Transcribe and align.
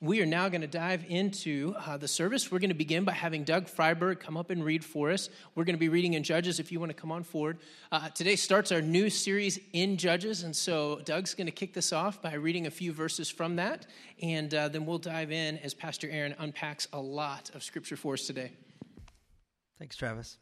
we 0.00 0.22
are 0.22 0.26
now 0.26 0.48
going 0.48 0.60
to 0.60 0.68
dive 0.68 1.04
into 1.08 1.74
uh, 1.76 1.96
the 1.96 2.06
service. 2.06 2.52
We're 2.52 2.60
going 2.60 2.70
to 2.70 2.74
begin 2.74 3.04
by 3.04 3.12
having 3.12 3.42
Doug 3.42 3.66
Freiberg 3.66 4.20
come 4.20 4.36
up 4.36 4.50
and 4.50 4.64
read 4.64 4.84
for 4.84 5.10
us. 5.10 5.28
We're 5.56 5.64
going 5.64 5.74
to 5.74 5.80
be 5.80 5.88
reading 5.88 6.14
in 6.14 6.22
Judges 6.22 6.60
if 6.60 6.70
you 6.70 6.78
want 6.78 6.90
to 6.90 6.94
come 6.94 7.10
on 7.10 7.24
forward. 7.24 7.58
Uh, 7.90 8.08
today 8.10 8.36
starts 8.36 8.70
our 8.70 8.80
new 8.80 9.10
series 9.10 9.58
in 9.72 9.96
Judges, 9.96 10.44
and 10.44 10.54
so 10.54 11.00
Doug's 11.04 11.34
going 11.34 11.46
to 11.46 11.52
kick 11.52 11.74
this 11.74 11.92
off 11.92 12.22
by 12.22 12.34
reading 12.34 12.68
a 12.68 12.70
few 12.70 12.92
verses 12.92 13.28
from 13.28 13.56
that, 13.56 13.88
and 14.22 14.54
uh, 14.54 14.68
then 14.68 14.86
we'll 14.86 14.98
dive 14.98 15.32
in 15.32 15.58
as 15.58 15.74
Pastor 15.74 16.08
Aaron 16.08 16.34
unpacks 16.38 16.86
a 16.92 17.00
lot 17.00 17.50
of 17.54 17.64
scripture 17.64 17.96
for 17.96 18.14
us 18.14 18.24
today. 18.24 18.52
Thanks, 19.80 19.96
Travis. 19.96 20.38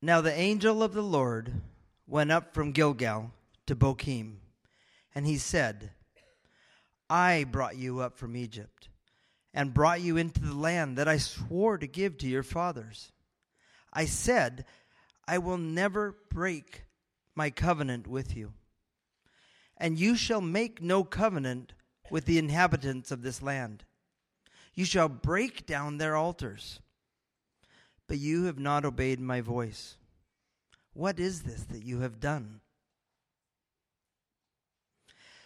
Now 0.00 0.20
the 0.20 0.32
angel 0.32 0.84
of 0.84 0.94
the 0.94 1.02
Lord 1.02 1.52
went 2.06 2.30
up 2.30 2.54
from 2.54 2.70
Gilgal 2.70 3.32
to 3.66 3.74
Bochim, 3.74 4.36
and 5.16 5.26
he 5.26 5.36
said, 5.36 5.90
I 7.10 7.44
brought 7.44 7.76
you 7.76 7.98
up 7.98 8.16
from 8.16 8.36
Egypt 8.36 8.88
and 9.52 9.74
brought 9.74 10.00
you 10.00 10.16
into 10.16 10.40
the 10.40 10.54
land 10.54 10.96
that 10.96 11.08
I 11.08 11.18
swore 11.18 11.76
to 11.76 11.88
give 11.88 12.16
to 12.18 12.28
your 12.28 12.44
fathers. 12.44 13.10
I 13.92 14.04
said, 14.04 14.64
I 15.26 15.38
will 15.38 15.58
never 15.58 16.14
break 16.30 16.84
my 17.34 17.50
covenant 17.50 18.06
with 18.06 18.36
you. 18.36 18.52
And 19.76 19.98
you 19.98 20.14
shall 20.14 20.40
make 20.40 20.80
no 20.80 21.02
covenant 21.02 21.72
with 22.10 22.26
the 22.26 22.38
inhabitants 22.38 23.10
of 23.10 23.22
this 23.22 23.42
land. 23.42 23.84
You 24.74 24.84
shall 24.84 25.08
break 25.08 25.66
down 25.66 25.98
their 25.98 26.14
altars. 26.14 26.80
But 28.06 28.18
you 28.18 28.44
have 28.44 28.58
not 28.58 28.84
obeyed 28.84 29.20
my 29.20 29.40
voice. 29.40 29.96
What 30.92 31.18
is 31.18 31.42
this 31.42 31.62
that 31.64 31.84
you 31.84 32.00
have 32.00 32.20
done? 32.20 32.60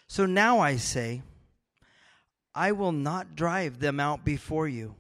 So 0.07 0.27
now 0.27 0.61
I 0.61 0.77
say, 0.77 1.23
I 2.55 2.73
will 2.73 2.93
not 2.93 3.35
drive 3.35 3.81
them 3.81 3.99
out 3.99 4.25
before 4.25 4.69
you, 4.69 4.95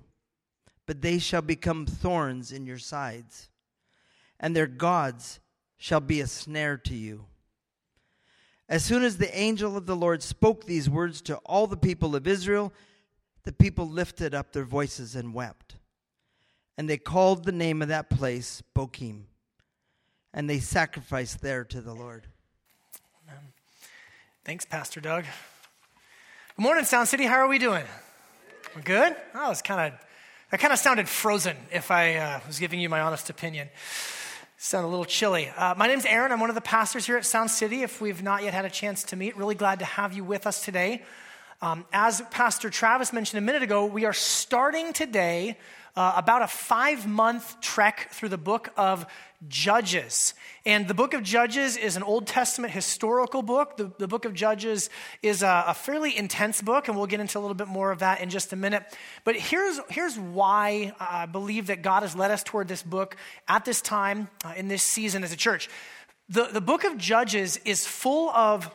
but 0.86 1.02
they 1.02 1.18
shall 1.18 1.42
become 1.42 1.86
thorns 1.86 2.52
in 2.52 2.66
your 2.66 2.78
sides, 2.78 3.48
and 4.40 4.54
their 4.54 4.66
gods 4.66 5.40
shall 5.76 6.00
be 6.00 6.20
a 6.20 6.26
snare 6.26 6.76
to 6.78 6.94
you. 6.94 7.26
As 8.68 8.84
soon 8.84 9.04
as 9.04 9.18
the 9.18 9.36
angel 9.36 9.76
of 9.76 9.86
the 9.86 9.94
Lord 9.94 10.22
spoke 10.22 10.64
these 10.64 10.88
words 10.88 11.20
to 11.22 11.36
all 11.44 11.66
the 11.66 11.76
people 11.76 12.16
of 12.16 12.26
Israel, 12.26 12.72
the 13.44 13.52
people 13.52 13.88
lifted 13.88 14.34
up 14.34 14.52
their 14.52 14.64
voices 14.64 15.14
and 15.14 15.34
wept. 15.34 15.76
And 16.76 16.88
they 16.88 16.96
called 16.96 17.44
the 17.44 17.52
name 17.52 17.82
of 17.82 17.88
that 17.88 18.10
place 18.10 18.62
Bochim, 18.74 19.24
and 20.32 20.50
they 20.50 20.58
sacrificed 20.58 21.40
there 21.40 21.62
to 21.64 21.80
the 21.80 21.94
Lord. 21.94 22.26
Amen. 23.28 23.52
Thanks, 24.44 24.64
Pastor 24.64 25.00
Doug. 25.00 25.24
Good 26.56 26.62
morning, 26.62 26.84
Sound 26.84 27.08
City. 27.08 27.24
How 27.24 27.38
are 27.38 27.48
we 27.48 27.58
doing? 27.58 27.82
We're 28.76 28.82
good? 28.82 29.16
Oh, 29.34 29.50
it's 29.50 29.60
kind 29.60 29.92
of 29.92 30.00
that 30.52 30.60
kind 30.60 30.72
of 30.72 30.78
sounded 30.78 31.08
frozen. 31.08 31.56
If 31.72 31.90
I 31.90 32.14
uh, 32.14 32.40
was 32.46 32.60
giving 32.60 32.78
you 32.78 32.88
my 32.88 33.00
honest 33.00 33.28
opinion, 33.28 33.68
sound 34.56 34.84
a 34.84 34.88
little 34.88 35.04
chilly. 35.04 35.48
Uh, 35.48 35.74
my 35.76 35.88
name's 35.88 36.06
Aaron. 36.06 36.30
I'm 36.30 36.38
one 36.38 36.50
of 36.50 36.54
the 36.54 36.60
pastors 36.60 37.06
here 37.06 37.16
at 37.16 37.26
Sound 37.26 37.50
City. 37.50 37.82
If 37.82 38.00
we've 38.00 38.22
not 38.22 38.44
yet 38.44 38.54
had 38.54 38.64
a 38.64 38.70
chance 38.70 39.02
to 39.02 39.16
meet, 39.16 39.36
really 39.36 39.56
glad 39.56 39.80
to 39.80 39.84
have 39.84 40.12
you 40.12 40.22
with 40.22 40.46
us 40.46 40.64
today. 40.64 41.02
Um, 41.64 41.86
as 41.94 42.20
Pastor 42.30 42.68
Travis 42.68 43.10
mentioned 43.10 43.38
a 43.38 43.40
minute 43.40 43.62
ago, 43.62 43.86
we 43.86 44.04
are 44.04 44.12
starting 44.12 44.92
today 44.92 45.56
uh, 45.96 46.12
about 46.14 46.42
a 46.42 46.46
five 46.46 47.06
month 47.06 47.58
trek 47.62 48.10
through 48.10 48.28
the 48.28 48.36
book 48.36 48.68
of 48.76 49.06
Judges. 49.48 50.34
And 50.66 50.86
the 50.86 50.92
book 50.92 51.14
of 51.14 51.22
Judges 51.22 51.78
is 51.78 51.96
an 51.96 52.02
Old 52.02 52.26
Testament 52.26 52.74
historical 52.74 53.40
book. 53.40 53.78
The, 53.78 53.90
the 53.96 54.06
book 54.06 54.26
of 54.26 54.34
Judges 54.34 54.90
is 55.22 55.42
a, 55.42 55.64
a, 55.68 55.72
fairly 55.72 56.14
intense 56.14 56.60
book, 56.60 56.88
and 56.88 56.98
we'll 56.98 57.06
get 57.06 57.20
into 57.20 57.38
a 57.38 57.40
little 57.40 57.54
bit 57.54 57.68
more 57.68 57.90
of 57.90 58.00
that 58.00 58.20
in 58.20 58.28
just 58.28 58.52
a 58.52 58.56
minute. 58.56 58.82
But 59.24 59.36
here's, 59.36 59.80
here's 59.88 60.18
why 60.18 60.92
I 61.00 61.24
believe 61.24 61.68
that 61.68 61.80
God 61.80 62.02
has 62.02 62.14
led 62.14 62.30
us 62.30 62.42
toward 62.42 62.68
this 62.68 62.82
book 62.82 63.16
at 63.48 63.64
this 63.64 63.80
time 63.80 64.28
uh, 64.44 64.52
in 64.54 64.68
this 64.68 64.82
season 64.82 65.24
as 65.24 65.32
a 65.32 65.36
church. 65.36 65.70
The, 66.28 66.44
the 66.44 66.60
book 66.60 66.84
of 66.84 66.98
Judges 66.98 67.56
is 67.64 67.86
full 67.86 68.28
of 68.28 68.70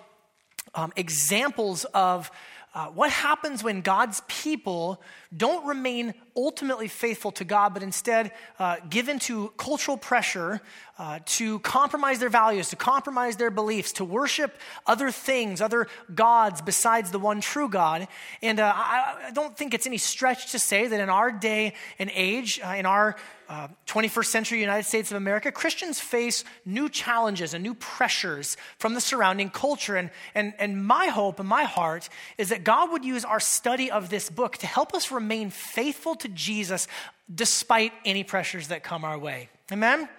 um, 0.74 0.92
examples 0.96 1.86
of 1.86 2.32
uh, 2.74 2.88
what 2.88 3.12
happens 3.12 3.64
when 3.64 3.82
God's 3.82 4.22
people 4.28 5.02
don't 5.36 5.66
remain 5.66 6.14
ultimately 6.40 6.88
faithful 6.88 7.32
to 7.34 7.44
God, 7.44 7.74
but 7.74 7.84
instead 7.84 8.32
uh, 8.58 8.78
give 8.90 9.10
into 9.10 9.52
cultural 9.58 9.98
pressure 9.98 10.62
uh, 10.98 11.20
to 11.26 11.60
compromise 11.60 12.20
their 12.20 12.30
values, 12.30 12.70
to 12.70 12.76
compromise 12.76 13.38
their 13.38 13.52
beliefs, 13.52 13.94
to 13.94 14.06
worship 14.06 14.58
other 14.86 15.12
things, 15.12 15.62
other 15.62 15.88
gods 16.14 16.62
besides 16.62 17.12
the 17.12 17.20
one 17.20 17.42
true 17.42 17.70
God. 17.70 18.08
And 18.42 18.60
uh, 18.60 18.74
I, 18.76 19.28
I, 19.28 19.32
don't 19.32 19.58
think 19.58 19.74
it's 19.74 19.88
any 19.88 19.98
stretch 19.98 20.52
to 20.52 20.60
say 20.60 20.88
that 20.88 21.00
in 21.00 21.10
our 21.10 21.32
day 21.32 21.74
and 22.00 22.12
age, 22.14 22.60
uh, 22.64 22.70
in 22.72 22.86
our 22.86 23.16
uh, 23.50 23.68
21st 23.88 24.26
century 24.26 24.60
United 24.60 24.86
States 24.86 25.10
of 25.10 25.18
America, 25.18 25.52
Christians 25.52 26.00
face 26.00 26.44
new 26.66 26.88
challenges 26.88 27.56
and 27.56 27.64
new 27.64 27.74
pressures 27.74 28.58
from 28.78 28.94
the 28.94 29.02
surrounding 29.02 29.50
culture. 29.50 29.96
And, 29.96 30.12
and, 30.36 30.54
and 30.60 30.86
my 30.86 31.08
hope 31.08 31.40
and 31.40 31.50
my 31.50 31.64
heart 31.64 32.10
is 32.38 32.50
that 32.50 32.64
God 32.64 32.92
would 32.92 33.04
use 33.04 33.26
our 33.26 33.40
study 33.40 33.90
of 33.90 34.12
this 34.12 34.30
book 34.30 34.58
to 34.58 34.68
help 34.68 34.94
us 34.94 35.12
remain 35.12 35.50
faithful 35.50 36.14
to 36.18 36.28
Jesus 36.34 36.88
despite 37.34 37.94
any 38.06 38.24
pressures 38.24 38.70
that 38.70 38.84
come 38.84 39.06
our 39.06 39.18
way. 39.18 39.50
Amen? 39.72 40.10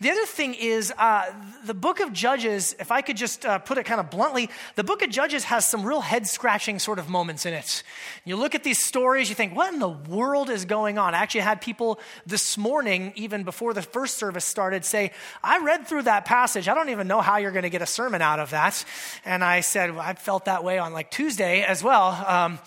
The 0.00 0.10
other 0.10 0.24
thing 0.24 0.54
is 0.54 0.90
uh, 0.96 1.30
the 1.66 1.74
book 1.74 2.00
of 2.00 2.10
Judges, 2.14 2.74
if 2.80 2.90
I 2.90 3.02
could 3.02 3.18
just 3.18 3.44
uh, 3.44 3.58
put 3.58 3.76
it 3.76 3.84
kind 3.84 4.00
of 4.00 4.08
bluntly, 4.10 4.48
the 4.76 4.84
book 4.84 5.02
of 5.02 5.10
Judges 5.10 5.44
has 5.44 5.68
some 5.68 5.84
real 5.84 6.00
head 6.00 6.26
scratching 6.26 6.78
sort 6.78 6.98
of 6.98 7.10
moments 7.10 7.44
in 7.44 7.52
it. 7.52 7.82
You 8.24 8.36
look 8.36 8.54
at 8.54 8.64
these 8.64 8.82
stories, 8.82 9.28
you 9.28 9.34
think, 9.34 9.54
what 9.54 9.74
in 9.74 9.78
the 9.78 9.90
world 9.90 10.48
is 10.48 10.64
going 10.64 10.96
on? 10.96 11.14
I 11.14 11.18
actually 11.18 11.42
had 11.42 11.60
people 11.60 12.00
this 12.24 12.56
morning, 12.56 13.12
even 13.14 13.42
before 13.42 13.74
the 13.74 13.82
first 13.82 14.16
service 14.16 14.46
started, 14.46 14.86
say, 14.86 15.12
I 15.42 15.58
read 15.62 15.86
through 15.86 16.02
that 16.02 16.24
passage. 16.24 16.66
I 16.66 16.72
don't 16.72 16.88
even 16.88 17.06
know 17.06 17.20
how 17.20 17.36
you're 17.36 17.52
going 17.52 17.64
to 17.64 17.70
get 17.70 17.82
a 17.82 17.86
sermon 17.86 18.22
out 18.22 18.40
of 18.40 18.50
that. 18.50 18.86
And 19.26 19.44
I 19.44 19.60
said, 19.60 19.90
well, 19.90 20.00
I 20.00 20.14
felt 20.14 20.46
that 20.46 20.64
way 20.64 20.78
on 20.78 20.94
like 20.94 21.10
Tuesday 21.10 21.62
as 21.62 21.82
well. 21.82 22.24
Um, 22.26 22.58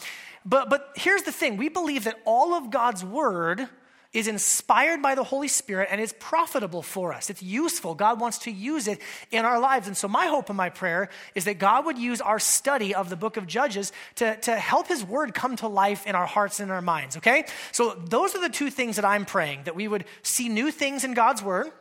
but, 0.48 0.70
but 0.70 0.92
here's 0.96 1.24
the 1.24 1.32
thing 1.32 1.58
we 1.58 1.70
believe 1.70 2.06
that 2.06 2.20
all 2.26 2.54
of 2.54 2.72
God's 2.72 3.04
word 3.04 3.68
is 4.14 4.28
inspired 4.28 5.02
by 5.02 5.16
the 5.16 5.24
Holy 5.24 5.50
Spirit 5.50 5.90
and 5.92 6.00
is 6.00 6.14
profitable 6.14 6.82
for 6.82 7.14
us. 7.14 7.30
It's 7.30 7.44
useful. 7.44 7.94
God 7.94 8.22
wants 8.22 8.40
to 8.40 8.52
use 8.52 8.88
it 8.88 9.02
in 9.32 9.44
our 9.44 9.60
lives. 9.60 9.88
And 9.88 9.98
so, 9.98 10.08
my 10.08 10.28
hope 10.28 10.50
and 10.50 10.56
my 10.56 10.70
prayer 10.70 11.10
is 11.36 11.46
that 11.46 11.60
God 11.60 11.86
would 11.86 11.98
use 11.98 12.22
our 12.22 12.40
study 12.40 12.96
of 12.96 13.10
the 13.10 13.18
book 13.18 13.36
of 13.36 13.46
Judges 13.46 13.92
to, 14.16 14.38
to 14.38 14.56
help 14.56 14.88
His 14.88 15.04
word 15.04 15.34
come 15.34 15.58
to 15.58 15.68
life 15.68 16.08
in 16.08 16.16
our 16.16 16.26
hearts 16.26 16.62
and 16.62 16.72
our 16.72 16.82
minds, 16.82 17.18
okay? 17.18 17.46
So, 17.74 17.94
those 17.94 18.34
are 18.34 18.42
the 18.42 18.50
two 18.50 18.70
things 18.70 18.96
that 18.96 19.06
I'm 19.06 19.26
praying 19.26 19.64
that 19.66 19.76
we 19.76 19.88
would 19.88 20.06
see 20.24 20.48
new 20.48 20.72
things 20.72 21.04
in 21.04 21.14
God's 21.14 21.44
word 21.44 21.72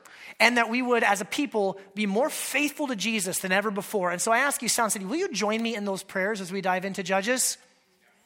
and 0.41 0.57
that 0.57 0.69
we 0.69 0.83
would, 0.83 1.05
as 1.05 1.21
a 1.21 1.25
people, 1.25 1.79
be 1.95 2.05
more 2.05 2.29
faithful 2.29 2.89
to 2.89 2.97
Jesus 2.97 3.39
than 3.39 3.53
ever 3.53 3.71
before. 3.71 4.11
And 4.11 4.21
so 4.21 4.33
I 4.33 4.39
ask 4.39 4.61
you, 4.61 4.69
Sound 4.69 4.93
City, 4.93 5.05
will 5.05 5.17
you 5.17 5.33
join 5.33 5.63
me 5.63 5.77
in 5.77 5.85
those 5.85 6.03
prayers 6.03 6.41
as 6.41 6.51
we 6.53 6.61
dive 6.61 6.85
into 6.85 7.03
Judges? 7.03 7.57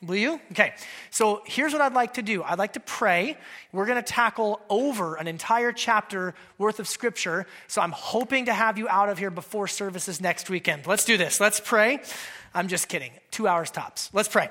Will 0.02 0.16
you? 0.16 0.40
Okay. 0.52 0.72
So 1.10 1.42
here's 1.44 1.74
what 1.74 1.82
I'd 1.82 1.92
like 1.92 2.14
to 2.14 2.22
do 2.22 2.42
I'd 2.42 2.58
like 2.58 2.72
to 2.72 2.80
pray. 2.80 3.36
We're 3.70 3.84
going 3.84 4.02
to 4.02 4.02
tackle 4.02 4.60
over 4.70 5.16
an 5.16 5.26
entire 5.26 5.72
chapter 5.72 6.34
worth 6.56 6.80
of 6.80 6.88
scripture. 6.88 7.46
So 7.68 7.82
I'm 7.82 7.92
hoping 7.92 8.46
to 8.46 8.54
have 8.54 8.78
you 8.78 8.88
out 8.88 9.10
of 9.10 9.18
here 9.18 9.30
before 9.30 9.68
services 9.68 10.20
next 10.20 10.48
weekend. 10.48 10.86
Let's 10.86 11.04
do 11.04 11.18
this. 11.18 11.38
Let's 11.38 11.60
pray. 11.60 12.00
I'm 12.54 12.68
just 12.68 12.88
kidding. 12.88 13.12
Two 13.30 13.46
hours 13.46 13.70
tops. 13.70 14.08
Let's 14.12 14.28
pray. 14.28 14.48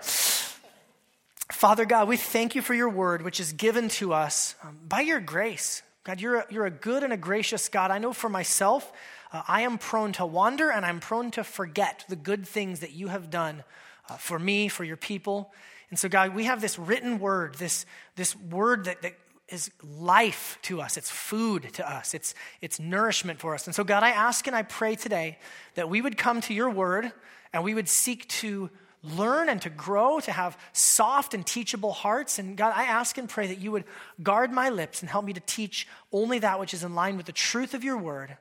Father 1.52 1.86
God, 1.86 2.08
we 2.08 2.16
thank 2.16 2.54
you 2.54 2.62
for 2.62 2.76
your 2.76 2.90
word, 2.90 3.24
which 3.24 3.40
is 3.40 3.54
given 3.54 3.90
to 3.90 4.14
us 4.14 4.54
um, 4.64 4.78
by 4.88 5.02
your 5.02 5.20
grace. 5.20 5.82
God, 6.04 6.22
you're 6.22 6.38
a, 6.38 6.46
you're 6.52 6.68
a 6.68 6.72
good 6.72 7.04
and 7.04 7.12
a 7.12 7.18
gracious 7.18 7.70
God. 7.70 7.90
I 7.90 7.98
know 7.98 8.14
for 8.14 8.30
myself, 8.30 8.92
uh, 9.34 9.42
I 9.48 9.62
am 9.62 9.80
prone 9.80 10.12
to 10.14 10.28
wander 10.28 10.70
and 10.70 10.86
I'm 10.86 11.00
prone 11.00 11.32
to 11.32 11.44
forget 11.44 12.06
the 12.08 12.16
good 12.16 12.48
things 12.48 12.82
that 12.82 12.92
you 12.92 13.08
have 13.08 13.32
done 13.32 13.64
uh, 14.10 14.16
for 14.16 14.40
me, 14.40 14.68
for 14.68 14.84
your 14.84 14.98
people. 14.98 15.52
And 15.90 15.98
so, 15.98 16.08
God, 16.10 16.36
we 16.36 16.46
have 16.46 16.62
this 16.62 16.78
written 16.78 17.20
word, 17.20 17.56
this, 17.56 17.86
this 18.16 18.36
word 18.36 18.86
that, 18.86 19.02
that 19.02 19.14
is 19.48 19.72
life 19.84 20.60
to 20.64 20.82
us. 20.82 20.98
It's 20.98 21.10
food 21.10 21.70
to 21.74 21.90
us. 21.90 22.14
It's, 22.14 22.36
it's 22.62 22.80
nourishment 22.80 23.40
for 23.40 23.54
us. 23.54 23.66
And 23.66 23.76
so, 23.76 23.84
God, 23.84 24.04
I 24.04 24.10
ask 24.10 24.46
and 24.48 24.56
I 24.56 24.62
pray 24.62 24.96
today 24.96 25.40
that 25.76 25.90
we 25.90 26.02
would 26.02 26.18
come 26.18 26.42
to 26.42 26.54
your 26.54 26.70
word 26.70 27.12
and 27.54 27.64
we 27.64 27.74
would 27.74 27.90
seek 27.90 28.28
to 28.28 28.70
learn 29.04 29.50
and 29.50 29.62
to 29.62 29.70
grow, 29.70 30.20
to 30.20 30.32
have 30.32 30.58
soft 30.74 31.34
and 31.34 31.46
teachable 31.46 31.94
hearts. 31.94 32.38
And 32.38 32.58
God, 32.58 32.74
I 32.76 32.84
ask 32.84 33.18
and 33.18 33.30
pray 33.30 33.48
that 33.48 33.60
you 33.60 33.72
would 33.72 33.86
guard 34.22 34.52
my 34.52 34.70
lips 34.70 35.02
and 35.02 35.10
help 35.10 35.26
me 35.26 35.34
to 35.34 35.40
teach 35.40 35.88
only 36.12 36.40
that 36.40 36.60
which 36.60 36.74
is 36.74 36.84
in 36.84 36.96
line 36.96 37.18
with 37.18 37.26
the 37.26 37.32
truth 37.32 37.74
of 37.74 37.84
your 37.84 37.98
word. 37.98 38.38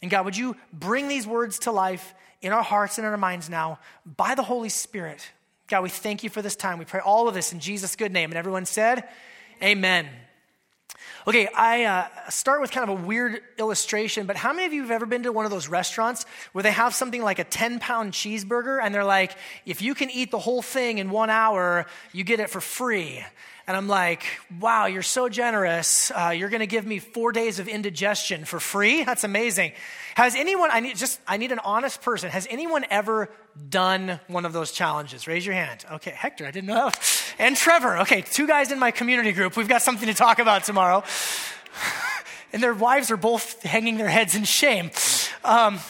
And 0.00 0.10
God, 0.10 0.24
would 0.24 0.36
you 0.36 0.56
bring 0.72 1.08
these 1.08 1.26
words 1.26 1.58
to 1.60 1.72
life 1.72 2.14
in 2.40 2.52
our 2.52 2.62
hearts 2.62 2.98
and 2.98 3.06
in 3.06 3.10
our 3.10 3.18
minds 3.18 3.48
now 3.50 3.78
by 4.16 4.34
the 4.34 4.42
Holy 4.42 4.68
Spirit. 4.68 5.30
God, 5.68 5.82
we 5.82 5.90
thank 5.90 6.22
you 6.22 6.30
for 6.30 6.40
this 6.40 6.56
time. 6.56 6.78
We 6.78 6.84
pray 6.84 7.00
all 7.00 7.28
of 7.28 7.34
this 7.34 7.52
in 7.52 7.60
Jesus' 7.60 7.96
good 7.96 8.12
name. 8.12 8.30
And 8.30 8.38
everyone 8.38 8.64
said, 8.64 9.08
Amen. 9.62 10.08
Okay, 11.26 11.48
I 11.54 11.84
uh, 11.84 12.30
start 12.30 12.60
with 12.60 12.70
kind 12.70 12.88
of 12.88 13.00
a 13.00 13.06
weird 13.06 13.42
illustration, 13.58 14.26
but 14.26 14.36
how 14.36 14.52
many 14.52 14.66
of 14.66 14.72
you 14.72 14.82
have 14.82 14.90
ever 14.90 15.04
been 15.04 15.24
to 15.24 15.32
one 15.32 15.44
of 15.44 15.50
those 15.50 15.68
restaurants 15.68 16.24
where 16.52 16.62
they 16.62 16.70
have 16.70 16.94
something 16.94 17.22
like 17.22 17.38
a 17.38 17.44
10 17.44 17.80
pound 17.80 18.12
cheeseburger 18.12 18.80
and 18.82 18.94
they're 18.94 19.04
like, 19.04 19.36
if 19.66 19.82
you 19.82 19.94
can 19.94 20.10
eat 20.10 20.30
the 20.30 20.38
whole 20.38 20.62
thing 20.62 20.98
in 20.98 21.10
one 21.10 21.28
hour, 21.28 21.86
you 22.12 22.24
get 22.24 22.40
it 22.40 22.48
for 22.48 22.62
free? 22.62 23.22
And 23.68 23.76
I'm 23.76 23.86
like, 23.86 24.24
wow, 24.60 24.86
you're 24.86 25.02
so 25.02 25.28
generous. 25.28 26.10
Uh, 26.10 26.30
you're 26.30 26.48
going 26.48 26.60
to 26.60 26.66
give 26.66 26.86
me 26.86 27.00
four 27.00 27.32
days 27.32 27.58
of 27.58 27.68
indigestion 27.68 28.46
for 28.46 28.58
free? 28.58 29.04
That's 29.04 29.24
amazing. 29.24 29.72
Has 30.14 30.34
anyone, 30.34 30.70
I 30.72 30.80
need 30.80 30.96
just, 30.96 31.20
I 31.28 31.36
need 31.36 31.52
an 31.52 31.58
honest 31.58 32.00
person. 32.00 32.30
Has 32.30 32.46
anyone 32.50 32.86
ever 32.88 33.30
done 33.68 34.20
one 34.26 34.46
of 34.46 34.54
those 34.54 34.72
challenges? 34.72 35.28
Raise 35.28 35.44
your 35.44 35.54
hand. 35.54 35.84
Okay, 35.92 36.10
Hector, 36.10 36.46
I 36.46 36.50
didn't 36.50 36.68
know. 36.68 36.90
And 37.40 37.56
Trevor. 37.56 37.98
Okay, 37.98 38.22
two 38.22 38.48
guys 38.48 38.72
in 38.72 38.80
my 38.80 38.90
community 38.90 39.30
group. 39.30 39.56
We've 39.56 39.68
got 39.68 39.80
something 39.82 40.08
to 40.08 40.14
talk 40.14 40.40
about 40.40 40.64
tomorrow. 40.64 41.04
And 42.50 42.62
their 42.62 42.72
wives 42.72 43.10
are 43.10 43.18
both 43.18 43.62
hanging 43.62 43.98
their 43.98 44.08
heads 44.08 44.34
in 44.34 44.44
shame. 44.44 44.90
Um, 45.44 45.80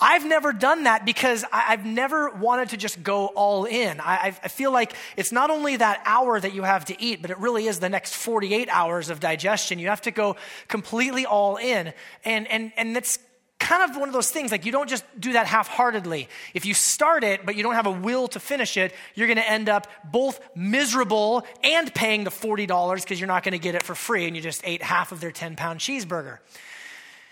I've 0.00 0.26
never 0.26 0.52
done 0.52 0.84
that 0.84 1.04
because 1.04 1.44
I, 1.52 1.60
have 1.60 1.84
never 1.84 2.30
wanted 2.30 2.70
to 2.70 2.76
just 2.76 3.02
go 3.02 3.26
all 3.26 3.66
in. 3.66 4.00
I, 4.00 4.34
I, 4.42 4.48
feel 4.48 4.72
like 4.72 4.94
it's 5.16 5.30
not 5.30 5.50
only 5.50 5.76
that 5.76 6.02
hour 6.06 6.40
that 6.40 6.54
you 6.54 6.62
have 6.62 6.86
to 6.86 7.00
eat, 7.00 7.20
but 7.20 7.30
it 7.30 7.38
really 7.38 7.66
is 7.66 7.80
the 7.80 7.90
next 7.90 8.14
48 8.14 8.68
hours 8.70 9.10
of 9.10 9.20
digestion. 9.20 9.78
You 9.78 9.88
have 9.88 10.00
to 10.02 10.10
go 10.10 10.36
completely 10.68 11.26
all 11.26 11.56
in. 11.56 11.92
And, 12.24 12.48
and, 12.48 12.72
and 12.78 12.96
it's 12.96 13.18
kind 13.58 13.88
of 13.88 13.96
one 13.96 14.08
of 14.08 14.14
those 14.14 14.30
things 14.30 14.50
like 14.50 14.64
you 14.64 14.72
don't 14.72 14.88
just 14.88 15.04
do 15.20 15.34
that 15.34 15.46
half-heartedly 15.46 16.28
if 16.54 16.64
you 16.64 16.72
start 16.72 17.22
it 17.22 17.44
but 17.44 17.56
you 17.56 17.62
don't 17.62 17.74
have 17.74 17.86
a 17.86 17.90
will 17.90 18.26
to 18.26 18.40
finish 18.40 18.78
it 18.78 18.94
you're 19.14 19.26
going 19.26 19.36
to 19.36 19.48
end 19.48 19.68
up 19.68 19.86
both 20.10 20.40
miserable 20.56 21.44
and 21.62 21.92
paying 21.94 22.24
the 22.24 22.30
$40 22.30 23.02
because 23.02 23.20
you're 23.20 23.26
not 23.26 23.42
going 23.42 23.52
to 23.52 23.58
get 23.58 23.74
it 23.74 23.82
for 23.82 23.94
free 23.94 24.26
and 24.26 24.34
you 24.34 24.40
just 24.40 24.62
ate 24.64 24.82
half 24.82 25.12
of 25.12 25.20
their 25.20 25.30
10 25.30 25.56
pound 25.56 25.78
cheeseburger 25.78 26.38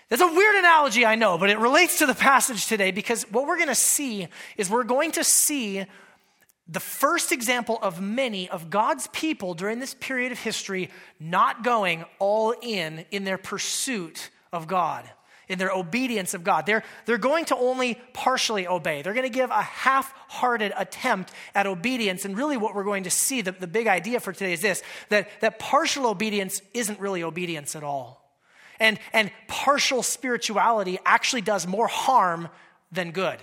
that's 0.09 0.21
a 0.23 0.27
weird 0.27 0.55
analogy, 0.55 1.05
I 1.05 1.15
know, 1.15 1.37
but 1.37 1.51
it 1.51 1.59
relates 1.59 1.99
to 1.99 2.07
the 2.07 2.15
passage 2.15 2.65
today 2.65 2.89
because 2.89 3.23
what 3.31 3.45
we're 3.45 3.57
going 3.57 3.69
to 3.69 3.75
see 3.75 4.27
is 4.57 4.69
we're 4.69 4.83
going 4.83 5.11
to 5.13 5.23
see 5.23 5.85
the 6.67 6.79
first 6.79 7.31
example 7.31 7.77
of 7.81 8.01
many 8.01 8.49
of 8.49 8.69
God's 8.69 9.07
people 9.07 9.53
during 9.53 9.79
this 9.79 9.93
period 9.95 10.31
of 10.31 10.39
history 10.39 10.89
not 11.19 11.63
going 11.63 12.05
all 12.17 12.55
in 12.61 13.05
in 13.11 13.23
their 13.23 13.37
pursuit 13.37 14.29
of 14.51 14.67
God, 14.67 15.07
in 15.47 15.59
their 15.59 15.71
obedience 15.71 16.33
of 16.33 16.43
God. 16.43 16.65
They're, 16.65 16.83
they're 17.05 17.17
going 17.19 17.45
to 17.45 17.55
only 17.55 17.99
partially 18.13 18.67
obey. 18.67 19.03
They're 19.03 19.13
going 19.13 19.31
to 19.31 19.35
give 19.35 19.49
a 19.51 19.61
half 19.61 20.11
hearted 20.27 20.71
attempt 20.75 21.31
at 21.53 21.65
obedience. 21.65 22.25
And 22.25 22.37
really, 22.37 22.57
what 22.57 22.73
we're 22.75 22.83
going 22.83 23.03
to 23.03 23.11
see, 23.11 23.41
the, 23.41 23.51
the 23.51 23.67
big 23.67 23.87
idea 23.87 24.19
for 24.19 24.33
today 24.33 24.53
is 24.53 24.61
this 24.61 24.83
that, 25.09 25.27
that 25.41 25.59
partial 25.59 26.07
obedience 26.07 26.61
isn't 26.73 26.99
really 26.99 27.23
obedience 27.23 27.75
at 27.75 27.83
all. 27.83 28.28
And, 28.79 28.99
and 29.13 29.31
partial 29.47 30.03
spirituality 30.03 30.99
actually 31.05 31.41
does 31.41 31.67
more 31.67 31.87
harm 31.87 32.49
than 32.91 33.11
good. 33.11 33.39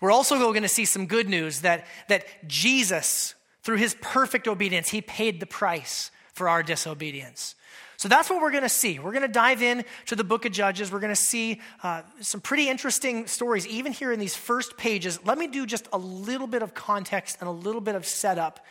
We're 0.00 0.10
also 0.10 0.38
going 0.38 0.62
to 0.62 0.68
see 0.68 0.84
some 0.84 1.06
good 1.06 1.28
news 1.28 1.60
that, 1.60 1.86
that 2.08 2.24
Jesus, 2.48 3.34
through 3.62 3.76
his 3.76 3.94
perfect 4.00 4.48
obedience, 4.48 4.88
he 4.88 5.00
paid 5.00 5.40
the 5.40 5.46
price 5.46 6.10
for 6.32 6.48
our 6.48 6.62
disobedience. 6.62 7.54
So 7.98 8.08
that's 8.08 8.30
what 8.30 8.40
we're 8.40 8.50
going 8.50 8.62
to 8.62 8.70
see. 8.70 8.98
We're 8.98 9.12
going 9.12 9.26
to 9.26 9.28
dive 9.28 9.62
in 9.62 9.84
to 10.06 10.16
the 10.16 10.24
book 10.24 10.46
of 10.46 10.52
Judges. 10.52 10.90
We're 10.90 11.00
going 11.00 11.12
to 11.12 11.16
see 11.20 11.60
uh, 11.82 12.00
some 12.20 12.40
pretty 12.40 12.66
interesting 12.70 13.26
stories, 13.26 13.66
even 13.66 13.92
here 13.92 14.10
in 14.10 14.18
these 14.18 14.34
first 14.34 14.78
pages. 14.78 15.20
Let 15.26 15.36
me 15.36 15.48
do 15.48 15.66
just 15.66 15.86
a 15.92 15.98
little 15.98 16.46
bit 16.46 16.62
of 16.62 16.72
context 16.72 17.36
and 17.40 17.48
a 17.48 17.52
little 17.52 17.82
bit 17.82 17.94
of 17.94 18.06
setup 18.06 18.64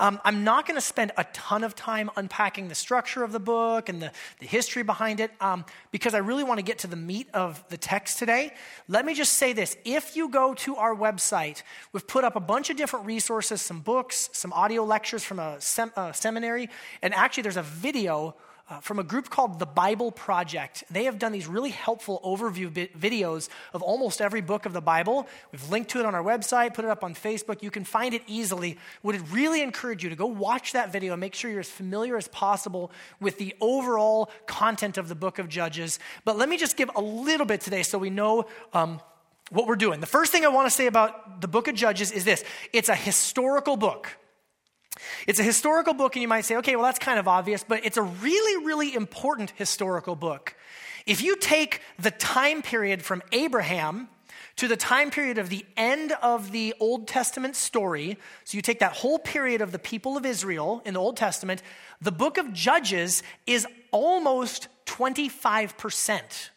um, 0.00 0.20
I'm 0.24 0.44
not 0.44 0.66
going 0.66 0.76
to 0.76 0.80
spend 0.80 1.12
a 1.16 1.24
ton 1.32 1.64
of 1.64 1.74
time 1.74 2.10
unpacking 2.16 2.68
the 2.68 2.74
structure 2.74 3.24
of 3.24 3.32
the 3.32 3.40
book 3.40 3.88
and 3.88 4.00
the, 4.00 4.12
the 4.38 4.46
history 4.46 4.82
behind 4.82 5.20
it 5.20 5.30
um, 5.40 5.64
because 5.90 6.14
I 6.14 6.18
really 6.18 6.44
want 6.44 6.58
to 6.58 6.64
get 6.64 6.78
to 6.80 6.86
the 6.86 6.96
meat 6.96 7.28
of 7.34 7.64
the 7.68 7.76
text 7.76 8.18
today. 8.18 8.52
Let 8.86 9.04
me 9.04 9.14
just 9.14 9.34
say 9.34 9.52
this 9.52 9.76
if 9.84 10.16
you 10.16 10.28
go 10.28 10.54
to 10.54 10.76
our 10.76 10.94
website, 10.94 11.62
we've 11.92 12.06
put 12.06 12.24
up 12.24 12.36
a 12.36 12.40
bunch 12.40 12.70
of 12.70 12.76
different 12.76 13.06
resources, 13.06 13.60
some 13.60 13.80
books, 13.80 14.30
some 14.32 14.52
audio 14.52 14.84
lectures 14.84 15.24
from 15.24 15.38
a, 15.38 15.60
sem- 15.60 15.92
a 15.96 16.14
seminary, 16.14 16.68
and 17.02 17.12
actually, 17.14 17.42
there's 17.42 17.56
a 17.56 17.62
video 17.62 18.34
uh, 18.68 18.80
from 18.80 18.98
a 18.98 19.02
group 19.02 19.30
called 19.30 19.58
the 19.58 19.66
Bible 19.66 20.12
Project. 20.12 20.84
They 20.90 21.04
have 21.04 21.18
done 21.18 21.32
these 21.32 21.46
really 21.46 21.70
helpful 21.70 22.20
overview 22.24 22.70
videos 22.70 23.48
of 23.72 23.82
almost 23.82 24.20
every 24.20 24.40
book 24.40 24.66
of 24.66 24.72
the 24.72 24.80
Bible. 24.80 25.26
We've 25.52 25.70
linked 25.70 25.90
to 25.90 26.00
it 26.00 26.06
on 26.06 26.14
our 26.14 26.22
website, 26.22 26.74
put 26.74 26.84
it 26.84 26.90
up 26.90 27.02
on 27.02 27.14
Facebook. 27.14 27.62
You 27.62 27.70
can 27.70 27.84
find 27.84 28.14
it 28.14 28.22
easily. 28.26 28.78
Would 29.02 29.30
really 29.30 29.62
encourage 29.62 30.04
you 30.04 30.10
to 30.10 30.16
go 30.16 30.26
watch 30.26 30.72
that 30.72 30.92
video 30.92 31.14
and 31.14 31.20
make 31.20 31.34
sure 31.34 31.50
you're 31.50 31.60
as 31.60 31.70
familiar 31.70 32.16
as 32.16 32.28
possible 32.28 32.90
with 33.20 33.38
the 33.38 33.54
overall 33.60 34.30
content 34.46 34.98
of 34.98 35.08
the 35.08 35.14
book 35.14 35.38
of 35.38 35.48
Judges. 35.48 35.98
But 36.24 36.36
let 36.36 36.48
me 36.48 36.56
just 36.56 36.76
give 36.76 36.90
a 36.94 37.00
little 37.00 37.46
bit 37.46 37.60
today 37.60 37.82
so 37.82 37.98
we 37.98 38.10
know. 38.10 38.46
Um, 38.72 39.00
what 39.50 39.66
we're 39.66 39.76
doing. 39.76 40.00
The 40.00 40.06
first 40.06 40.30
thing 40.30 40.44
I 40.44 40.48
want 40.48 40.66
to 40.66 40.70
say 40.70 40.88
about 40.88 41.40
the 41.40 41.48
book 41.48 41.68
of 41.68 41.74
Judges 41.74 42.10
is 42.10 42.22
this 42.22 42.44
it's 42.72 42.90
a 42.90 42.94
historical 42.94 43.78
book. 43.78 44.18
It's 45.26 45.38
a 45.38 45.44
historical 45.44 45.94
book, 45.94 46.16
and 46.16 46.22
you 46.22 46.28
might 46.28 46.44
say, 46.44 46.56
okay, 46.56 46.76
well, 46.76 46.84
that's 46.84 46.98
kind 46.98 47.18
of 47.18 47.28
obvious, 47.28 47.64
but 47.66 47.84
it's 47.84 47.96
a 47.96 48.02
really, 48.02 48.64
really 48.64 48.94
important 48.94 49.52
historical 49.56 50.16
book. 50.16 50.54
If 51.06 51.22
you 51.22 51.36
take 51.36 51.80
the 51.98 52.10
time 52.10 52.62
period 52.62 53.02
from 53.02 53.22
Abraham 53.32 54.08
to 54.56 54.68
the 54.68 54.76
time 54.76 55.10
period 55.10 55.38
of 55.38 55.48
the 55.48 55.64
end 55.76 56.12
of 56.20 56.50
the 56.52 56.74
Old 56.80 57.06
Testament 57.06 57.56
story, 57.56 58.18
so 58.44 58.56
you 58.56 58.62
take 58.62 58.80
that 58.80 58.92
whole 58.92 59.18
period 59.18 59.62
of 59.62 59.72
the 59.72 59.78
people 59.78 60.16
of 60.16 60.26
Israel 60.26 60.82
in 60.84 60.94
the 60.94 61.00
Old 61.00 61.16
Testament, 61.16 61.62
the 62.00 62.12
book 62.12 62.38
of 62.38 62.52
Judges 62.52 63.22
is 63.46 63.66
almost 63.92 64.68
25%. 64.86 66.50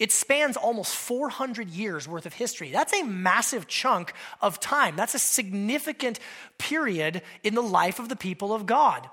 It 0.00 0.10
spans 0.10 0.56
almost 0.56 0.96
400 0.96 1.68
years 1.68 2.08
worth 2.08 2.24
of 2.24 2.32
history. 2.32 2.72
That's 2.72 2.94
a 2.94 3.04
massive 3.04 3.68
chunk 3.68 4.14
of 4.40 4.58
time. 4.58 4.96
That's 4.96 5.14
a 5.14 5.18
significant 5.18 6.18
period 6.56 7.20
in 7.44 7.54
the 7.54 7.62
life 7.62 7.98
of 7.98 8.08
the 8.08 8.16
people 8.16 8.54
of 8.54 8.64
God. 8.64 9.08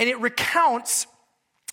And 0.00 0.08
it 0.08 0.18
recounts 0.18 1.06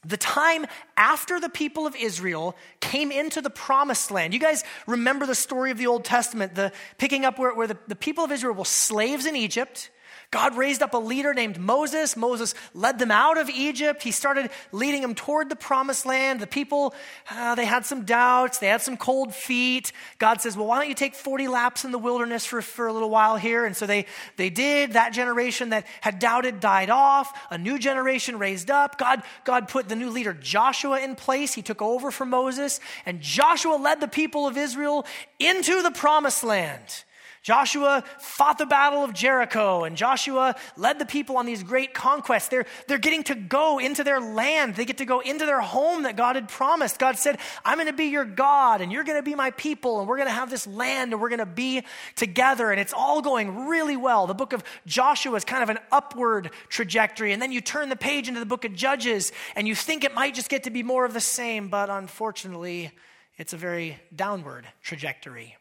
the 0.06 0.18
time 0.18 0.68
after 0.96 1.40
the 1.40 1.50
people 1.50 1.88
of 1.88 1.96
Israel 1.96 2.56
came 2.80 3.12
into 3.12 3.42
the 3.42 3.50
promised 3.50 4.12
land. 4.12 4.34
You 4.36 4.40
guys 4.40 4.64
remember 4.86 5.26
the 5.26 5.36
story 5.36 5.72
of 5.72 5.80
the 5.80 5.88
Old 5.88 6.06
Testament, 6.06 6.54
the 6.54 6.72
picking 7.00 7.26
up 7.26 7.40
where, 7.40 7.54
where 7.56 7.68
the, 7.68 7.78
the 7.88 7.96
people 7.96 8.24
of 8.24 8.32
Israel 8.32 8.54
were 8.54 8.66
slaves 8.66 9.26
in 9.26 9.36
Egypt. 9.36 9.90
God 10.32 10.56
raised 10.56 10.84
up 10.84 10.94
a 10.94 10.98
leader 10.98 11.34
named 11.34 11.60
Moses. 11.60 12.16
Moses 12.16 12.54
led 12.76 13.00
them 13.00 13.10
out 13.10 13.40
of 13.40 13.50
Egypt. 13.50 14.04
He 14.04 14.12
started 14.12 14.52
leading 14.72 15.02
them 15.02 15.16
toward 15.16 15.50
the 15.50 15.56
promised 15.56 16.06
land. 16.06 16.40
The 16.40 16.46
people, 16.46 16.94
uh, 17.32 17.56
they 17.56 17.66
had 17.66 17.84
some 17.84 18.06
doubts. 18.06 18.60
They 18.60 18.68
had 18.68 18.84
some 18.84 18.96
cold 18.96 19.34
feet. 19.34 19.92
God 20.20 20.40
says, 20.40 20.56
Well, 20.56 20.68
why 20.68 20.80
don't 20.80 20.88
you 20.88 20.94
take 20.94 21.16
40 21.16 21.48
laps 21.48 21.84
in 21.84 21.92
the 21.92 21.98
wilderness 21.98 22.46
for, 22.46 22.62
for 22.62 22.86
a 22.86 22.94
little 22.94 23.10
while 23.10 23.38
here? 23.38 23.66
And 23.66 23.76
so 23.76 23.88
they, 23.88 24.06
they 24.38 24.52
did. 24.52 24.94
That 24.94 25.14
generation 25.14 25.70
that 25.70 25.88
had 26.02 26.20
doubted 26.20 26.60
died 26.60 26.92
off. 26.92 27.36
A 27.50 27.58
new 27.58 27.80
generation 27.80 28.38
raised 28.38 28.70
up. 28.70 29.00
God, 29.00 29.24
God 29.46 29.68
put 29.68 29.90
the 29.90 29.96
new 29.96 30.12
leader 30.12 30.34
Joshua 30.34 31.00
in 31.00 31.16
place. 31.16 31.56
He 31.56 31.64
took 31.64 31.82
over 31.82 32.12
from 32.12 32.30
Moses. 32.30 32.80
And 33.08 33.20
Joshua 33.20 33.78
led 33.78 34.00
the 34.00 34.08
people 34.08 34.46
of 34.46 34.58
Israel 34.58 35.08
into 35.40 35.82
the 35.82 35.92
promised 35.92 36.44
land. 36.44 37.04
Joshua 37.50 38.04
fought 38.20 38.60
the 38.60 38.68
battle 38.68 39.04
of 39.04 39.12
Jericho, 39.12 39.84
and 39.84 39.98
Joshua 39.98 40.56
led 40.78 41.00
the 41.00 41.06
people 41.08 41.36
on 41.36 41.48
these 41.48 41.64
great 41.64 41.96
conquests. 41.96 42.50
They're, 42.50 42.68
they're 42.88 43.00
getting 43.00 43.24
to 43.24 43.34
go 43.34 43.80
into 43.80 44.04
their 44.04 44.22
land. 44.22 44.76
They 44.76 44.86
get 44.86 45.00
to 45.00 45.06
go 45.06 45.22
into 45.22 45.48
their 45.48 45.60
home 45.60 46.04
that 46.04 46.16
God 46.16 46.36
had 46.36 46.48
promised. 46.48 47.00
God 47.00 47.18
said, 47.18 47.40
I'm 47.66 47.78
going 47.78 47.88
to 47.88 47.94
be 47.94 48.06
your 48.06 48.24
God, 48.24 48.82
and 48.82 48.92
you're 48.92 49.04
going 49.04 49.18
to 49.18 49.24
be 49.24 49.34
my 49.34 49.50
people, 49.50 50.00
and 50.00 50.08
we're 50.08 50.18
going 50.18 50.28
to 50.28 50.34
have 50.36 50.52
this 50.52 50.68
land, 50.68 51.12
and 51.12 51.20
we're 51.20 51.30
going 51.30 51.40
to 51.40 51.48
be 51.48 51.82
together. 52.16 52.70
And 52.70 52.80
it's 52.80 52.94
all 52.94 53.20
going 53.20 53.66
really 53.66 53.98
well. 53.98 54.28
The 54.28 54.36
book 54.36 54.54
of 54.54 54.64
Joshua 54.86 55.36
is 55.36 55.44
kind 55.44 55.64
of 55.64 55.70
an 55.70 55.80
upward 55.92 56.52
trajectory. 56.68 57.34
And 57.34 57.42
then 57.42 57.52
you 57.52 57.62
turn 57.62 57.90
the 57.90 57.96
page 57.96 58.28
into 58.28 58.40
the 58.40 58.46
book 58.46 58.64
of 58.64 58.76
Judges, 58.76 59.32
and 59.56 59.68
you 59.68 59.74
think 59.74 60.04
it 60.04 60.14
might 60.14 60.36
just 60.36 60.50
get 60.50 60.66
to 60.66 60.70
be 60.70 60.84
more 60.84 61.04
of 61.04 61.16
the 61.16 61.20
same, 61.20 61.70
but 61.70 61.90
unfortunately, 61.90 62.92
it's 63.40 63.54
a 63.54 63.58
very 63.58 63.98
downward 64.16 64.68
trajectory. 64.84 65.56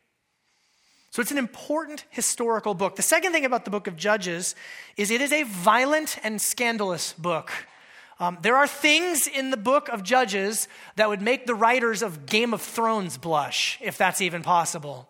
So 1.19 1.23
it's 1.23 1.33
an 1.33 1.39
important 1.39 2.05
historical 2.11 2.75
book. 2.75 2.95
The 2.95 3.03
second 3.03 3.33
thing 3.33 3.45
about 3.45 3.65
the 3.65 3.73
book 3.73 3.89
of 3.89 3.97
Judges 3.97 4.55
is 4.97 5.11
it 5.11 5.21
is 5.21 5.33
a 5.33 5.43
violent 5.43 6.17
and 6.23 6.41
scandalous 6.41 7.13
book. 7.13 7.51
Um, 8.21 8.39
there 8.43 8.55
are 8.55 8.69
things 8.69 9.27
in 9.27 9.51
the 9.51 9.57
book 9.57 9.89
of 9.89 10.05
Judges 10.05 10.69
that 10.95 11.09
would 11.09 11.21
make 11.21 11.45
the 11.45 11.57
writers 11.57 12.03
of 12.03 12.27
Game 12.27 12.55
of 12.55 12.63
Thrones 12.63 13.19
blush, 13.19 13.81
if 13.81 13.99
that's 13.99 14.21
even 14.21 14.45
possible. 14.45 15.09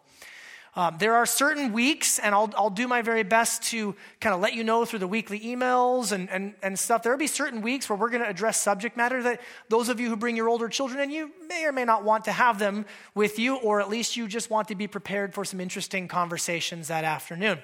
Um, 0.79 0.95
there 1.01 1.17
are 1.17 1.27
certain 1.27 1.73
weeks, 1.73 2.21
and 2.21 2.33
I'll, 2.33 2.53
I'll 2.57 2.71
do 2.71 2.87
my 2.87 3.03
very 3.03 3.25
best 3.25 3.65
to 3.71 3.97
kind 4.21 4.33
of 4.33 4.41
let 4.41 4.55
you 4.55 4.63
know 4.63 4.85
through 4.85 5.01
the 5.01 5.09
weekly 5.09 5.41
emails 5.41 6.13
and, 6.13 6.31
and, 6.31 6.55
and 6.63 6.79
stuff. 6.79 7.03
There 7.03 7.11
will 7.11 7.19
be 7.19 7.27
certain 7.27 7.63
weeks 7.63 7.91
where 7.91 7.99
we're 7.99 8.11
going 8.11 8.23
to 8.23 8.29
address 8.29 8.63
subject 8.63 8.97
matter 8.97 9.21
that 9.25 9.41
those 9.69 9.89
of 9.89 9.99
you 9.99 10.09
who 10.09 10.15
bring 10.15 10.37
your 10.37 10.49
older 10.49 10.69
children, 10.69 11.01
and 11.01 11.13
you 11.13 11.33
may 11.49 11.65
or 11.65 11.73
may 11.73 11.85
not 11.85 12.05
want 12.05 12.27
to 12.27 12.31
have 12.33 12.61
them 12.61 12.87
with 13.17 13.41
you, 13.41 13.57
or 13.57 13.81
at 13.81 13.89
least 13.89 14.17
you 14.17 14.29
just 14.29 14.51
want 14.51 14.69
to 14.69 14.77
be 14.77 14.87
prepared 14.87 15.35
for 15.35 15.45
some 15.45 15.59
interesting 15.61 16.07
conversations 16.07 16.87
that 16.87 17.03
afternoon. 17.03 17.59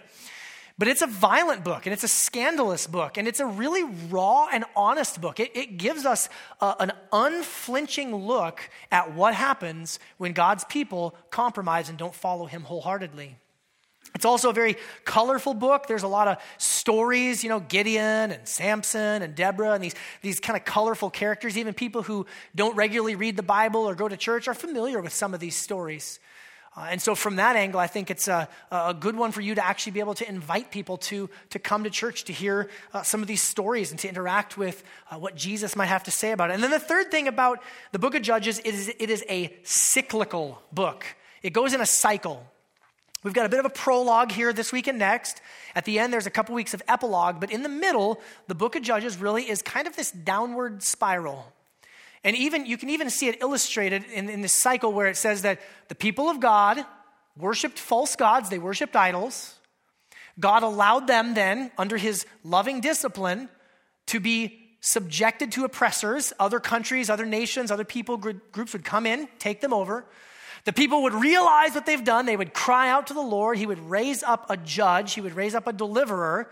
But 0.77 0.89
it's 0.89 1.03
a 1.03 1.07
violent 1.07 1.63
book 1.63 1.87
and 1.87 1.93
it's 1.93 2.03
a 2.03 2.09
scandalous 2.09 2.89
book 2.89 3.17
and 3.17 3.29
it's 3.29 3.39
a 3.39 3.47
really 3.47 3.85
raw 4.11 4.49
and 4.53 4.65
honest 4.75 5.21
book. 5.21 5.39
It, 5.39 5.57
it 5.57 5.77
gives 5.77 6.05
us 6.05 6.29
a, 6.61 6.75
an 6.81 6.93
unflinching 7.13 8.15
look 8.15 8.69
at 8.91 9.15
what 9.15 9.35
happens 9.35 10.01
when 10.19 10.33
God's 10.33 10.65
people 10.65 11.15
compromise 11.31 11.89
and 11.89 11.97
don't 11.97 12.15
follow 12.15 12.47
Him 12.47 12.63
wholeheartedly. 12.63 13.37
It's 14.17 14.25
also 14.25 14.51
a 14.51 14.53
very 14.53 14.77
colorful 15.05 15.55
book. 15.55 15.87
There's 15.87 16.05
a 16.05 16.09
lot 16.09 16.29
of 16.29 16.39
stories, 16.59 17.43
you 17.43 17.51
know, 17.51 17.59
Gideon 17.61 18.31
and 18.31 18.47
Samson 18.47 19.23
and 19.23 19.35
Deborah 19.35 19.73
and 19.73 19.83
these, 19.83 19.95
these 20.23 20.39
kind 20.39 20.57
of 20.57 20.65
colorful 20.65 21.11
characters. 21.11 21.59
Even 21.59 21.75
people 21.75 22.03
who 22.03 22.27
don't 22.55 22.77
regularly 22.77 23.17
read 23.17 23.37
the 23.37 23.43
Bible 23.43 23.89
or 23.89 23.95
go 23.95 24.09
to 24.09 24.17
church 24.17 24.47
are 24.47 24.55
familiar 24.55 25.01
with 25.01 25.13
some 25.13 25.35
of 25.35 25.41
these 25.41 25.57
stories. 25.57 26.21
Uh, 26.77 26.89
and 26.91 27.01
so, 27.01 27.15
from 27.15 27.37
that 27.37 27.55
angle, 27.55 27.79
I 27.79 27.87
think 27.87 28.11
it's 28.11 28.27
a, 28.27 28.49
a 28.73 28.95
good 28.95 29.15
one 29.15 29.31
for 29.31 29.41
you 29.41 29.55
to 29.55 29.65
actually 29.65 29.93
be 29.93 30.01
able 30.01 30.15
to 30.15 30.29
invite 30.29 30.73
people 30.73 30.97
to, 30.99 31.31
to 31.51 31.59
come 31.61 31.85
to 31.85 31.91
church 31.91 32.25
to 32.25 32.33
hear 32.33 32.69
uh, 32.93 33.03
some 33.03 33.23
of 33.23 33.29
these 33.29 33.43
stories 33.43 33.93
and 33.93 34.01
to 34.01 34.09
interact 34.09 34.59
with 34.59 34.83
uh, 35.11 35.17
what 35.17 35.37
Jesus 35.37 35.77
might 35.77 35.87
have 35.87 36.03
to 36.05 36.11
say 36.11 36.33
about 36.33 36.51
it. 36.51 36.55
And 36.55 36.63
then 36.63 36.73
the 36.73 36.81
third 36.81 37.13
thing 37.13 37.29
about 37.29 37.63
the 37.93 38.01
book 38.01 38.17
of 38.17 38.23
Judges 38.23 38.59
is 38.59 38.89
it 38.89 39.09
is 39.09 39.25
a 39.29 39.57
cyclical 39.63 40.61
book, 40.73 41.05
it 41.43 41.53
goes 41.53 41.75
in 41.75 41.81
a 41.81 41.87
cycle. 41.87 42.45
We've 43.23 43.33
got 43.33 43.47
a 43.47 43.49
bit 43.49 43.59
of 43.59 43.65
a 43.65 43.71
prologue 43.71 44.33
here 44.33 44.53
this 44.53 44.71
week 44.71 44.87
and 44.87 44.99
next. 44.99 45.41
At 45.75 45.87
the 45.87 45.99
end, 45.99 46.13
there's 46.13 46.27
a 46.27 46.31
couple 46.31 46.55
weeks 46.55 46.75
of 46.75 46.83
epilogue, 46.87 47.41
but 47.41 47.51
in 47.51 47.63
the 47.63 47.71
middle, 47.71 48.21
the 48.49 48.55
book 48.55 48.77
of 48.77 48.83
Judges 48.83 49.17
really 49.17 49.49
is 49.49 49.63
kind 49.63 49.87
of 49.87 49.97
this 49.97 50.11
downward 50.11 50.83
spiral. 50.83 51.51
And 52.25 52.35
even 52.37 52.65
you 52.65 52.79
can 52.79 52.91
even 52.91 53.11
see 53.11 53.29
it 53.29 53.43
illustrated 53.43 54.05
in, 54.13 54.31
in 54.31 54.41
this 54.41 54.55
cycle 54.55 54.93
where 54.93 55.07
it 55.07 55.17
says 55.17 55.43
that 55.43 55.61
the 55.89 55.95
people 55.95 56.31
of 56.31 56.41
God 56.41 56.85
worshiped 57.37 57.79
false 57.79 58.17
gods, 58.17 58.49
they 58.49 58.59
worshiped 58.59 58.97
idols. 58.97 59.59
God 60.41 60.63
allowed 60.63 61.07
them 61.07 61.35
then, 61.35 61.71
under 61.79 61.97
his 61.97 62.27
loving 62.43 62.81
discipline, 62.81 63.49
to 64.07 64.19
be 64.19 64.61
subjected 64.81 65.53
to 65.53 65.65
oppressors. 65.65 66.33
Other 66.41 66.61
countries, 66.61 67.09
other 67.09 67.27
nations, 67.27 67.71
other 67.71 67.85
people 67.85 68.17
groups 68.17 68.73
would 68.73 68.85
come 68.85 69.07
in, 69.07 69.29
take 69.39 69.61
them 69.61 69.73
over. 69.73 70.05
The 70.65 70.73
people 70.73 71.03
would 71.03 71.15
realize 71.15 71.75
what 71.75 71.87
they've 71.87 72.03
done. 72.03 72.27
They 72.27 72.37
would 72.37 72.55
cry 72.55 72.89
out 72.89 73.09
to 73.09 73.15
the 73.15 73.21
Lord. 73.21 73.59
He 73.59 73.67
would 73.67 73.79
raise 73.79 74.23
up 74.23 74.47
a 74.51 74.57
judge, 74.57 75.15
he 75.15 75.21
would 75.21 75.35
raise 75.35 75.55
up 75.55 75.67
a 75.67 75.73
deliverer. 75.73 76.51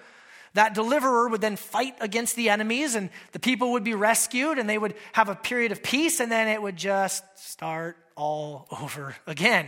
That 0.54 0.74
deliverer 0.74 1.28
would 1.28 1.40
then 1.40 1.56
fight 1.56 1.96
against 2.00 2.36
the 2.36 2.50
enemies, 2.50 2.94
and 2.94 3.10
the 3.32 3.38
people 3.38 3.72
would 3.72 3.84
be 3.84 3.94
rescued, 3.94 4.58
and 4.58 4.68
they 4.68 4.78
would 4.78 4.94
have 5.12 5.28
a 5.28 5.34
period 5.34 5.72
of 5.72 5.82
peace, 5.82 6.20
and 6.20 6.30
then 6.30 6.48
it 6.48 6.60
would 6.60 6.76
just 6.76 7.24
start 7.38 7.96
all 8.16 8.66
over 8.82 9.16
again. 9.26 9.66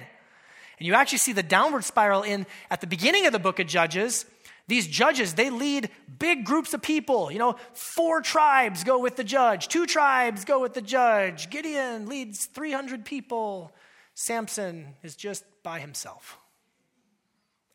And 0.79 0.87
you 0.87 0.95
actually 0.95 1.19
see 1.19 1.33
the 1.33 1.43
downward 1.43 1.85
spiral 1.85 2.23
in 2.23 2.47
at 2.71 2.81
the 2.81 2.87
beginning 2.87 3.27
of 3.27 3.33
the 3.33 3.39
book 3.39 3.59
of 3.61 3.67
Judges. 3.67 4.27
These 4.67 4.89
judges, 4.89 5.35
they 5.35 5.51
lead 5.51 5.91
big 6.19 6.45
groups 6.45 6.73
of 6.73 6.81
people. 6.83 7.31
You 7.31 7.39
know, 7.39 7.57
four 7.75 8.23
tribes 8.23 8.83
go 8.83 8.99
with 8.99 9.17
the 9.17 9.25
judge, 9.25 9.69
two 9.69 9.87
tribes 9.87 10.45
go 10.45 10.61
with 10.61 10.75
the 10.75 10.83
judge. 10.83 11.51
Gideon 11.51 12.07
leads 12.07 12.47
300 12.47 13.05
people. 13.05 13.73
Samson 14.15 14.95
is 15.03 15.17
just 15.17 15.45
by 15.63 15.81
himself. 15.81 16.39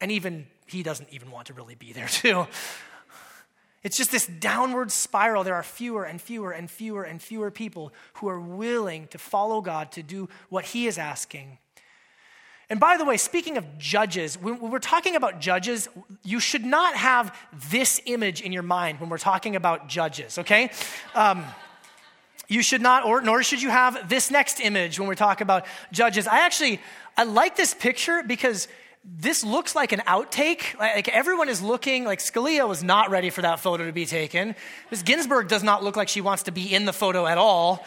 And 0.02 0.12
even 0.12 0.48
he 0.66 0.84
doesn't 0.84 1.10
even 1.12 1.30
want 1.32 1.48
to 1.48 1.54
really 1.54 1.76
be 1.76 1.94
there, 1.94 2.08
too. 2.12 2.48
It's 3.84 3.98
just 3.98 4.12
this 4.12 4.28
downward 4.28 4.92
spiral. 4.92 5.44
There 5.44 5.56
are 5.56 5.64
fewer 5.64 6.04
and 6.04 6.22
fewer 6.22 6.52
and 6.52 6.70
fewer 6.70 7.04
and 7.04 7.22
fewer 7.22 7.50
people 7.50 7.94
who 8.16 8.28
are 8.28 8.40
willing 8.40 9.08
to 9.08 9.18
follow 9.18 9.62
God 9.62 9.92
to 9.94 10.04
do 10.04 10.28
what 10.50 10.66
He 10.66 10.88
is 10.88 10.98
asking. 10.98 11.58
And 12.70 12.80
by 12.80 12.98
the 12.98 13.06
way, 13.06 13.18
speaking 13.18 13.58
of 13.58 13.66
judges, 13.80 14.38
when 14.38 14.60
we're 14.60 14.78
talking 14.78 15.16
about 15.16 15.40
judges, 15.40 15.90
you 16.24 16.40
should 16.40 16.64
not 16.64 16.96
have 16.96 17.36
this 17.72 18.00
image 18.06 18.42
in 18.42 18.52
your 18.52 18.62
mind 18.64 19.00
when 19.00 19.10
we're 19.10 19.18
talking 19.18 19.56
about 19.56 19.88
judges, 19.88 20.38
okay? 20.38 20.70
Um, 21.16 21.46
you 22.48 22.62
should 22.62 22.82
not, 22.82 23.06
or 23.06 23.22
nor 23.22 23.42
should 23.42 23.62
you 23.62 23.70
have 23.70 24.08
this 24.10 24.30
next 24.30 24.60
image 24.60 25.00
when 25.00 25.08
we 25.08 25.16
talk 25.16 25.42
about 25.42 25.66
judges. 25.92 26.28
I 26.28 26.42
actually, 26.42 26.80
I 27.18 27.24
like 27.24 27.56
this 27.56 27.74
picture 27.74 28.22
because 28.24 28.68
this 29.04 29.44
looks 29.44 29.76
like 29.76 29.92
an 29.92 30.02
outtake. 30.02 30.78
Like 30.78 31.08
everyone 31.08 31.50
is 31.50 31.62
looking, 31.62 32.04
like 32.04 32.20
Scalia 32.20 32.68
was 32.68 32.84
not 32.84 33.10
ready 33.10 33.30
for 33.30 33.42
that 33.42 33.60
photo 33.60 33.86
to 33.86 33.94
be 33.94 34.06
taken. 34.06 34.56
Ms. 34.92 35.04
Ginsburg 35.04 35.48
does 35.48 35.64
not 35.64 35.84
look 35.84 35.96
like 35.96 36.10
she 36.10 36.22
wants 36.22 36.44
to 36.44 36.52
be 36.52 36.74
in 36.74 36.86
the 36.86 36.94
photo 36.94 37.26
at 37.26 37.38
all. 37.38 37.86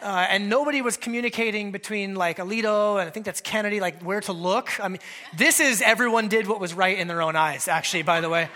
Uh, 0.00 0.26
and 0.28 0.48
nobody 0.48 0.80
was 0.80 0.96
communicating 0.96 1.72
between 1.72 2.14
like 2.14 2.38
Alito 2.38 3.00
and 3.00 3.08
I 3.08 3.10
think 3.10 3.26
that's 3.26 3.40
Kennedy, 3.40 3.80
like 3.80 4.02
where 4.02 4.20
to 4.22 4.32
look. 4.32 4.78
I 4.80 4.88
mean, 4.88 5.00
this 5.36 5.58
is 5.58 5.82
everyone 5.82 6.28
did 6.28 6.46
what 6.46 6.60
was 6.60 6.74
right 6.74 6.96
in 6.98 7.08
their 7.08 7.22
own 7.22 7.34
eyes, 7.34 7.66
actually, 7.66 8.02
by 8.02 8.20
the 8.20 8.28
way. 8.28 8.48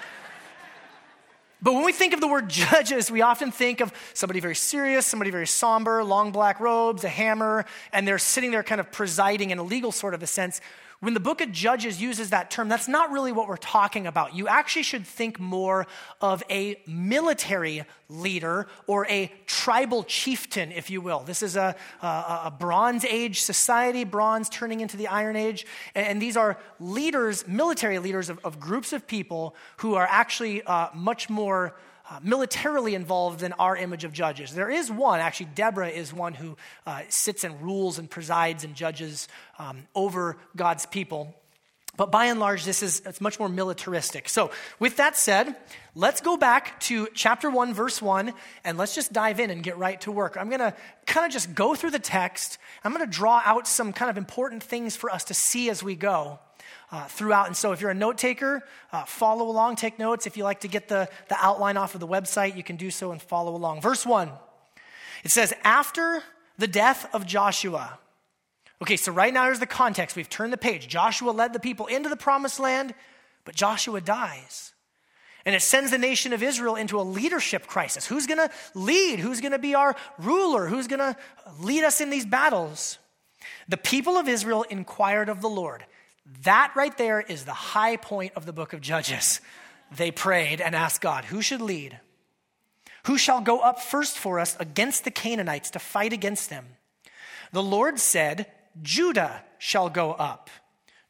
But 1.61 1.75
when 1.75 1.85
we 1.85 1.93
think 1.93 2.13
of 2.13 2.21
the 2.21 2.29
word 2.29 2.49
judges, 2.49 3.11
we 3.11 3.23
often 3.23 3.53
think 3.53 3.81
of 3.81 3.93
somebody 4.15 4.41
very 4.41 4.57
serious, 4.57 5.07
somebody 5.07 5.31
very 5.31 5.47
somber, 5.47 6.03
long 6.03 6.33
black 6.33 6.61
robes, 6.61 7.05
a 7.05 7.09
hammer, 7.09 7.65
and 7.93 8.07
they're 8.07 8.19
sitting 8.19 8.51
there 8.51 8.65
kind 8.65 8.81
of 8.81 8.91
presiding 8.91 9.51
in 9.51 9.59
a 9.59 9.63
legal 9.63 9.93
sort 9.93 10.15
of 10.15 10.23
a 10.23 10.27
sense. 10.27 10.61
When 11.03 11.15
the 11.15 11.21
book 11.21 11.41
of 11.41 11.51
Judges 11.51 12.01
uses 12.01 12.31
that 12.31 12.49
term, 12.49 12.69
that's 12.69 12.87
not 12.87 13.11
really 13.11 13.33
what 13.33 13.49
we're 13.49 13.57
talking 13.57 14.07
about. 14.07 14.37
You 14.37 14.47
actually 14.47 14.85
should 14.85 15.05
think 15.05 15.41
more 15.41 15.89
of 16.21 16.45
a 16.49 16.81
military 16.87 17.83
leader 18.09 18.69
or 18.87 19.05
a 19.09 19.33
tribal 19.47 20.05
chieftain, 20.05 20.71
if 20.71 20.91
you 20.91 21.01
will. 21.01 21.25
This 21.25 21.43
is 21.43 21.57
a, 21.57 21.75
a, 22.03 22.07
a 22.07 22.55
Bronze 22.57 23.05
Age 23.05 23.41
society, 23.41 24.05
bronze 24.05 24.49
turning 24.49 24.79
into 24.79 24.97
the 24.97 25.09
Iron 25.09 25.35
Age. 25.35 25.67
And, 25.97 26.23
these 26.23 26.37
are 26.37 26.57
leaders, 26.79 27.49
military 27.49 27.99
leaders 27.99 28.31
of, 28.31 28.39
of, 28.45 28.61
groups 28.61 28.93
of 28.93 29.09
people 29.09 29.57
who 29.79 29.97
are 29.97 30.07
actually 30.09 30.63
uh, 30.63 30.91
much 30.95 31.29
more 31.29 31.75
uh, 32.13 32.21
militarily 32.23 32.95
involved 32.95 33.43
in 33.43 33.55
our 33.55 33.75
image 33.75 34.05
of 34.05 34.13
judges. 34.13 34.55
There 34.55 34.69
is 34.69 34.91
one, 34.91 35.21
actually, 35.21 35.49
Deborah 35.55 35.89
is 35.89 36.13
one 36.13 36.35
who 36.35 36.59
uh, 36.87 37.01
sits 37.09 37.43
and 37.43 37.59
rules 37.63 37.99
and 37.99 38.11
presides 38.11 38.65
and 38.65 38.75
judges 38.75 39.29
um, 39.59 39.85
over 39.95 40.37
God's 40.55 40.85
people. 40.85 41.35
But 41.97 42.13
by 42.13 42.27
and 42.27 42.39
large, 42.39 42.67
this 42.67 42.83
is 42.83 43.01
it's 43.07 43.23
much 43.23 43.39
more 43.39 43.49
militaristic. 43.49 44.29
So, 44.29 44.51
with 44.79 44.99
that 44.99 45.17
said, 45.17 45.57
let's 45.95 46.21
go 46.21 46.37
back 46.37 46.79
to 46.81 47.09
chapter 47.15 47.49
1, 47.49 47.73
verse 47.73 48.03
1, 48.03 48.35
and 48.65 48.77
let's 48.77 48.95
just 48.95 49.15
dive 49.15 49.41
in 49.41 49.49
and 49.49 49.63
get 49.63 49.79
right 49.79 49.99
to 50.03 50.13
work. 50.13 50.37
I'm 50.39 50.49
going 50.49 50.61
to 50.61 50.75
kind 51.07 51.25
of 51.25 51.33
just 51.33 51.55
go 51.55 51.75
through 51.75 51.93
the 51.93 51.99
text. 51.99 52.59
I'm 52.85 52.93
going 52.93 53.07
to 53.07 53.11
draw 53.11 53.41
out 53.43 53.67
some 53.67 53.95
kind 53.95 54.11
of 54.11 54.19
important 54.19 54.63
things 54.63 54.97
for 54.97 55.11
us 55.11 55.25
to 55.25 55.35
see 55.35 55.71
as 55.71 55.83
we 55.83 55.97
go 55.97 56.41
uh, 56.91 57.07
throughout. 57.07 57.47
And 57.47 57.57
so 57.57 57.73
if 57.73 57.81
you're 57.81 57.91
a 57.91 57.95
note 57.95 58.19
taker, 58.19 58.63
uh, 58.93 59.05
follow 59.05 59.49
along, 59.49 59.77
take 59.77 59.99
notes. 59.99 60.27
If 60.27 60.37
you 60.37 60.45
like 60.45 60.61
to 60.61 60.69
get 60.69 60.89
the, 60.89 61.09
the 61.29 61.37
outline 61.41 61.77
off 61.77 61.95
of 61.95 62.01
the 62.01 62.07
website, 62.07 62.57
you 62.57 62.63
can 62.63 62.77
do 62.77 62.91
so 62.91 63.13
and 63.13 63.21
follow 63.21 63.55
along. 63.55 63.81
Verse 63.81 64.05
1, 64.05 64.31
it 65.25 65.31
says, 65.31 65.53
After 65.65 66.23
the 66.59 66.67
death 66.67 67.09
of 67.15 67.27
Joshua. 67.27 67.99
Okay, 68.83 68.97
so 68.97 69.13
right 69.13 69.33
now 69.33 69.45
here's 69.45 69.61
the 69.61 69.67
context. 69.67 70.17
We've 70.17 70.29
turned 70.29 70.53
the 70.53 70.59
page. 70.59 70.89
Joshua 70.89 71.31
led 71.31 71.53
the 71.53 71.61
people 71.61 71.87
into 71.87 72.09
the 72.09 72.17
promised 72.17 72.59
land, 72.59 72.95
but 73.45 73.55
Joshua 73.55 74.01
dies. 74.01 74.73
And 75.45 75.55
it 75.55 75.63
sends 75.63 75.91
the 75.91 75.99
nation 75.99 76.33
of 76.33 76.43
Israel 76.43 76.77
into 76.77 77.01
a 77.01 77.03
leadership 77.03 77.67
crisis. 77.67 78.07
Who's 78.07 78.27
going 78.27 78.39
to 78.39 78.51
lead? 78.75 79.19
Who's 79.19 79.41
going 79.41 79.53
to 79.53 79.59
be 79.59 79.75
our 79.75 79.97
ruler? 80.19 80.67
Who's 80.67 80.87
going 80.87 81.01
to 81.01 81.17
lead 81.61 81.85
us 81.85 82.01
in 82.01 82.11
these 82.11 82.27
battles? 82.27 82.99
The 83.69 83.77
people 83.77 84.17
of 84.17 84.29
Israel 84.29 84.65
inquired 84.65 85.29
of 85.29 85.41
the 85.41 85.49
Lord. 85.49 85.85
That 86.43 86.73
right 86.77 86.97
there 86.97 87.21
is 87.21 87.45
the 87.45 87.53
high 87.53 87.97
point 87.97 88.33
of 88.37 88.47
the 88.47 88.53
book 88.53 88.73
of 88.73 88.81
Judges. 88.81 89.41
They 89.95 90.11
prayed 90.11 90.61
and 90.61 90.75
asked 90.75 91.01
God, 91.01 91.27
Who 91.27 91.43
should 91.43 91.61
lead? 91.61 92.01
Who 93.07 93.19
shall 93.19 93.41
go 93.41 93.59
up 93.61 93.81
first 93.81 94.17
for 94.17 94.39
us 94.39 94.57
against 94.61 95.05
the 95.05 95.11
Canaanites 95.11 95.71
to 95.71 95.79
fight 95.79 96.13
against 96.13 96.51
them? 96.51 96.67
The 97.53 97.63
Lord 97.63 97.99
said, 97.99 98.47
Judah 98.81 99.43
shall 99.59 99.91
go 99.91 100.13
up. 100.13 100.49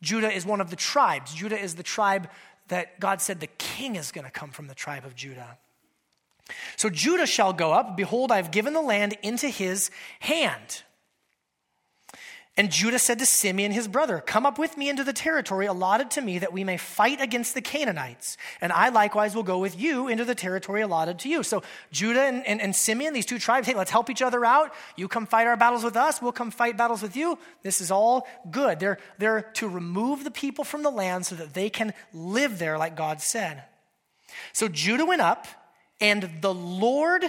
Judah 0.01 0.33
is 0.33 0.45
one 0.45 0.61
of 0.61 0.71
the 0.71 0.77
tribes. 0.77 1.35
Judah 1.35 1.61
is 1.61 1.77
the 1.77 1.83
tribe 1.83 2.29
that 2.69 2.99
God 2.99 3.21
said 3.21 3.41
the 3.41 3.47
king 3.47 3.97
is 3.97 4.11
going 4.11 4.25
to 4.25 4.31
come 4.31 4.51
from 4.51 4.67
the 4.67 4.75
tribe 4.75 5.05
of 5.05 5.15
Judah. 5.15 5.59
So 6.77 6.91
Judah 6.91 7.27
shall 7.27 7.53
go 7.53 7.73
up. 7.73 7.97
Behold, 7.97 8.33
I've 8.33 8.51
given 8.51 8.73
the 8.73 8.83
land 8.83 9.17
into 9.23 9.49
his 9.49 9.91
hand. 10.21 10.83
And 12.55 12.71
Judah 12.71 12.99
said 12.99 13.19
to 13.19 13.25
Simeon, 13.25 13.73
his 13.73 13.89
brother, 13.89 14.21
Come 14.21 14.45
up 14.45 14.59
with 14.59 14.77
me 14.77 14.91
into 14.91 15.05
the 15.05 15.15
territory 15.15 15.65
allotted 15.65 16.11
to 16.13 16.21
me 16.21 16.39
that 16.41 16.53
we 16.53 16.65
may 16.65 16.77
fight 16.77 17.19
against 17.19 17.55
the 17.55 17.63
Canaanites. 17.63 18.37
And 18.61 18.73
I 18.73 18.91
likewise 18.91 19.35
will 19.35 19.43
go 19.43 19.59
with 19.59 19.81
you 19.81 20.09
into 20.09 20.27
the 20.27 20.35
territory 20.35 20.83
allotted 20.83 21.19
to 21.21 21.31
you. 21.31 21.43
So 21.43 21.63
Judah 21.93 22.21
and, 22.21 22.47
and, 22.47 22.61
and, 22.61 22.77
Simeon, 22.77 23.15
these 23.15 23.25
two 23.25 23.39
tribes, 23.39 23.67
hey, 23.67 23.75
let's 23.75 23.91
help 23.91 24.11
each 24.11 24.21
other 24.21 24.45
out. 24.45 24.75
You 24.97 25.09
come 25.09 25.25
fight 25.25 25.47
our 25.47 25.57
battles 25.57 25.83
with 25.83 25.97
us, 25.97 26.21
we'll 26.21 26.33
come 26.33 26.51
fight 26.51 26.77
battles 26.77 27.01
with 27.01 27.17
you. 27.17 27.39
This 27.63 27.81
is 27.81 27.91
all 27.91 28.29
good. 28.51 28.79
They're, 28.81 28.99
they're 29.17 29.43
to 29.55 29.67
remove 29.67 30.23
the 30.23 30.31
people 30.31 30.65
from 30.65 30.83
the 30.83 30.91
land 30.91 31.25
so 31.25 31.35
that 31.37 31.55
they 31.55 31.71
can 31.71 31.95
live 32.13 32.59
there 32.59 32.77
like 32.77 32.97
God 32.97 33.23
said. 33.23 33.63
So 34.53 34.69
Judah 34.69 35.07
went 35.07 35.23
up, 35.23 35.47
and 36.03 36.29
the 36.43 36.53
Lord 36.53 37.25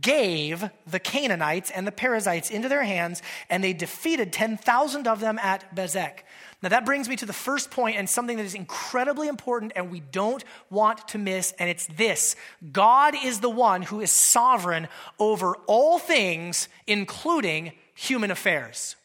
gave 0.00 0.68
the 0.86 0.98
Canaanites 0.98 1.70
and 1.70 1.86
the 1.86 1.92
Perizzites 1.92 2.50
into 2.50 2.68
their 2.68 2.82
hands, 2.82 3.22
and 3.48 3.62
they 3.64 3.72
defeated 3.72 4.32
10,000 4.32 5.06
of 5.06 5.20
them 5.20 5.38
at 5.38 5.74
Bezek. 5.74 6.20
Now, 6.62 6.68
that 6.68 6.84
brings 6.84 7.08
me 7.08 7.16
to 7.16 7.26
the 7.26 7.32
first 7.32 7.70
point 7.70 7.96
and 7.96 8.08
something 8.08 8.36
that 8.36 8.44
is 8.44 8.54
incredibly 8.54 9.28
important 9.28 9.72
and 9.74 9.90
we 9.90 10.00
don't 10.00 10.44
want 10.68 11.08
to 11.08 11.18
miss, 11.18 11.52
and 11.58 11.70
it's 11.70 11.86
this 11.86 12.36
God 12.72 13.14
is 13.22 13.40
the 13.40 13.50
one 13.50 13.82
who 13.82 14.00
is 14.00 14.12
sovereign 14.12 14.88
over 15.18 15.56
all 15.66 15.98
things, 15.98 16.68
including 16.86 17.72
human 17.94 18.30
affairs. 18.30 18.96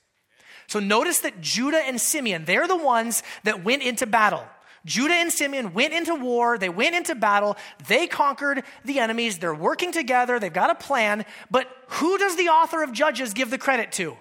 So, 0.68 0.80
notice 0.80 1.20
that 1.20 1.42
Judah 1.42 1.82
and 1.86 2.02
Simeon, 2.02 2.46
they're 2.46 2.68
the 2.68 2.76
ones 2.76 3.24
that 3.44 3.64
went 3.64 3.84
into 3.84 4.06
battle. 4.06 4.44
Judah 4.86 5.16
and 5.16 5.34
Simeon 5.34 5.74
went 5.74 5.94
into 5.94 6.16
war, 6.16 6.58
they 6.58 6.70
went 6.70 6.96
into 6.96 7.16
battle, 7.16 7.58
they 7.88 8.08
conquered 8.08 8.64
the 8.86 9.00
enemies, 9.00 9.40
they're 9.40 9.54
working 9.54 9.92
together, 9.92 10.40
they've 10.40 10.54
got 10.54 10.70
a 10.70 10.76
plan. 10.76 11.26
But 11.50 11.68
who 11.88 12.18
does 12.18 12.36
the 12.36 12.50
author 12.50 12.84
of 12.84 12.94
Judges 12.94 13.34
give 13.34 13.50
the 13.50 13.58
credit 13.58 13.92
to? 13.94 14.16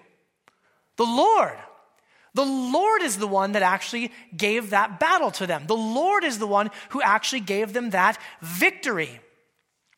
The 0.96 1.04
Lord. 1.04 1.58
The 2.32 2.44
Lord 2.44 3.02
is 3.02 3.18
the 3.18 3.28
one 3.28 3.52
that 3.52 3.62
actually 3.62 4.10
gave 4.36 4.70
that 4.70 4.98
battle 4.98 5.30
to 5.32 5.46
them. 5.46 5.66
The 5.66 5.76
Lord 5.76 6.24
is 6.24 6.38
the 6.38 6.46
one 6.46 6.70
who 6.88 7.00
actually 7.00 7.40
gave 7.40 7.72
them 7.72 7.90
that 7.90 8.18
victory. 8.40 9.20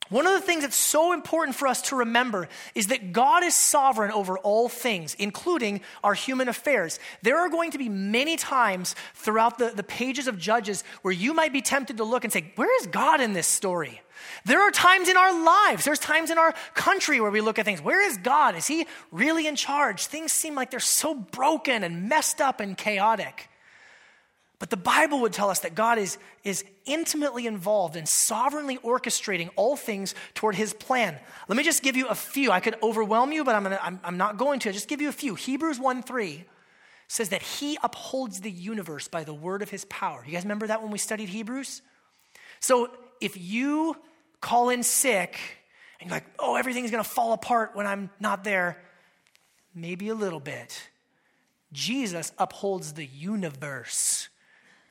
One 0.08 0.26
of 0.26 0.34
the 0.34 0.40
things 0.40 0.62
that's 0.62 0.76
so 0.76 1.12
important 1.12 1.56
for 1.56 1.66
us 1.66 1.82
to 1.82 1.96
remember 1.96 2.48
is 2.74 2.88
that 2.88 3.12
God 3.12 3.42
is 3.42 3.56
sovereign 3.56 4.12
over 4.12 4.38
all 4.38 4.68
things, 4.68 5.14
including 5.18 5.80
our 6.04 6.14
human 6.14 6.48
affairs. 6.48 7.00
There 7.22 7.38
are 7.38 7.48
going 7.48 7.72
to 7.72 7.78
be 7.78 7.88
many 7.88 8.36
times 8.36 8.94
throughout 9.14 9.58
the, 9.58 9.70
the 9.70 9.82
pages 9.82 10.28
of 10.28 10.38
Judges 10.38 10.84
where 11.02 11.12
you 11.12 11.34
might 11.34 11.52
be 11.52 11.60
tempted 11.60 11.96
to 11.96 12.04
look 12.04 12.22
and 12.22 12.32
say, 12.32 12.52
Where 12.54 12.74
is 12.80 12.86
God 12.86 13.20
in 13.20 13.32
this 13.32 13.48
story? 13.48 14.00
There 14.44 14.60
are 14.60 14.70
times 14.70 15.08
in 15.08 15.16
our 15.16 15.44
lives, 15.44 15.84
there's 15.84 15.98
times 15.98 16.30
in 16.30 16.38
our 16.38 16.54
country 16.74 17.20
where 17.20 17.30
we 17.30 17.40
look 17.40 17.58
at 17.58 17.64
things. 17.64 17.80
Where 17.80 18.00
is 18.00 18.16
God? 18.18 18.56
Is 18.56 18.66
He 18.66 18.86
really 19.10 19.46
in 19.46 19.56
charge? 19.56 20.06
Things 20.06 20.30
seem 20.30 20.54
like 20.54 20.70
they're 20.70 20.80
so 20.80 21.14
broken 21.14 21.82
and 21.82 22.08
messed 22.08 22.40
up 22.40 22.60
and 22.60 22.76
chaotic. 22.76 23.48
But 24.58 24.70
the 24.70 24.76
Bible 24.76 25.20
would 25.20 25.34
tell 25.34 25.50
us 25.50 25.60
that 25.60 25.74
God 25.74 25.98
is, 25.98 26.16
is 26.42 26.64
intimately 26.86 27.46
involved 27.46 27.94
in 27.94 28.06
sovereignly 28.06 28.78
orchestrating 28.78 29.50
all 29.54 29.76
things 29.76 30.14
toward 30.34 30.54
his 30.54 30.72
plan. 30.72 31.18
Let 31.46 31.56
me 31.56 31.62
just 31.62 31.82
give 31.82 31.94
you 31.94 32.08
a 32.08 32.14
few. 32.14 32.50
I 32.50 32.60
could 32.60 32.76
overwhelm 32.82 33.32
you, 33.32 33.44
but 33.44 33.54
I'm, 33.54 33.64
gonna, 33.64 33.78
I'm, 33.82 34.00
I'm 34.02 34.16
not 34.16 34.38
going 34.38 34.60
to. 34.60 34.70
I'll 34.70 34.72
just 34.72 34.88
give 34.88 35.02
you 35.02 35.10
a 35.10 35.12
few. 35.12 35.34
Hebrews 35.34 35.78
1 35.78 36.02
3 36.02 36.44
says 37.08 37.28
that 37.28 37.42
he 37.42 37.78
upholds 37.82 38.40
the 38.40 38.50
universe 38.50 39.08
by 39.08 39.24
the 39.24 39.34
word 39.34 39.60
of 39.60 39.70
his 39.70 39.84
power. 39.84 40.24
You 40.26 40.32
guys 40.32 40.44
remember 40.44 40.68
that 40.68 40.82
when 40.82 40.90
we 40.90 40.98
studied 40.98 41.28
Hebrews? 41.28 41.82
So 42.58 42.90
if 43.20 43.36
you 43.36 43.96
call 44.40 44.70
in 44.70 44.82
sick 44.82 45.38
and 46.00 46.08
you're 46.08 46.16
like, 46.16 46.26
oh, 46.38 46.56
everything's 46.56 46.90
going 46.90 47.02
to 47.02 47.08
fall 47.08 47.34
apart 47.34 47.72
when 47.74 47.86
I'm 47.86 48.10
not 48.18 48.42
there, 48.42 48.82
maybe 49.74 50.08
a 50.08 50.14
little 50.14 50.40
bit. 50.40 50.88
Jesus 51.72 52.32
upholds 52.38 52.94
the 52.94 53.04
universe 53.04 54.28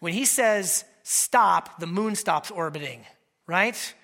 when 0.05 0.13
he 0.13 0.25
says 0.25 0.85
stop, 1.01 1.79
the 1.79 1.87
moon 1.87 2.13
stops 2.13 2.51
orbiting, 2.51 3.03
right? 3.47 3.95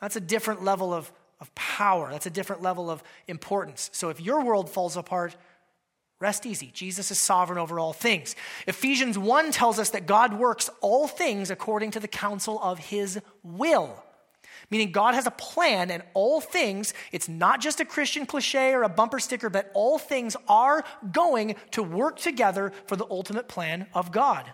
That's 0.00 0.16
a 0.16 0.20
different 0.20 0.64
level 0.64 0.94
of, 0.94 1.12
of 1.38 1.54
power. 1.54 2.08
That's 2.10 2.24
a 2.24 2.30
different 2.30 2.62
level 2.62 2.88
of 2.88 3.02
importance. 3.28 3.90
So 3.92 4.08
if 4.08 4.22
your 4.22 4.42
world 4.42 4.70
falls 4.70 4.96
apart, 4.96 5.36
rest 6.18 6.46
easy. 6.46 6.70
Jesus 6.72 7.10
is 7.10 7.20
sovereign 7.20 7.58
over 7.58 7.78
all 7.78 7.92
things. 7.92 8.36
Ephesians 8.66 9.18
1 9.18 9.52
tells 9.52 9.78
us 9.78 9.90
that 9.90 10.06
God 10.06 10.32
works 10.32 10.70
all 10.80 11.06
things 11.06 11.50
according 11.50 11.90
to 11.90 12.00
the 12.00 12.08
counsel 12.08 12.58
of 12.62 12.78
his 12.78 13.20
will. 13.42 14.02
Meaning, 14.70 14.92
God 14.92 15.14
has 15.14 15.26
a 15.26 15.30
plan, 15.30 15.90
and 15.90 16.02
all 16.14 16.40
things, 16.40 16.94
it's 17.12 17.28
not 17.28 17.60
just 17.60 17.80
a 17.80 17.84
Christian 17.84 18.24
cliche 18.24 18.72
or 18.72 18.82
a 18.82 18.88
bumper 18.88 19.18
sticker, 19.18 19.50
but 19.50 19.70
all 19.74 19.98
things 19.98 20.38
are 20.48 20.84
going 21.12 21.56
to 21.72 21.82
work 21.82 22.18
together 22.18 22.72
for 22.86 22.96
the 22.96 23.06
ultimate 23.10 23.46
plan 23.46 23.88
of 23.92 24.10
God. 24.10 24.50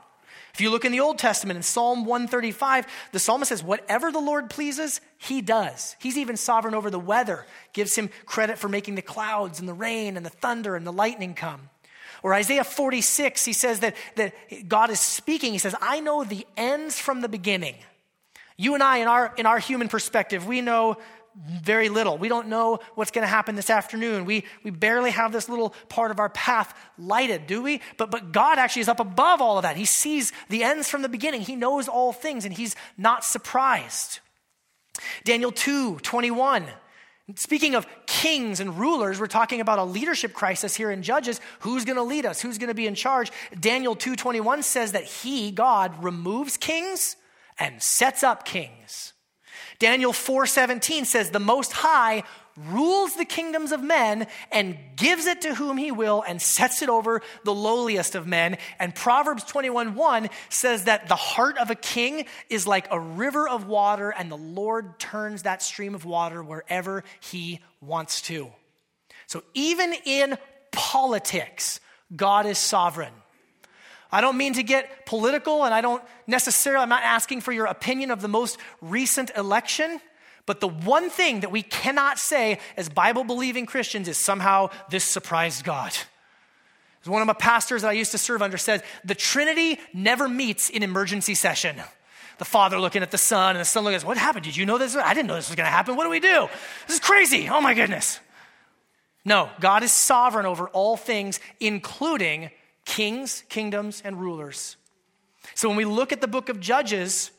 If 0.57 0.63
you 0.63 0.71
look 0.71 0.87
in 0.87 0.93
the 0.93 1.01
Old 1.01 1.19
Testament 1.19 1.59
in 1.59 1.63
Psalm 1.63 2.07
135, 2.07 2.87
the 3.13 3.19
psalmist 3.19 3.51
says, 3.51 3.63
Whatever 3.63 4.11
the 4.11 4.21
Lord 4.21 4.49
pleases, 4.49 5.03
he 5.19 5.43
does. 5.43 5.95
He's 6.01 6.17
even 6.17 6.39
sovereign 6.39 6.73
over 6.75 6.89
the 6.89 6.99
weather, 6.99 7.45
gives 7.75 7.95
him 7.95 8.09
credit 8.25 8.57
for 8.57 8.67
making 8.67 8.95
the 8.95 9.03
clouds 9.03 9.61
and 9.61 9.69
the 9.69 9.75
rain 9.75 10.17
and 10.17 10.25
the 10.25 10.31
thunder 10.31 10.75
and 10.75 10.87
the 10.87 10.95
lightning 10.95 11.35
come. 11.35 11.69
Or 12.23 12.33
Isaiah 12.33 12.65
46, 12.65 13.45
he 13.45 13.53
says 13.53 13.81
that, 13.81 13.97
that 14.15 14.33
God 14.67 14.89
is 14.89 14.99
speaking. 14.99 15.53
He 15.53 15.59
says, 15.59 15.75
I 15.83 16.01
know 16.01 16.25
the 16.25 16.47
ends 16.57 16.99
from 16.99 17.21
the 17.21 17.29
beginning. 17.29 17.75
You 18.57 18.73
and 18.73 18.83
I, 18.83 18.97
in 18.97 19.09
our, 19.09 19.35
in 19.37 19.45
our 19.45 19.59
human 19.59 19.89
perspective, 19.89 20.47
we 20.47 20.63
know 20.63 20.97
very 21.62 21.88
little. 21.88 22.16
We 22.16 22.28
don't 22.28 22.49
know 22.49 22.81
what's 22.95 23.11
going 23.11 23.23
to 23.23 23.28
happen 23.28 23.56
this 23.56 23.69
afternoon. 23.69 24.25
We, 24.25 24.45
we 24.65 24.71
barely 24.71 25.11
have 25.11 25.32
this 25.32 25.49
little 25.49 25.75
part 25.89 26.11
of 26.11 26.19
our 26.19 26.30
path 26.30 26.75
lighted, 26.99 27.47
do 27.47 27.63
we? 27.63 27.82
But, 27.99 28.11
but 28.11 28.32
God 28.32 28.58
actually 28.58 28.82
is 28.82 28.89
up 28.89 29.00
above 29.00 29.43
all 29.43 29.58
of 29.58 29.63
that. 29.63 29.76
He 29.76 29.84
sees 29.84 30.32
the 30.49 30.65
ends 30.65 30.89
from 30.89 31.02
the 31.02 31.08
beginning. 31.08 31.43
He 31.43 31.56
knows 31.56 31.89
all 31.89 32.13
things, 32.13 32.45
and 32.45 32.54
He's 32.54 32.75
not 32.97 33.25
surprised. 33.25 34.21
Daniel 35.25 35.52
2 35.52 35.99
21. 35.99 36.65
Speaking 37.34 37.75
of 37.75 37.87
kings 38.06 38.61
and 38.61 38.78
rulers, 38.78 39.19
we're 39.19 39.26
talking 39.26 39.61
about 39.61 39.80
a 39.80 39.84
leadership 39.84 40.32
crisis 40.32 40.76
here 40.76 40.93
in 40.93 41.02
Judges. 41.02 41.41
Who's 41.61 41.84
going 41.84 41.97
to 41.97 42.04
lead 42.04 42.25
us? 42.25 42.41
Who's 42.41 42.56
going 42.56 42.69
to 42.69 42.75
be 42.75 42.87
in 42.87 42.95
charge? 42.95 43.32
Daniel 43.58 43.97
2:21 43.97 44.63
says 44.63 44.93
that 44.93 45.04
he, 45.04 45.50
God, 45.50 46.04
removes 46.04 46.56
kings 46.56 47.17
and 47.58 47.82
sets 47.82 48.23
up 48.23 48.45
kings. 48.45 49.13
Daniel 49.78 50.12
4:17 50.12 51.04
says 51.04 51.30
the 51.30 51.39
most 51.39 51.73
high 51.73 52.23
rules 52.56 53.15
the 53.15 53.25
kingdoms 53.25 53.71
of 53.71 53.82
men 53.82 54.26
and 54.50 54.78
gives 54.97 55.26
it 55.26 55.43
to 55.43 55.54
whom 55.54 55.76
he 55.76 55.93
will 55.93 56.25
and 56.26 56.41
sets 56.41 56.80
it 56.80 56.89
over 56.89 57.21
the 57.45 57.54
lowliest 57.54 58.15
of 58.15 58.26
men. 58.26 58.56
And 58.78 58.95
Proverbs 58.95 59.45
21:1 59.45 60.30
says 60.49 60.84
that 60.84 61.08
the 61.08 61.17
heart 61.17 61.58
of 61.58 61.71
a 61.71 61.75
king 61.75 62.26
is 62.49 62.67
like 62.67 62.89
a 62.91 62.99
river 62.99 63.49
of 63.49 63.67
water 63.67 64.10
and 64.10 64.30
the 64.30 64.36
Lord 64.36 64.99
turns 64.99 65.43
that 65.43 65.62
stream 65.62 65.95
of 65.95 66.04
water 66.04 66.43
wherever 66.43 67.04
he 67.21 67.60
wants 67.80 68.23
to. 68.23 68.52
So 69.26 69.43
even 69.54 69.93
in 70.04 70.39
politics, 70.73 71.80
God 72.15 72.47
is 72.47 72.58
sovereign. 72.58 73.12
I 74.10 74.21
don't 74.21 74.36
mean 74.36 74.54
to 74.54 74.62
get 74.62 75.06
political, 75.06 75.64
and 75.64 75.75
I 75.75 75.80
don't 75.80 76.02
necessarily, 76.26 76.82
I'm 76.82 76.88
not 76.88 77.02
asking 77.02 77.40
for 77.40 77.52
your 77.52 77.66
opinion 77.66 78.10
of 78.10 78.21
the 78.23 78.28
most 78.28 78.58
recent 78.80 79.30
election. 79.36 80.00
But 80.47 80.60
the 80.60 80.69
one 80.69 81.10
thing 81.10 81.40
that 81.40 81.50
we 81.50 81.62
cannot 81.62 82.19
say 82.19 82.60
as 82.76 82.88
Bible 82.88 83.25
believing 83.25 83.66
Christians 83.66 84.06
is 84.06 84.16
somehow 84.16 84.71
this 84.90 85.04
surprised 85.04 85.64
God. 85.64 85.92
As 87.02 87.10
one 87.10 87.21
of 87.21 87.26
my 87.26 87.34
pastors 87.34 87.82
that 87.82 87.88
I 87.88 87.92
used 87.92 88.12
to 88.12 88.19
serve 88.19 88.42
under 88.42 88.56
said, 88.56 88.82
the 89.04 89.14
Trinity 89.14 89.80
never 89.92 90.28
meets 90.28 90.71
in 90.71 90.82
emergency 90.82 91.34
session. 91.34 91.76
The 92.38 92.45
Father 92.45 92.78
looking 92.78 93.02
at 93.02 93.10
the 93.10 93.19
Son, 93.19 93.50
and 93.50 93.60
the 93.60 93.64
Son 93.64 93.82
looking 93.82 93.97
at 93.97 94.04
What 94.04 94.19
happened? 94.19 94.45
Did 94.45 94.56
you 94.56 94.66
know 94.66 94.78
this? 94.78 94.95
I 94.95 95.14
didn't 95.14 95.26
know 95.26 95.34
this 95.34 95.49
was 95.49 95.56
going 95.56 95.66
to 95.66 95.71
happen. 95.71 95.97
What 95.97 96.04
do 96.04 96.10
we 96.10 96.21
do? 96.21 96.49
This 96.86 96.97
is 96.97 97.00
crazy. 97.00 97.49
Oh 97.49 97.60
my 97.60 97.75
goodness. 97.75 98.21
No, 99.25 99.50
God 99.58 99.82
is 99.82 99.90
sovereign 99.90 100.47
over 100.47 100.69
all 100.69 100.97
things, 100.97 101.40
including 101.58 102.50
kings, 102.87 103.45
kingdoms, 103.51 104.01
and 104.03 104.19
rulers. 104.19 104.79
So 105.55 105.69
when 105.69 105.77
we 105.77 105.85
look 105.85 106.13
at 106.13 106.23
the 106.23 106.27
book 106.27 106.49
of 106.49 106.59
Judges, 106.59 107.31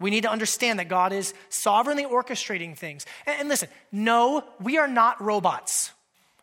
we 0.00 0.10
need 0.10 0.22
to 0.24 0.30
understand 0.30 0.80
that 0.80 0.88
God 0.88 1.12
is 1.12 1.34
sovereignly 1.48 2.04
orchestrating 2.04 2.76
things. 2.76 3.06
And, 3.26 3.40
and 3.40 3.48
listen, 3.48 3.68
no, 3.92 4.42
we 4.60 4.76
are 4.78 4.88
not 4.88 5.22
robots. 5.22 5.92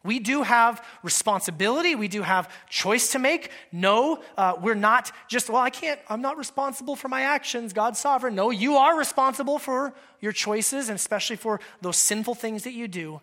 We 0.03 0.19
do 0.19 0.41
have 0.41 0.83
responsibility. 1.03 1.93
We 1.93 2.07
do 2.07 2.23
have 2.23 2.51
choice 2.69 3.11
to 3.11 3.19
make. 3.19 3.51
No, 3.71 4.23
uh, 4.35 4.55
we're 4.59 4.73
not 4.73 5.11
just, 5.27 5.47
well, 5.47 5.61
I 5.61 5.69
can't, 5.69 5.99
I'm 6.09 6.21
not 6.21 6.37
responsible 6.37 6.95
for 6.95 7.07
my 7.07 7.21
actions. 7.21 7.71
God's 7.71 7.99
sovereign. 7.99 8.33
No, 8.33 8.49
you 8.49 8.77
are 8.77 8.97
responsible 8.97 9.59
for 9.59 9.93
your 10.19 10.31
choices 10.31 10.89
and 10.89 10.95
especially 10.95 11.35
for 11.35 11.59
those 11.81 11.97
sinful 11.97 12.35
things 12.35 12.63
that 12.63 12.73
you 12.73 12.87
do. 12.87 13.21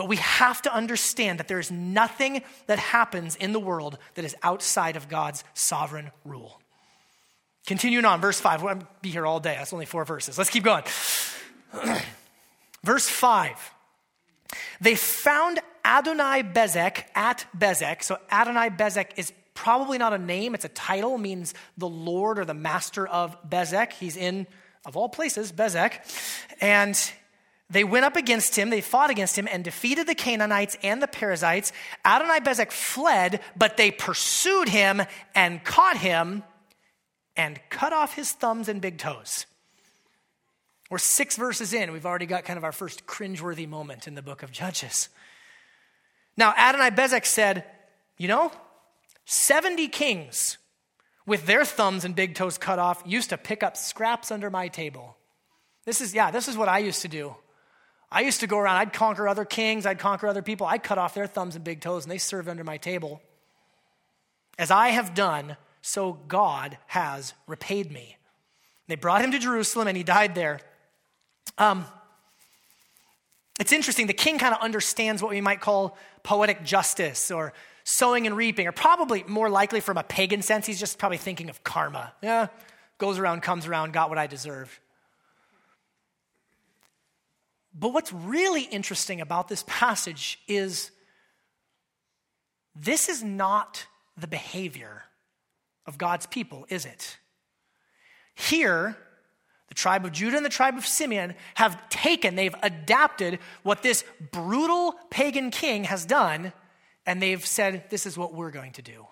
But 0.00 0.08
we 0.08 0.16
have 0.16 0.62
to 0.62 0.74
understand 0.74 1.40
that 1.40 1.48
there 1.48 1.58
is 1.58 1.70
nothing 1.70 2.40
that 2.68 2.78
happens 2.78 3.36
in 3.36 3.52
the 3.52 3.60
world 3.60 3.98
that 4.14 4.24
is 4.24 4.34
outside 4.42 4.96
of 4.96 5.10
God's 5.10 5.44
sovereign 5.52 6.10
rule. 6.24 6.58
Continuing 7.66 8.06
on, 8.06 8.18
verse 8.18 8.40
5. 8.40 8.62
We'll 8.62 8.78
be 9.02 9.10
here 9.10 9.26
all 9.26 9.40
day. 9.40 9.56
That's 9.58 9.74
only 9.74 9.84
four 9.84 10.06
verses. 10.06 10.38
Let's 10.38 10.48
keep 10.48 10.64
going. 10.64 10.84
verse 12.82 13.10
5. 13.10 13.74
They 14.80 14.94
found 14.94 15.58
Adonai 15.84 16.44
Bezek 16.44 17.04
at 17.14 17.44
Bezek. 17.54 18.02
So 18.02 18.16
Adonai 18.32 18.70
Bezek 18.70 19.10
is 19.18 19.34
probably 19.52 19.98
not 19.98 20.14
a 20.14 20.18
name, 20.18 20.54
it's 20.54 20.64
a 20.64 20.70
title, 20.70 21.18
means 21.18 21.52
the 21.76 21.90
Lord 21.90 22.38
or 22.38 22.46
the 22.46 22.54
master 22.54 23.06
of 23.06 23.36
Bezek. 23.46 23.92
He's 23.92 24.16
in, 24.16 24.46
of 24.86 24.96
all 24.96 25.10
places, 25.10 25.52
Bezek. 25.52 25.98
And 26.58 26.98
they 27.70 27.84
went 27.84 28.04
up 28.04 28.16
against 28.16 28.56
him, 28.56 28.70
they 28.70 28.80
fought 28.80 29.10
against 29.10 29.38
him, 29.38 29.48
and 29.50 29.62
defeated 29.62 30.08
the 30.08 30.14
Canaanites 30.14 30.76
and 30.82 31.00
the 31.00 31.06
Perizzites. 31.06 31.72
Adonai 32.04 32.40
Bezek 32.40 32.72
fled, 32.72 33.40
but 33.56 33.76
they 33.76 33.92
pursued 33.92 34.68
him 34.68 35.02
and 35.34 35.62
caught 35.64 35.96
him 35.96 36.42
and 37.36 37.60
cut 37.70 37.92
off 37.92 38.14
his 38.14 38.32
thumbs 38.32 38.68
and 38.68 38.80
big 38.80 38.98
toes. 38.98 39.46
We're 40.90 40.98
six 40.98 41.36
verses 41.36 41.72
in. 41.72 41.92
We've 41.92 42.04
already 42.04 42.26
got 42.26 42.44
kind 42.44 42.56
of 42.56 42.64
our 42.64 42.72
first 42.72 43.06
cringeworthy 43.06 43.68
moment 43.68 44.08
in 44.08 44.16
the 44.16 44.22
book 44.22 44.42
of 44.42 44.50
Judges. 44.50 45.08
Now, 46.36 46.52
Adonai 46.56 46.90
Bezek 46.90 47.24
said, 47.24 47.64
You 48.18 48.26
know, 48.26 48.50
70 49.26 49.86
kings 49.88 50.58
with 51.24 51.46
their 51.46 51.64
thumbs 51.64 52.04
and 52.04 52.16
big 52.16 52.34
toes 52.34 52.58
cut 52.58 52.80
off 52.80 53.00
used 53.06 53.30
to 53.30 53.38
pick 53.38 53.62
up 53.62 53.76
scraps 53.76 54.32
under 54.32 54.50
my 54.50 54.66
table. 54.66 55.16
This 55.84 56.00
is, 56.00 56.12
yeah, 56.12 56.32
this 56.32 56.48
is 56.48 56.56
what 56.56 56.68
I 56.68 56.78
used 56.78 57.02
to 57.02 57.08
do. 57.08 57.36
I 58.12 58.22
used 58.22 58.40
to 58.40 58.46
go 58.46 58.58
around, 58.58 58.76
I'd 58.76 58.92
conquer 58.92 59.28
other 59.28 59.44
kings, 59.44 59.86
I'd 59.86 59.98
conquer 59.98 60.26
other 60.26 60.42
people, 60.42 60.66
I'd 60.66 60.82
cut 60.82 60.98
off 60.98 61.14
their 61.14 61.26
thumbs 61.26 61.54
and 61.54 61.64
big 61.64 61.80
toes, 61.80 62.04
and 62.04 62.10
they 62.10 62.18
served 62.18 62.48
under 62.48 62.64
my 62.64 62.76
table. 62.76 63.22
As 64.58 64.70
I 64.70 64.88
have 64.88 65.14
done, 65.14 65.56
so 65.80 66.18
God 66.26 66.76
has 66.88 67.34
repaid 67.46 67.92
me. 67.92 68.16
They 68.88 68.96
brought 68.96 69.22
him 69.22 69.30
to 69.30 69.38
Jerusalem, 69.38 69.86
and 69.86 69.96
he 69.96 70.02
died 70.02 70.34
there. 70.34 70.60
Um, 71.56 71.84
it's 73.60 73.72
interesting, 73.72 74.06
the 74.06 74.12
king 74.12 74.38
kind 74.38 74.54
of 74.54 74.60
understands 74.60 75.22
what 75.22 75.30
we 75.30 75.40
might 75.40 75.60
call 75.60 75.96
poetic 76.22 76.64
justice 76.64 77.30
or 77.30 77.52
sowing 77.84 78.26
and 78.26 78.36
reaping, 78.36 78.66
or 78.66 78.72
probably 78.72 79.22
more 79.28 79.48
likely 79.48 79.80
from 79.80 79.96
a 79.96 80.02
pagan 80.02 80.42
sense, 80.42 80.66
he's 80.66 80.80
just 80.80 80.98
probably 80.98 81.18
thinking 81.18 81.48
of 81.48 81.62
karma. 81.62 82.12
Yeah, 82.22 82.48
goes 82.98 83.18
around, 83.18 83.42
comes 83.42 83.66
around, 83.66 83.92
got 83.92 84.08
what 84.08 84.18
I 84.18 84.26
deserved. 84.26 84.78
But 87.74 87.92
what's 87.92 88.12
really 88.12 88.62
interesting 88.62 89.20
about 89.20 89.48
this 89.48 89.64
passage 89.66 90.40
is 90.48 90.90
this 92.74 93.08
is 93.08 93.22
not 93.22 93.86
the 94.16 94.26
behavior 94.26 95.04
of 95.86 95.98
God's 95.98 96.26
people, 96.26 96.66
is 96.68 96.84
it? 96.84 97.18
Here, 98.34 98.96
the 99.68 99.74
tribe 99.74 100.04
of 100.04 100.12
Judah 100.12 100.36
and 100.36 100.44
the 100.44 100.50
tribe 100.50 100.76
of 100.76 100.86
Simeon 100.86 101.34
have 101.54 101.88
taken, 101.88 102.34
they've 102.34 102.54
adapted 102.62 103.38
what 103.62 103.82
this 103.82 104.04
brutal 104.32 104.94
pagan 105.10 105.50
king 105.50 105.84
has 105.84 106.04
done, 106.04 106.52
and 107.06 107.22
they've 107.22 107.44
said, 107.44 107.84
This 107.88 108.04
is 108.04 108.18
what 108.18 108.34
we're 108.34 108.50
going 108.50 108.72
to 108.72 108.82
do. 108.82 109.06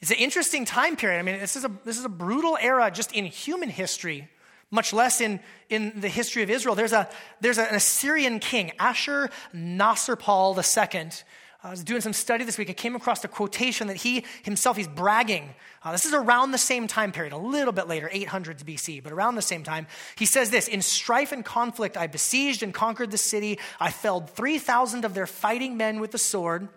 It's 0.00 0.10
an 0.10 0.18
interesting 0.18 0.64
time 0.64 0.96
period. 0.96 1.18
I 1.18 1.22
mean, 1.22 1.40
this 1.40 1.56
is 1.56 1.64
a, 1.64 1.70
this 1.84 1.98
is 1.98 2.04
a 2.04 2.10
brutal 2.10 2.58
era 2.60 2.90
just 2.90 3.12
in 3.12 3.24
human 3.24 3.70
history, 3.70 4.28
much 4.74 4.92
less 4.92 5.20
in, 5.20 5.40
in 5.70 6.00
the 6.00 6.08
history 6.08 6.42
of 6.42 6.50
Israel. 6.50 6.74
There's, 6.74 6.92
a, 6.92 7.08
there's 7.40 7.58
an 7.58 7.74
Assyrian 7.74 8.40
king, 8.40 8.72
Ashur 8.78 9.30
Nasirpal 9.54 10.56
II, 10.56 11.10
I 11.64 11.70
was 11.70 11.82
doing 11.82 12.02
some 12.02 12.12
study 12.12 12.44
this 12.44 12.58
week. 12.58 12.68
I 12.68 12.74
came 12.74 12.94
across 12.94 13.24
a 13.24 13.28
quotation 13.28 13.86
that 13.86 13.96
he 13.96 14.26
himself, 14.42 14.76
he's 14.76 14.86
bragging. 14.86 15.54
Uh, 15.82 15.92
this 15.92 16.04
is 16.04 16.12
around 16.12 16.50
the 16.50 16.58
same 16.58 16.86
time 16.86 17.10
period, 17.10 17.32
a 17.32 17.38
little 17.38 17.72
bit 17.72 17.88
later, 17.88 18.10
800s 18.12 18.62
BC, 18.62 19.02
but 19.02 19.12
around 19.14 19.36
the 19.36 19.42
same 19.42 19.64
time. 19.64 19.86
He 20.14 20.26
says 20.26 20.50
this 20.50 20.68
In 20.68 20.82
strife 20.82 21.32
and 21.32 21.42
conflict, 21.42 21.96
I 21.96 22.06
besieged 22.06 22.62
and 22.62 22.74
conquered 22.74 23.10
the 23.10 23.16
city. 23.18 23.58
I 23.80 23.92
felled 23.92 24.28
3,000 24.28 25.06
of 25.06 25.14
their 25.14 25.26
fighting 25.26 25.78
men 25.78 26.00
with 26.00 26.10
the 26.10 26.18
sword. 26.18 26.68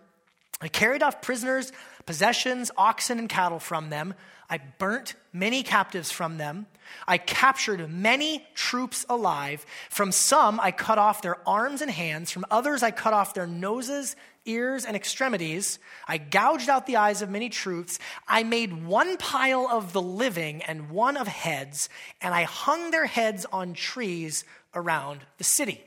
I 0.62 0.67
carried 0.67 1.04
off 1.04 1.22
prisoners, 1.22 1.72
possessions, 2.06 2.72
oxen, 2.78 3.20
and 3.20 3.30
cattle 3.30 3.60
from 3.60 3.89
them. 3.89 4.13
I 4.50 4.60
burnt 4.78 5.15
many 5.34 5.62
captives 5.62 6.12
from 6.12 6.38
them. 6.38 6.67
I 7.08 7.17
captured 7.17 7.89
many 7.91 8.48
troops 8.56 9.06
alive. 9.10 9.65
From 9.89 10.12
some, 10.12 10.60
I 10.60 10.72
cut 10.72 10.98
off 10.98 11.22
their 11.22 11.38
arms 11.48 11.82
and 11.82 11.91
hands. 11.91 12.32
From 12.32 12.46
others, 12.50 12.82
I 12.82 12.91
cut 12.91 13.13
off 13.13 13.34
their 13.34 13.48
noses 13.48 14.15
ears, 14.48 14.86
and 14.86 14.96
extremities. 14.96 15.78
I 16.08 16.17
gouged 16.17 16.70
out 16.70 16.88
the 16.88 16.96
eyes 16.96 17.22
of 17.22 17.30
many 17.30 17.50
troops. 17.50 18.00
I 18.28 18.43
made 18.43 18.86
one 18.86 19.17
pile 19.17 19.67
of 19.70 19.93
the 19.93 20.02
living 20.02 20.63
and 20.63 20.89
one 20.89 21.17
of 21.17 21.28
heads, 21.28 21.89
and 22.22 22.34
I 22.34 22.43
hung 22.43 22.91
their 22.91 23.06
heads 23.06 23.46
on 23.52 23.74
trees 23.74 24.46
around 24.74 25.20
the 25.38 25.43
city. 25.43 25.84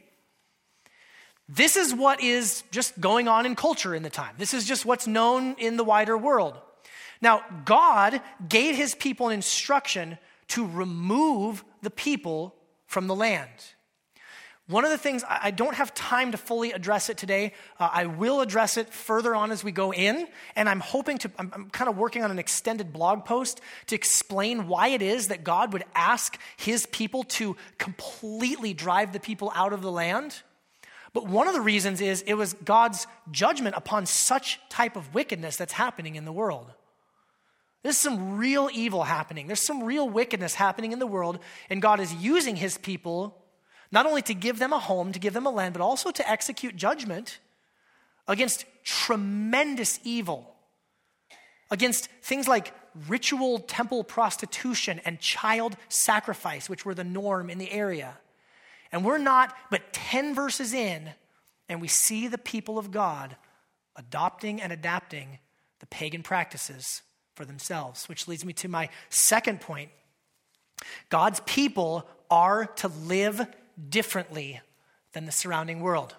This 1.52 1.76
is 1.76 1.92
what 1.92 2.22
is 2.22 2.62
just 2.70 3.00
going 3.00 3.26
on 3.26 3.44
in 3.44 3.56
culture 3.56 3.92
in 3.92 4.04
the 4.04 4.10
time. 4.10 4.34
This 4.38 4.54
is 4.54 4.64
just 4.64 4.86
what's 4.86 5.08
known 5.08 5.56
in 5.58 5.76
the 5.76 5.82
wider 5.82 6.16
world. 6.16 6.56
Now, 7.20 7.42
God 7.64 8.20
gave 8.48 8.76
his 8.76 8.94
people 8.94 9.28
an 9.28 9.34
instruction 9.34 10.16
to 10.48 10.64
remove 10.64 11.64
the 11.82 11.90
people 11.90 12.54
from 12.86 13.08
the 13.08 13.16
land. 13.16 13.50
One 14.68 14.84
of 14.84 14.92
the 14.92 14.98
things, 14.98 15.24
I 15.28 15.50
don't 15.50 15.74
have 15.74 15.92
time 15.92 16.30
to 16.30 16.38
fully 16.38 16.70
address 16.70 17.10
it 17.10 17.16
today. 17.16 17.54
Uh, 17.80 17.90
I 17.92 18.06
will 18.06 18.40
address 18.40 18.76
it 18.76 18.88
further 18.94 19.34
on 19.34 19.50
as 19.50 19.64
we 19.64 19.72
go 19.72 19.92
in. 19.92 20.28
And 20.54 20.68
I'm 20.68 20.78
hoping 20.78 21.18
to, 21.18 21.30
I'm, 21.36 21.50
I'm 21.52 21.70
kind 21.70 21.90
of 21.90 21.98
working 21.98 22.22
on 22.22 22.30
an 22.30 22.38
extended 22.38 22.92
blog 22.92 23.24
post 23.24 23.60
to 23.88 23.96
explain 23.96 24.68
why 24.68 24.88
it 24.88 25.02
is 25.02 25.26
that 25.26 25.42
God 25.42 25.72
would 25.72 25.82
ask 25.96 26.38
his 26.56 26.86
people 26.86 27.24
to 27.24 27.56
completely 27.78 28.72
drive 28.72 29.12
the 29.12 29.18
people 29.18 29.50
out 29.56 29.72
of 29.72 29.82
the 29.82 29.90
land. 29.90 30.40
But 31.12 31.26
one 31.26 31.48
of 31.48 31.54
the 31.54 31.60
reasons 31.60 32.00
is 32.00 32.22
it 32.22 32.34
was 32.34 32.54
God's 32.64 33.06
judgment 33.30 33.74
upon 33.76 34.06
such 34.06 34.60
type 34.68 34.96
of 34.96 35.14
wickedness 35.14 35.56
that's 35.56 35.72
happening 35.72 36.14
in 36.14 36.24
the 36.24 36.32
world. 36.32 36.72
There's 37.82 37.96
some 37.96 38.36
real 38.36 38.68
evil 38.72 39.04
happening. 39.04 39.46
There's 39.46 39.62
some 39.62 39.82
real 39.82 40.08
wickedness 40.08 40.54
happening 40.54 40.92
in 40.92 40.98
the 40.98 41.06
world, 41.06 41.38
and 41.68 41.80
God 41.80 41.98
is 41.98 42.12
using 42.14 42.56
his 42.56 42.76
people 42.78 43.36
not 43.92 44.06
only 44.06 44.22
to 44.22 44.34
give 44.34 44.58
them 44.58 44.72
a 44.72 44.78
home, 44.78 45.12
to 45.12 45.18
give 45.18 45.34
them 45.34 45.46
a 45.46 45.50
land, 45.50 45.72
but 45.72 45.82
also 45.82 46.10
to 46.12 46.30
execute 46.30 46.76
judgment 46.76 47.40
against 48.28 48.64
tremendous 48.84 49.98
evil, 50.04 50.54
against 51.70 52.06
things 52.22 52.46
like 52.46 52.72
ritual 53.08 53.58
temple 53.58 54.04
prostitution 54.04 55.00
and 55.04 55.18
child 55.18 55.76
sacrifice, 55.88 56.68
which 56.68 56.84
were 56.84 56.94
the 56.94 57.04
norm 57.04 57.50
in 57.50 57.58
the 57.58 57.70
area. 57.72 58.18
And 58.92 59.04
we're 59.04 59.18
not 59.18 59.54
but 59.70 59.92
10 59.92 60.34
verses 60.34 60.72
in, 60.74 61.10
and 61.68 61.80
we 61.80 61.88
see 61.88 62.28
the 62.28 62.38
people 62.38 62.78
of 62.78 62.90
God 62.90 63.36
adopting 63.96 64.60
and 64.60 64.72
adapting 64.72 65.38
the 65.78 65.86
pagan 65.86 66.22
practices 66.22 67.02
for 67.34 67.44
themselves, 67.44 68.08
which 68.08 68.28
leads 68.28 68.44
me 68.44 68.52
to 68.54 68.68
my 68.68 68.88
second 69.08 69.60
point. 69.60 69.90
God's 71.08 71.40
people 71.46 72.06
are 72.30 72.66
to 72.66 72.88
live 72.88 73.46
differently 73.88 74.60
than 75.12 75.26
the 75.26 75.32
surrounding 75.32 75.80
world. 75.80 76.14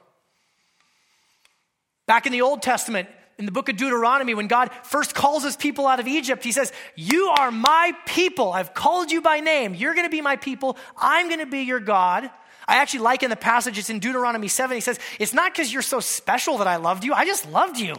Back 2.05 2.25
in 2.25 2.31
the 2.31 2.41
Old 2.41 2.61
Testament, 2.61 3.07
in 3.37 3.45
the 3.45 3.51
book 3.51 3.69
of 3.69 3.77
Deuteronomy, 3.77 4.33
when 4.33 4.47
God 4.47 4.69
first 4.83 5.15
calls 5.15 5.43
his 5.43 5.55
people 5.55 5.87
out 5.87 5.99
of 5.99 6.07
Egypt, 6.07 6.43
he 6.43 6.51
says, 6.51 6.71
You 6.95 7.27
are 7.27 7.51
my 7.51 7.93
people. 8.05 8.51
I've 8.51 8.73
called 8.73 9.11
you 9.11 9.21
by 9.21 9.39
name. 9.39 9.73
You're 9.73 9.93
going 9.93 10.05
to 10.05 10.11
be 10.11 10.21
my 10.21 10.35
people. 10.35 10.77
I'm 10.97 11.27
going 11.27 11.39
to 11.39 11.45
be 11.45 11.61
your 11.61 11.79
God. 11.79 12.29
I 12.71 12.77
actually 12.77 13.01
like 13.01 13.21
in 13.21 13.29
the 13.29 13.35
passage, 13.35 13.77
it's 13.77 13.89
in 13.89 13.99
Deuteronomy 13.99 14.47
7. 14.47 14.73
He 14.73 14.79
says, 14.79 14.97
It's 15.19 15.33
not 15.33 15.51
because 15.51 15.73
you're 15.73 15.81
so 15.81 15.99
special 15.99 16.59
that 16.59 16.67
I 16.67 16.77
loved 16.77 17.03
you. 17.03 17.13
I 17.13 17.25
just 17.25 17.51
loved 17.51 17.77
you. 17.77 17.95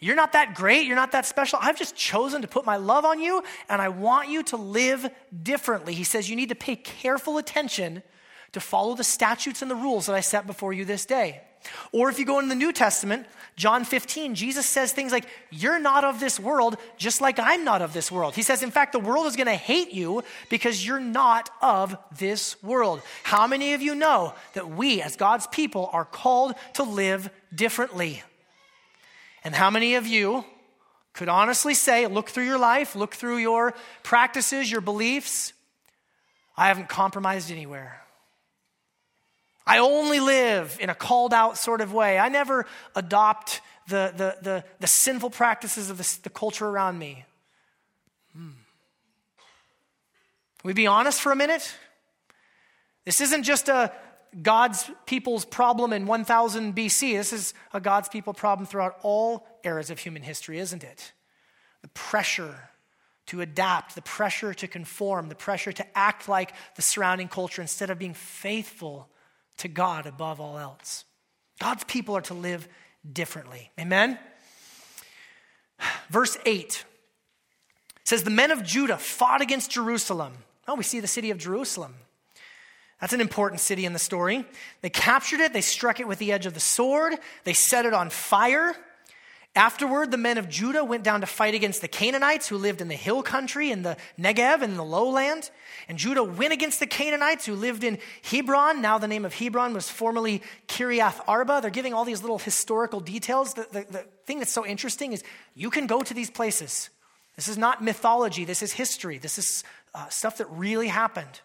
You're 0.00 0.16
not 0.16 0.32
that 0.32 0.54
great. 0.54 0.86
You're 0.86 0.96
not 0.96 1.12
that 1.12 1.26
special. 1.26 1.58
I've 1.60 1.76
just 1.76 1.94
chosen 1.94 2.40
to 2.40 2.48
put 2.48 2.64
my 2.64 2.76
love 2.76 3.04
on 3.04 3.20
you, 3.20 3.42
and 3.68 3.82
I 3.82 3.90
want 3.90 4.30
you 4.30 4.42
to 4.44 4.56
live 4.56 5.10
differently. 5.42 5.92
He 5.92 6.04
says, 6.04 6.30
You 6.30 6.36
need 6.36 6.48
to 6.48 6.54
pay 6.54 6.74
careful 6.74 7.36
attention 7.36 8.02
to 8.52 8.60
follow 8.60 8.94
the 8.94 9.04
statutes 9.04 9.60
and 9.60 9.70
the 9.70 9.76
rules 9.76 10.06
that 10.06 10.14
I 10.14 10.20
set 10.20 10.46
before 10.46 10.72
you 10.72 10.86
this 10.86 11.04
day. 11.04 11.42
Or 11.92 12.08
if 12.08 12.18
you 12.18 12.24
go 12.24 12.38
in 12.38 12.48
the 12.48 12.54
New 12.54 12.72
Testament, 12.72 13.26
John 13.56 13.84
15, 13.84 14.34
Jesus 14.34 14.66
says 14.66 14.92
things 14.92 15.10
like, 15.10 15.26
You're 15.50 15.80
not 15.80 16.04
of 16.04 16.20
this 16.20 16.38
world, 16.38 16.76
just 16.96 17.20
like 17.20 17.38
I'm 17.38 17.64
not 17.64 17.82
of 17.82 17.92
this 17.92 18.10
world. 18.10 18.34
He 18.34 18.42
says, 18.42 18.62
In 18.62 18.70
fact, 18.70 18.92
the 18.92 19.00
world 19.00 19.26
is 19.26 19.36
going 19.36 19.46
to 19.46 19.54
hate 19.54 19.92
you 19.92 20.22
because 20.48 20.86
you're 20.86 21.00
not 21.00 21.50
of 21.60 21.96
this 22.16 22.62
world. 22.62 23.02
How 23.24 23.46
many 23.46 23.74
of 23.74 23.82
you 23.82 23.94
know 23.94 24.34
that 24.54 24.70
we, 24.70 25.02
as 25.02 25.16
God's 25.16 25.46
people, 25.48 25.90
are 25.92 26.04
called 26.04 26.54
to 26.74 26.84
live 26.84 27.30
differently? 27.54 28.22
And 29.42 29.54
how 29.54 29.70
many 29.70 29.96
of 29.96 30.06
you 30.06 30.44
could 31.12 31.28
honestly 31.28 31.74
say, 31.74 32.06
Look 32.06 32.28
through 32.28 32.46
your 32.46 32.58
life, 32.58 32.94
look 32.94 33.14
through 33.14 33.38
your 33.38 33.74
practices, 34.04 34.70
your 34.70 34.80
beliefs, 34.80 35.52
I 36.58 36.66
haven't 36.66 36.88
compromised 36.88 37.52
anywhere. 37.52 38.02
I 39.68 39.78
only 39.78 40.18
live 40.18 40.78
in 40.80 40.88
a 40.88 40.94
called 40.94 41.34
out 41.34 41.58
sort 41.58 41.82
of 41.82 41.92
way. 41.92 42.18
I 42.18 42.30
never 42.30 42.64
adopt 42.96 43.60
the, 43.86 44.14
the, 44.16 44.36
the, 44.40 44.64
the 44.80 44.86
sinful 44.86 45.28
practices 45.28 45.90
of 45.90 45.98
the, 45.98 46.18
the 46.22 46.30
culture 46.30 46.66
around 46.66 46.98
me. 46.98 47.26
Hmm. 48.34 48.48
we 50.64 50.72
be 50.72 50.86
honest 50.86 51.20
for 51.20 51.32
a 51.32 51.36
minute? 51.36 51.76
This 53.04 53.20
isn't 53.20 53.42
just 53.42 53.68
a 53.68 53.92
God's 54.40 54.90
people's 55.04 55.44
problem 55.44 55.92
in 55.92 56.06
1000 56.06 56.74
BC. 56.74 57.18
This 57.18 57.34
is 57.34 57.52
a 57.74 57.80
God's 57.80 58.08
people 58.08 58.32
problem 58.32 58.66
throughout 58.66 58.98
all 59.02 59.46
eras 59.64 59.90
of 59.90 59.98
human 59.98 60.22
history, 60.22 60.58
isn't 60.58 60.82
it? 60.82 61.12
The 61.82 61.88
pressure 61.88 62.70
to 63.26 63.42
adapt, 63.42 63.94
the 63.94 64.02
pressure 64.02 64.54
to 64.54 64.66
conform, 64.66 65.28
the 65.28 65.34
pressure 65.34 65.72
to 65.72 65.98
act 65.98 66.26
like 66.26 66.54
the 66.76 66.82
surrounding 66.82 67.28
culture 67.28 67.60
instead 67.60 67.90
of 67.90 67.98
being 67.98 68.14
faithful 68.14 69.10
to 69.58 69.68
God 69.68 70.06
above 70.06 70.40
all 70.40 70.58
else. 70.58 71.04
God's 71.60 71.84
people 71.84 72.16
are 72.16 72.22
to 72.22 72.34
live 72.34 72.68
differently. 73.10 73.70
Amen? 73.78 74.18
Verse 76.10 76.38
8 76.44 76.84
says, 78.04 78.22
The 78.22 78.30
men 78.30 78.50
of 78.50 78.64
Judah 78.64 78.96
fought 78.96 79.40
against 79.40 79.70
Jerusalem. 79.70 80.32
Oh, 80.66 80.74
we 80.74 80.84
see 80.84 81.00
the 81.00 81.06
city 81.06 81.30
of 81.30 81.38
Jerusalem. 81.38 81.94
That's 83.00 83.12
an 83.12 83.20
important 83.20 83.60
city 83.60 83.84
in 83.84 83.92
the 83.92 83.98
story. 83.98 84.44
They 84.80 84.90
captured 84.90 85.40
it, 85.40 85.52
they 85.52 85.60
struck 85.60 86.00
it 86.00 86.08
with 86.08 86.18
the 86.18 86.32
edge 86.32 86.46
of 86.46 86.54
the 86.54 86.60
sword, 86.60 87.14
they 87.44 87.52
set 87.52 87.86
it 87.86 87.94
on 87.94 88.10
fire. 88.10 88.74
Afterward, 89.58 90.12
the 90.12 90.18
men 90.18 90.38
of 90.38 90.48
Judah 90.48 90.84
went 90.84 91.02
down 91.02 91.20
to 91.22 91.26
fight 91.26 91.52
against 91.52 91.80
the 91.80 91.88
Canaanites 91.88 92.46
who 92.46 92.56
lived 92.56 92.80
in 92.80 92.86
the 92.86 92.94
hill 92.94 93.24
country 93.24 93.72
in 93.72 93.82
the 93.82 93.96
Negev 94.16 94.62
and 94.62 94.78
the 94.78 94.84
lowland. 94.84 95.50
And 95.88 95.98
Judah 95.98 96.22
went 96.22 96.52
against 96.52 96.78
the 96.78 96.86
Canaanites 96.86 97.44
who 97.44 97.56
lived 97.56 97.82
in 97.82 97.98
Hebron. 98.22 98.80
Now, 98.80 98.98
the 98.98 99.08
name 99.08 99.24
of 99.24 99.34
Hebron 99.34 99.74
was 99.74 99.90
formerly 99.90 100.42
Kiriath 100.68 101.20
Arba. 101.26 101.58
They're 101.60 101.72
giving 101.72 101.92
all 101.92 102.04
these 102.04 102.22
little 102.22 102.38
historical 102.38 103.00
details. 103.00 103.54
The, 103.54 103.66
the, 103.72 103.86
the 103.90 104.04
thing 104.26 104.38
that's 104.38 104.52
so 104.52 104.64
interesting 104.64 105.12
is 105.12 105.24
you 105.56 105.70
can 105.70 105.88
go 105.88 106.02
to 106.02 106.14
these 106.14 106.30
places. 106.30 106.88
This 107.34 107.48
is 107.48 107.58
not 107.58 107.82
mythology, 107.82 108.44
this 108.44 108.62
is 108.62 108.72
history. 108.72 109.18
This 109.18 109.38
is 109.38 109.64
uh, 109.92 110.08
stuff 110.08 110.38
that 110.38 110.46
really 110.52 110.86
happened. 110.86 111.40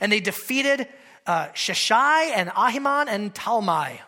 And 0.00 0.10
they 0.10 0.18
defeated 0.18 0.88
uh, 1.28 1.46
Sheshai 1.50 2.32
and 2.34 2.50
Ahiman 2.50 3.06
and 3.06 3.32
Talmai. 3.32 4.00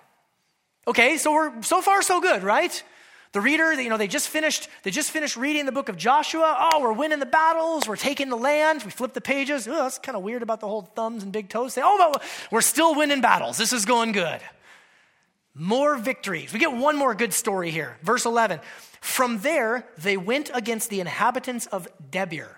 Okay, 0.88 1.18
so 1.18 1.32
we're 1.32 1.62
so 1.62 1.80
far 1.80 2.02
so 2.02 2.20
good, 2.20 2.42
right? 2.42 2.82
The 3.32 3.40
reader, 3.40 3.72
you 3.80 3.90
know, 3.90 3.98
they 3.98 4.08
just 4.08 4.28
finished, 4.28 4.68
they 4.84 4.90
just 4.90 5.10
finished 5.10 5.36
reading 5.36 5.66
the 5.66 5.72
book 5.72 5.88
of 5.88 5.96
Joshua. 5.96 6.56
Oh, 6.72 6.80
we're 6.80 6.92
winning 6.92 7.18
the 7.18 7.26
battles, 7.26 7.86
we're 7.86 7.96
taking 7.96 8.30
the 8.30 8.36
land. 8.36 8.82
We 8.84 8.90
flip 8.90 9.12
the 9.12 9.20
pages. 9.20 9.66
That's 9.66 9.98
kind 9.98 10.16
of 10.16 10.22
weird 10.22 10.42
about 10.42 10.60
the 10.60 10.68
whole 10.68 10.82
thumbs 10.82 11.22
and 11.22 11.32
big 11.32 11.48
toes. 11.48 11.74
Say, 11.74 11.82
oh, 11.84 12.12
but 12.12 12.22
we're 12.50 12.62
still 12.62 12.94
winning 12.94 13.20
battles. 13.20 13.58
This 13.58 13.72
is 13.72 13.84
going 13.84 14.12
good. 14.12 14.40
More 15.54 15.96
victories. 15.96 16.52
We 16.52 16.58
get 16.58 16.72
one 16.72 16.96
more 16.96 17.14
good 17.14 17.34
story 17.34 17.70
here. 17.70 17.98
Verse 18.02 18.24
11. 18.24 18.60
From 19.00 19.40
there, 19.40 19.86
they 19.98 20.16
went 20.16 20.50
against 20.54 20.88
the 20.88 21.00
inhabitants 21.00 21.66
of 21.66 21.88
Debir. 22.10 22.48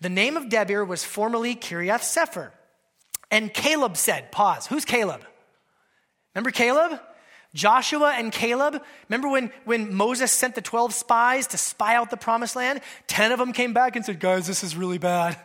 The 0.00 0.08
name 0.08 0.36
of 0.36 0.44
Debir 0.44 0.86
was 0.86 1.04
formerly 1.04 1.54
Kiriath 1.54 2.02
Sefer. 2.02 2.52
And 3.30 3.52
Caleb 3.52 3.96
said, 3.96 4.32
Pause. 4.32 4.68
Who's 4.68 4.84
Caleb? 4.84 5.22
Remember 6.34 6.50
Caleb? 6.50 7.00
Joshua 7.54 8.14
and 8.16 8.30
Caleb, 8.30 8.82
remember 9.08 9.28
when, 9.28 9.50
when 9.64 9.94
Moses 9.94 10.30
sent 10.30 10.54
the 10.54 10.60
12 10.60 10.92
spies 10.92 11.46
to 11.48 11.58
spy 11.58 11.94
out 11.94 12.10
the 12.10 12.16
promised 12.16 12.56
land? 12.56 12.80
10 13.06 13.32
of 13.32 13.38
them 13.38 13.52
came 13.52 13.72
back 13.72 13.96
and 13.96 14.04
said, 14.04 14.20
Guys, 14.20 14.46
this 14.46 14.62
is 14.62 14.76
really 14.76 14.98
bad. 14.98 15.38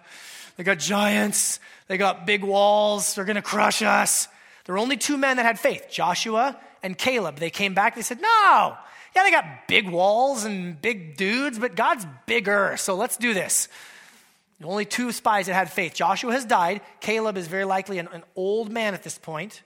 They 0.57 0.63
got 0.63 0.79
giants, 0.79 1.59
they 1.87 1.97
got 1.97 2.25
big 2.25 2.43
walls, 2.43 3.15
they're 3.15 3.25
going 3.25 3.37
to 3.37 3.41
crush 3.41 3.81
us. 3.81 4.27
There 4.65 4.73
were 4.73 4.79
only 4.79 4.97
two 4.97 5.17
men 5.17 5.37
that 5.37 5.45
had 5.45 5.59
faith 5.59 5.87
Joshua 5.89 6.59
and 6.81 6.97
Caleb. 6.97 7.37
They 7.37 7.49
came 7.49 7.73
back, 7.73 7.95
they 7.95 8.01
said, 8.01 8.21
No, 8.21 8.77
yeah, 9.15 9.23
they 9.23 9.31
got 9.31 9.67
big 9.67 9.89
walls 9.89 10.43
and 10.43 10.81
big 10.81 11.15
dudes, 11.15 11.57
but 11.57 11.75
God's 11.75 12.05
bigger, 12.25 12.75
so 12.77 12.95
let's 12.95 13.17
do 13.17 13.33
this. 13.33 13.69
Only 14.63 14.85
two 14.85 15.11
spies 15.11 15.47
that 15.47 15.53
had 15.53 15.71
faith. 15.71 15.93
Joshua 15.93 16.31
has 16.31 16.45
died. 16.45 16.81
Caleb 17.01 17.37
is 17.37 17.47
very 17.47 17.65
likely 17.65 17.99
an, 17.99 18.07
an 18.13 18.23
old 18.35 18.71
man 18.71 18.93
at 18.93 19.03
this 19.03 19.17
point 19.17 19.61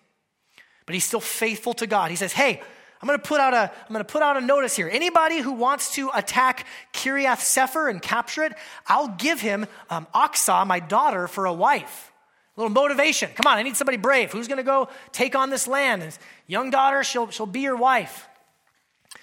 but 0.87 0.95
he's 0.95 1.05
still 1.05 1.19
faithful 1.19 1.73
to 1.75 1.85
God. 1.85 2.09
He 2.09 2.17
says, 2.17 2.33
Hey, 2.33 2.59
I'm 2.99 3.07
going 3.07 3.19
to 3.19 3.27
put 3.27 3.39
out 3.39 3.53
a, 3.53 3.71
I'm 3.71 3.93
going 3.93 4.03
to 4.03 4.11
put 4.11 4.23
out 4.23 4.37
a 4.37 4.41
notice 4.41 4.75
here. 4.75 4.89
Anybody 4.91 5.39
who 5.39 5.51
wants 5.51 5.93
to 5.95 6.09
attack 6.15 6.65
Kiriath 6.93 7.41
Sefer 7.41 7.89
and 7.89 8.01
capture 8.01 8.43
it, 8.43 8.53
I'll 8.87 9.09
give 9.09 9.39
him 9.39 9.67
um, 9.91 10.07
Achsah, 10.15 10.65
my 10.65 10.79
daughter, 10.79 11.27
for 11.27 11.45
a 11.45 11.53
wife. 11.53 12.11
A 12.55 12.61
little 12.61 12.73
motivation. 12.73 13.29
Come 13.35 13.51
on, 13.51 13.59
I 13.59 13.61
need 13.61 13.75
somebody 13.77 13.97
brave. 13.97 14.31
Who's 14.31 14.47
going 14.47 14.57
to 14.57 14.63
go 14.63 14.89
take 15.11 15.35
on 15.35 15.51
this 15.51 15.67
land? 15.67 16.01
His 16.01 16.17
young 16.47 16.71
daughter, 16.71 17.03
she'll, 17.03 17.29
she'll 17.29 17.45
be 17.45 17.59
your 17.59 17.75
wife. 17.75 18.27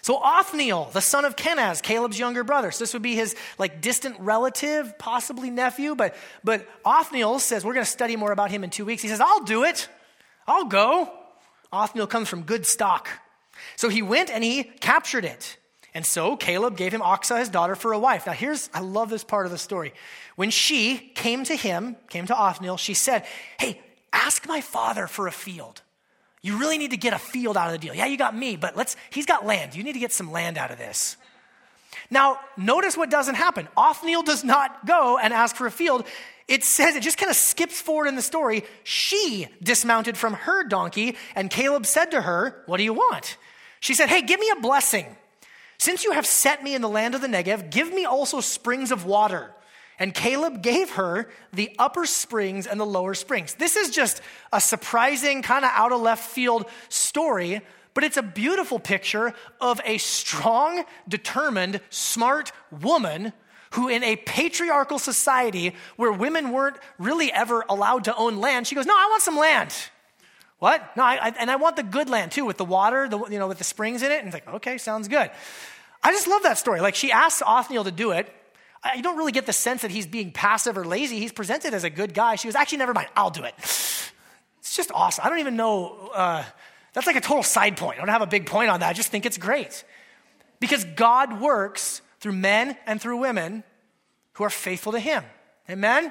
So 0.02 0.20
Othniel, 0.22 0.90
the 0.92 1.00
son 1.00 1.24
of 1.24 1.34
Kenaz, 1.34 1.82
Caleb's 1.82 2.18
younger 2.18 2.44
brother. 2.44 2.70
So 2.70 2.84
this 2.84 2.92
would 2.92 3.02
be 3.02 3.14
his 3.14 3.34
like 3.58 3.80
distant 3.80 4.20
relative, 4.20 4.98
possibly 4.98 5.50
nephew. 5.50 5.94
But 5.94 6.14
but 6.42 6.66
Othniel 6.84 7.38
says 7.38 7.64
we're 7.64 7.74
going 7.74 7.86
to 7.86 7.90
study 7.90 8.14
more 8.14 8.30
about 8.30 8.50
him 8.50 8.64
in 8.64 8.70
two 8.70 8.84
weeks. 8.84 9.02
He 9.02 9.08
says 9.08 9.20
I'll 9.20 9.44
do 9.44 9.64
it. 9.64 9.88
I'll 10.46 10.66
go. 10.66 11.10
Othniel 11.74 12.06
comes 12.06 12.28
from 12.28 12.42
good 12.42 12.66
stock. 12.66 13.08
So 13.76 13.88
he 13.88 14.02
went 14.02 14.30
and 14.30 14.42
he 14.42 14.64
captured 14.64 15.24
it. 15.24 15.58
And 15.94 16.04
so 16.04 16.36
Caleb 16.36 16.76
gave 16.76 16.92
him 16.92 17.00
Achsah, 17.00 17.38
his 17.38 17.48
daughter, 17.48 17.76
for 17.76 17.92
a 17.92 17.98
wife. 17.98 18.26
Now, 18.26 18.32
here's, 18.32 18.68
I 18.74 18.80
love 18.80 19.10
this 19.10 19.22
part 19.22 19.46
of 19.46 19.52
the 19.52 19.58
story. 19.58 19.94
When 20.34 20.50
she 20.50 20.98
came 21.14 21.44
to 21.44 21.54
him, 21.54 21.96
came 22.08 22.26
to 22.26 22.36
Othniel, 22.36 22.78
she 22.78 22.94
said, 22.94 23.24
Hey, 23.60 23.80
ask 24.12 24.48
my 24.48 24.60
father 24.60 25.06
for 25.06 25.28
a 25.28 25.32
field. 25.32 25.82
You 26.42 26.58
really 26.58 26.78
need 26.78 26.90
to 26.90 26.96
get 26.96 27.12
a 27.12 27.18
field 27.18 27.56
out 27.56 27.68
of 27.68 27.72
the 27.72 27.78
deal. 27.78 27.94
Yeah, 27.94 28.06
you 28.06 28.18
got 28.18 28.36
me, 28.36 28.56
but 28.56 28.76
let's, 28.76 28.96
he's 29.10 29.24
got 29.24 29.46
land. 29.46 29.74
You 29.74 29.84
need 29.84 29.94
to 29.94 29.98
get 29.98 30.12
some 30.12 30.32
land 30.32 30.58
out 30.58 30.70
of 30.70 30.78
this. 30.78 31.16
Now, 32.10 32.38
notice 32.56 32.96
what 32.96 33.08
doesn't 33.08 33.36
happen. 33.36 33.68
Othniel 33.76 34.24
does 34.24 34.44
not 34.44 34.84
go 34.84 35.16
and 35.16 35.32
ask 35.32 35.56
for 35.56 35.66
a 35.66 35.70
field 35.70 36.04
it 36.46 36.62
says, 36.62 36.94
it 36.94 37.02
just 37.02 37.16
kind 37.16 37.30
of 37.30 37.36
skips 37.36 37.80
forward 37.80 38.06
in 38.06 38.16
the 38.16 38.22
story. 38.22 38.64
She 38.82 39.46
dismounted 39.62 40.16
from 40.16 40.34
her 40.34 40.64
donkey, 40.64 41.16
and 41.34 41.50
Caleb 41.50 41.86
said 41.86 42.10
to 42.10 42.20
her, 42.20 42.62
What 42.66 42.76
do 42.76 42.82
you 42.82 42.92
want? 42.92 43.38
She 43.80 43.94
said, 43.94 44.08
Hey, 44.08 44.22
give 44.22 44.40
me 44.40 44.50
a 44.50 44.60
blessing. 44.60 45.06
Since 45.78 46.04
you 46.04 46.12
have 46.12 46.26
set 46.26 46.62
me 46.62 46.74
in 46.74 46.82
the 46.82 46.88
land 46.88 47.14
of 47.14 47.20
the 47.20 47.26
Negev, 47.28 47.70
give 47.70 47.92
me 47.92 48.04
also 48.04 48.40
springs 48.40 48.92
of 48.92 49.06
water. 49.06 49.52
And 49.98 50.12
Caleb 50.12 50.62
gave 50.62 50.90
her 50.90 51.28
the 51.52 51.74
upper 51.78 52.04
springs 52.04 52.66
and 52.66 52.80
the 52.80 52.86
lower 52.86 53.14
springs. 53.14 53.54
This 53.54 53.76
is 53.76 53.90
just 53.90 54.20
a 54.52 54.60
surprising, 54.60 55.42
kind 55.42 55.64
of 55.64 55.70
out 55.72 55.92
of 55.92 56.00
left 56.00 56.28
field 56.28 56.66
story, 56.88 57.60
but 57.94 58.02
it's 58.02 58.16
a 58.16 58.22
beautiful 58.22 58.78
picture 58.78 59.34
of 59.60 59.80
a 59.84 59.98
strong, 59.98 60.84
determined, 61.08 61.80
smart 61.90 62.50
woman 62.82 63.32
who, 63.74 63.88
in 63.88 64.02
a 64.02 64.16
patriarchal 64.16 64.98
society 64.98 65.74
where 65.96 66.12
women 66.12 66.50
weren't 66.50 66.76
really 66.98 67.32
ever 67.32 67.64
allowed 67.68 68.04
to 68.04 68.16
own 68.16 68.36
land, 68.36 68.66
she 68.66 68.74
goes, 68.74 68.86
No, 68.86 68.94
I 68.94 69.06
want 69.10 69.22
some 69.22 69.36
land. 69.36 69.74
What? 70.58 70.96
No, 70.96 71.02
I, 71.02 71.16
I, 71.16 71.34
and 71.38 71.50
I 71.50 71.56
want 71.56 71.76
the 71.76 71.82
good 71.82 72.08
land 72.08 72.32
too, 72.32 72.44
with 72.44 72.56
the 72.56 72.64
water, 72.64 73.08
the, 73.08 73.18
you 73.28 73.38
know, 73.38 73.48
with 73.48 73.58
the 73.58 73.64
springs 73.64 74.02
in 74.02 74.10
it. 74.10 74.18
And 74.18 74.28
it's 74.28 74.34
like, 74.34 74.48
okay, 74.54 74.78
sounds 74.78 75.08
good. 75.08 75.30
I 76.02 76.12
just 76.12 76.26
love 76.26 76.42
that 76.44 76.56
story. 76.58 76.80
Like 76.80 76.94
she 76.94 77.12
asks 77.12 77.42
Othniel 77.44 77.84
to 77.84 77.90
do 77.90 78.12
it. 78.12 78.32
I, 78.82 78.94
you 78.94 79.02
don't 79.02 79.16
really 79.16 79.32
get 79.32 79.46
the 79.46 79.52
sense 79.52 79.82
that 79.82 79.90
he's 79.90 80.06
being 80.06 80.30
passive 80.30 80.78
or 80.78 80.84
lazy. 80.84 81.18
He's 81.18 81.32
presented 81.32 81.74
as 81.74 81.84
a 81.84 81.90
good 81.90 82.14
guy. 82.14 82.36
She 82.36 82.48
goes, 82.48 82.54
actually, 82.54 82.78
never 82.78 82.94
mind. 82.94 83.08
I'll 83.16 83.30
do 83.30 83.44
it. 83.44 83.54
It's 83.58 84.74
just 84.74 84.90
awesome. 84.94 85.26
I 85.26 85.28
don't 85.28 85.40
even 85.40 85.56
know. 85.56 86.10
Uh, 86.14 86.44
that's 86.92 87.06
like 87.06 87.16
a 87.16 87.20
total 87.20 87.42
side 87.42 87.76
point. 87.76 87.98
I 87.98 88.00
don't 88.00 88.08
have 88.08 88.22
a 88.22 88.26
big 88.26 88.46
point 88.46 88.70
on 88.70 88.80
that. 88.80 88.88
I 88.88 88.92
just 88.92 89.10
think 89.10 89.26
it's 89.26 89.38
great. 89.38 89.84
Because 90.60 90.84
God 90.84 91.40
works 91.40 92.00
through 92.24 92.32
men 92.32 92.74
and 92.86 93.02
through 93.02 93.18
women 93.18 93.62
who 94.32 94.44
are 94.44 94.48
faithful 94.48 94.92
to 94.92 94.98
Him. 94.98 95.22
Amen? 95.68 96.10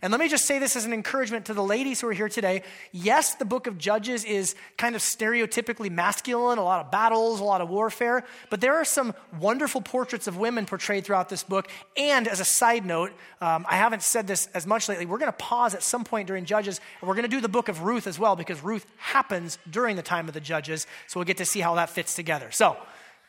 And 0.00 0.12
let 0.12 0.20
me 0.20 0.28
just 0.28 0.44
say 0.44 0.60
this 0.60 0.76
as 0.76 0.84
an 0.84 0.92
encouragement 0.92 1.46
to 1.46 1.52
the 1.52 1.64
ladies 1.64 2.00
who 2.00 2.06
are 2.06 2.12
here 2.12 2.28
today. 2.28 2.62
Yes, 2.92 3.34
the 3.34 3.44
book 3.44 3.66
of 3.66 3.76
Judges 3.76 4.24
is 4.24 4.54
kind 4.76 4.94
of 4.94 5.02
stereotypically 5.02 5.90
masculine, 5.90 6.58
a 6.58 6.62
lot 6.62 6.86
of 6.86 6.92
battles, 6.92 7.40
a 7.40 7.44
lot 7.44 7.60
of 7.60 7.68
warfare, 7.68 8.22
but 8.50 8.60
there 8.60 8.76
are 8.76 8.84
some 8.84 9.12
wonderful 9.40 9.80
portraits 9.80 10.28
of 10.28 10.36
women 10.36 10.64
portrayed 10.64 11.04
throughout 11.04 11.28
this 11.28 11.42
book. 11.42 11.68
And 11.96 12.28
as 12.28 12.38
a 12.38 12.44
side 12.44 12.86
note, 12.86 13.10
um, 13.40 13.66
I 13.68 13.78
haven't 13.78 14.04
said 14.04 14.28
this 14.28 14.48
as 14.54 14.64
much 14.64 14.88
lately. 14.88 15.06
We're 15.06 15.18
going 15.18 15.32
to 15.32 15.38
pause 15.38 15.74
at 15.74 15.82
some 15.82 16.04
point 16.04 16.28
during 16.28 16.44
Judges, 16.44 16.80
and 17.00 17.08
we're 17.08 17.16
going 17.16 17.28
to 17.28 17.36
do 17.36 17.40
the 17.40 17.48
book 17.48 17.68
of 17.68 17.82
Ruth 17.82 18.06
as 18.06 18.16
well, 18.16 18.36
because 18.36 18.62
Ruth 18.62 18.86
happens 18.98 19.58
during 19.68 19.96
the 19.96 20.02
time 20.02 20.28
of 20.28 20.34
the 20.34 20.40
Judges. 20.40 20.86
So 21.08 21.18
we'll 21.18 21.26
get 21.26 21.38
to 21.38 21.44
see 21.44 21.58
how 21.58 21.74
that 21.74 21.90
fits 21.90 22.14
together. 22.14 22.52
So, 22.52 22.76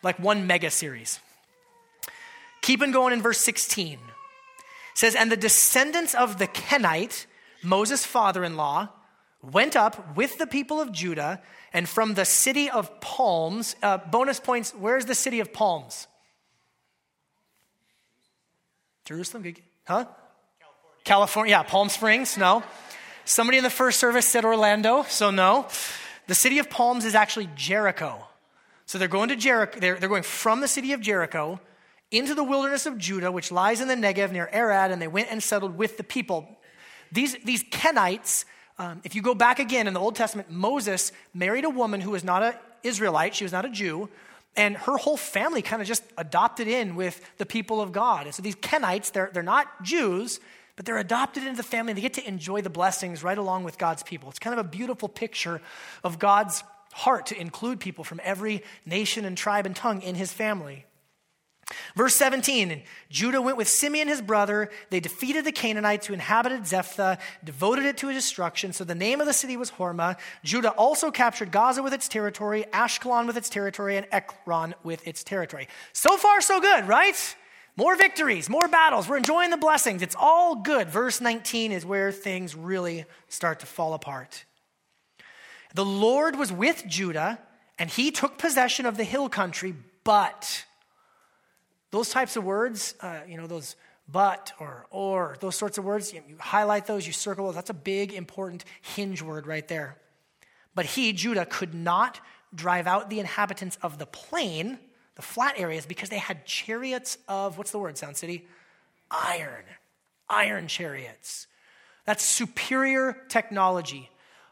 like 0.04 0.20
one 0.20 0.46
mega 0.46 0.70
series. 0.70 1.20
Keeping 2.62 2.92
going 2.92 3.14
in 3.14 3.22
verse 3.22 3.40
16. 3.40 3.94
It 3.94 4.00
says, 4.96 5.16
And 5.16 5.32
the 5.32 5.38
descendants 5.38 6.14
of 6.14 6.38
the 6.40 6.48
Kenite, 6.48 7.26
Moses' 7.64 8.06
father 8.06 8.44
in 8.44 8.58
law, 8.58 8.90
went 9.42 9.76
up 9.76 10.18
with 10.18 10.38
the 10.38 10.48
people 10.48 10.82
of 10.82 10.92
Judah 10.92 11.42
and 11.74 11.88
from 11.88 12.14
the 12.16 12.26
city 12.26 12.70
of 12.70 13.00
palms. 13.00 13.76
Uh, 13.82 13.98
bonus 13.98 14.40
points 14.40 14.74
where's 14.78 15.06
the 15.06 15.16
city 15.16 15.40
of 15.40 15.54
palms? 15.54 16.08
Jerusalem? 19.06 19.44
Huh? 19.88 20.06
California. 20.06 21.04
California. 21.04 21.52
Yeah, 21.52 21.64
Palm 21.64 21.90
Springs? 21.90 22.38
No. 22.38 22.64
Somebody 23.26 23.58
in 23.58 23.64
the 23.64 23.70
first 23.70 24.00
service 24.00 24.28
said 24.28 24.46
Orlando, 24.46 25.04
so 25.04 25.32
no. 25.32 25.68
The 26.28 26.36
city 26.36 26.60
of 26.60 26.70
palms 26.70 27.06
is 27.06 27.16
actually 27.16 27.50
Jericho. 27.56 28.28
So 28.86 28.98
they're 28.98 29.08
going 29.08 29.30
to 29.30 29.36
Jericho, 29.36 29.80
they're, 29.80 30.00
they're 30.00 30.10
going 30.10 30.24
from 30.24 30.62
the 30.62 30.68
city 30.68 30.94
of 30.94 31.02
Jericho 31.02 31.60
into 32.12 32.34
the 32.34 32.44
wilderness 32.44 32.86
of 32.86 32.98
Judah, 32.98 33.32
which 33.32 33.52
lies 33.52 33.82
in 33.82 33.88
the 33.88 33.96
Negev 33.96 34.32
near 34.32 34.50
Arad, 34.52 34.92
and 34.92 35.02
they 35.02 35.08
went 35.08 35.32
and 35.32 35.42
settled 35.42 35.78
with 35.78 35.98
the 35.98 36.04
people. 36.04 36.58
These, 37.12 37.38
these 37.44 37.64
Kenites, 37.64 38.46
um, 38.78 39.02
if 39.04 39.16
you 39.16 39.22
go 39.22 39.36
back 39.36 39.60
again 39.60 39.88
in 39.88 39.94
the 39.94 40.00
Old 40.00 40.16
Testament, 40.16 40.50
Moses 40.50 41.12
married 41.34 41.66
a 41.66 41.70
woman 41.70 42.02
who 42.02 42.12
was 42.12 42.24
not 42.24 42.44
an 42.44 42.54
Israelite, 42.84 43.36
she 43.36 43.44
was 43.44 43.52
not 43.52 43.66
a 43.66 43.70
Jew, 43.70 44.10
and 44.56 44.76
her 44.76 44.98
whole 44.98 45.18
family 45.18 45.62
kind 45.62 45.82
of 45.82 45.88
just 45.88 46.04
adopted 46.18 46.68
in 46.68 46.96
with 46.96 47.22
the 47.38 47.46
people 47.46 47.82
of 47.82 47.92
God. 47.92 48.26
And 48.26 48.34
so 48.34 48.42
these 48.42 48.56
Kenites, 48.56 49.12
they're, 49.12 49.30
they're 49.32 49.44
not 49.44 49.84
Jews, 49.84 50.40
but 50.76 50.86
they're 50.86 50.98
adopted 50.98 51.44
into 51.44 51.58
the 51.58 51.64
family. 51.64 51.94
They 51.94 52.02
get 52.02 52.14
to 52.16 52.28
enjoy 52.28 52.62
the 52.62 52.70
blessings 52.70 53.24
right 53.24 53.38
along 53.38 53.66
with 53.66 53.78
God's 53.78 54.02
people. 54.02 54.30
It's 54.30 54.40
kind 54.40 54.58
of 54.58 54.66
a 54.66 54.70
beautiful 54.70 55.10
picture 55.10 55.62
of 56.04 56.20
God's 56.20 56.64
heart 56.94 57.28
to 57.28 57.40
include 57.40 57.80
people 57.80 58.04
from 58.04 58.20
every 58.24 58.64
nation 58.86 59.26
and 59.26 59.38
tribe 59.38 59.66
and 59.66 59.76
tongue 59.76 60.02
in 60.02 60.16
his 60.16 60.34
family. 60.34 60.86
Verse 61.96 62.16
17, 62.16 62.72
and 62.72 62.82
Judah 63.10 63.42
went 63.42 63.58
with 63.58 63.68
Simeon 63.68 64.08
his 64.08 64.22
brother. 64.22 64.70
They 64.90 65.00
defeated 65.00 65.46
the 65.46 65.52
Canaanites 65.52 66.08
who 66.08 66.14
inhabited 66.14 66.66
Zephthah, 66.66 67.20
devoted 67.44 67.86
it 67.86 67.98
to 67.98 68.12
destruction. 68.12 68.74
So 68.74 68.84
the 68.84 68.96
name 68.96 69.22
of 69.22 69.28
the 69.28 69.34
city 69.34 69.56
was 69.56 69.72
Hormah. 69.72 70.18
Judah 70.44 70.72
also 70.72 71.12
captured 71.12 71.52
Gaza 71.52 71.84
with 71.84 71.94
its 71.94 72.08
territory, 72.08 72.66
Ashkelon 72.74 73.28
with 73.28 73.38
its 73.38 73.50
territory, 73.50 73.98
and 73.98 74.08
Ekron 74.12 74.74
with 74.84 75.08
its 75.08 75.24
territory. 75.24 75.68
So 75.94 76.18
far, 76.18 76.42
so 76.42 76.60
good, 76.60 76.88
right? 76.88 77.36
More 77.76 77.96
victories, 77.96 78.50
more 78.50 78.68
battles. 78.68 79.08
We're 79.08 79.18
enjoying 79.18 79.52
the 79.52 79.58
blessings. 79.58 80.02
It's 80.02 80.16
all 80.20 80.56
good. 80.56 80.90
Verse 80.90 81.22
19 81.22 81.72
is 81.72 81.86
where 81.86 82.12
things 82.12 82.56
really 82.56 83.06
start 83.28 83.60
to 83.62 83.66
fall 83.66 83.94
apart. 83.94 84.44
The 85.76 85.86
Lord 85.86 86.36
was 86.36 86.52
with 86.52 86.84
Judah, 86.88 87.40
and 87.78 87.90
he 87.90 88.12
took 88.12 88.38
possession 88.38 88.86
of 88.86 88.98
the 88.98 89.04
hill 89.04 89.30
country, 89.30 89.76
but 90.04 90.66
those 91.92 92.10
types 92.10 92.36
of 92.36 92.44
words, 92.44 92.96
uh, 93.02 93.20
you 93.28 93.38
know, 93.38 93.48
those 93.48 93.76
but 94.12 94.54
or 94.60 94.88
or, 94.90 95.38
those 95.40 95.56
sorts 95.56 95.78
of 95.78 95.86
words, 95.86 96.14
you, 96.14 96.22
highlight 96.40 96.88
those, 96.88 97.06
you 97.06 97.14
circle 97.14 97.46
those. 97.46 97.56
That's 97.56 97.70
a 97.70 97.76
big, 97.76 98.14
important 98.14 98.66
hinge 98.82 99.22
word 99.22 99.46
right 99.46 99.68
there. 99.68 99.98
But 100.76 100.86
he, 100.86 101.14
Judah, 101.14 101.46
could 101.46 101.74
not 101.74 102.20
drive 102.54 102.88
out 102.88 103.10
the 103.10 103.20
inhabitants 103.20 103.78
of 103.82 103.98
the 103.98 104.06
plain, 104.06 104.80
the 105.16 105.22
flat 105.22 105.56
areas, 105.58 105.86
because 105.86 106.10
they 106.10 106.18
had 106.18 106.46
chariots 106.46 107.18
of, 107.28 107.58
what's 107.58 107.72
the 107.72 107.80
word, 107.80 107.98
Sound 107.98 108.18
City? 108.18 108.48
Iron. 109.12 109.64
Iron 110.30 110.68
chariots. 110.68 111.48
That's 112.06 112.24
superior 112.24 113.16
technology. 113.30 114.10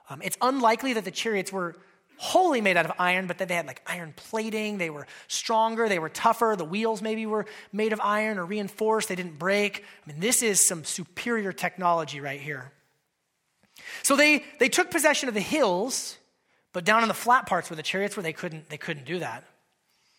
Um, 0.10 0.22
it's 0.22 0.38
unlikely 0.42 0.94
that 0.94 1.06
the 1.06 1.12
chariots 1.12 1.52
were 1.52 1.76
wholly 2.18 2.62
made 2.62 2.78
out 2.78 2.86
of 2.86 2.92
iron, 3.00 3.28
but 3.28 3.38
that 3.38 3.48
they 3.48 3.56
had 3.56 3.68
like 3.68 3.82
iron 3.86 4.14
plating. 4.16 4.78
They 4.78 4.90
were 4.90 5.08
stronger, 5.28 5.88
they 5.88 6.00
were 6.00 6.10
tougher. 6.10 6.56
The 6.58 6.66
wheels 6.66 7.02
maybe 7.02 7.26
were 7.26 7.46
made 7.72 7.94
of 7.94 8.02
iron 8.02 8.38
or 8.38 8.46
reinforced, 8.46 9.10
they 9.10 9.16
didn't 9.16 9.40
break. 9.40 9.84
I 10.06 10.12
mean, 10.12 10.20
this 10.20 10.42
is 10.42 10.66
some 10.66 10.84
superior 10.84 11.54
technology 11.54 12.20
right 12.20 12.42
here. 12.42 12.72
So 14.04 14.16
they, 14.16 14.44
they 14.60 14.70
took 14.70 14.90
possession 14.90 15.30
of 15.30 15.36
the 15.36 15.42
hills, 15.42 16.18
but 16.74 16.84
down 16.84 17.04
in 17.04 17.08
the 17.08 17.14
flat 17.14 17.46
parts 17.46 17.70
where 17.70 17.78
the 17.78 17.84
chariots 17.84 18.18
were, 18.18 18.24
they 18.24 18.34
couldn't, 18.34 18.70
they 18.70 18.78
couldn't 18.78 19.06
do 19.06 19.20
that. 19.20 19.44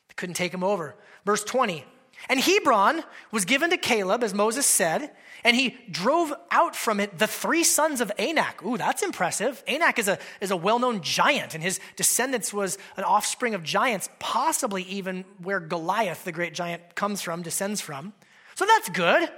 They 0.09 0.15
couldn't 0.15 0.37
take 0.37 0.53
them 0.53 0.65
over. 0.65 0.95
Verse 1.25 1.45
20 1.45 1.85
and 2.29 2.41
Hebron 2.41 3.03
was 3.31 3.45
given 3.45 3.71
to 3.71 3.77
Caleb, 3.77 4.23
as 4.23 4.35
Moses 4.35 4.67
said, 4.67 5.11
and 5.45 5.55
he 5.55 5.77
drove 5.91 6.33
out 6.51 6.75
from 6.75 7.01
it 7.01 7.19
the 7.19 7.27
three 7.27 7.63
sons 7.63 8.01
of 8.01 8.11
Anak. 8.19 8.63
Ooh, 8.65 8.77
that's 8.77 9.03
impressive. 9.03 9.63
Anak 9.69 9.99
is 9.99 10.09
a, 10.09 10.19
is 10.41 10.51
a 10.51 10.57
well 10.57 10.79
known 10.79 11.01
giant, 11.01 11.55
and 11.55 11.63
his 11.63 11.81
descendants 11.97 12.53
was 12.53 12.77
an 12.97 13.05
offspring 13.05 13.55
of 13.55 13.63
giants, 13.63 14.09
possibly 14.19 14.83
even 14.85 15.25
where 15.43 15.61
Goliath, 15.61 16.25
the 16.25 16.33
great 16.33 16.55
giant, 16.55 16.95
comes 16.95 17.23
from, 17.23 17.43
descends 17.43 17.81
from. 17.81 18.13
So 18.57 18.67
that's 18.67 18.89
good. 18.89 19.29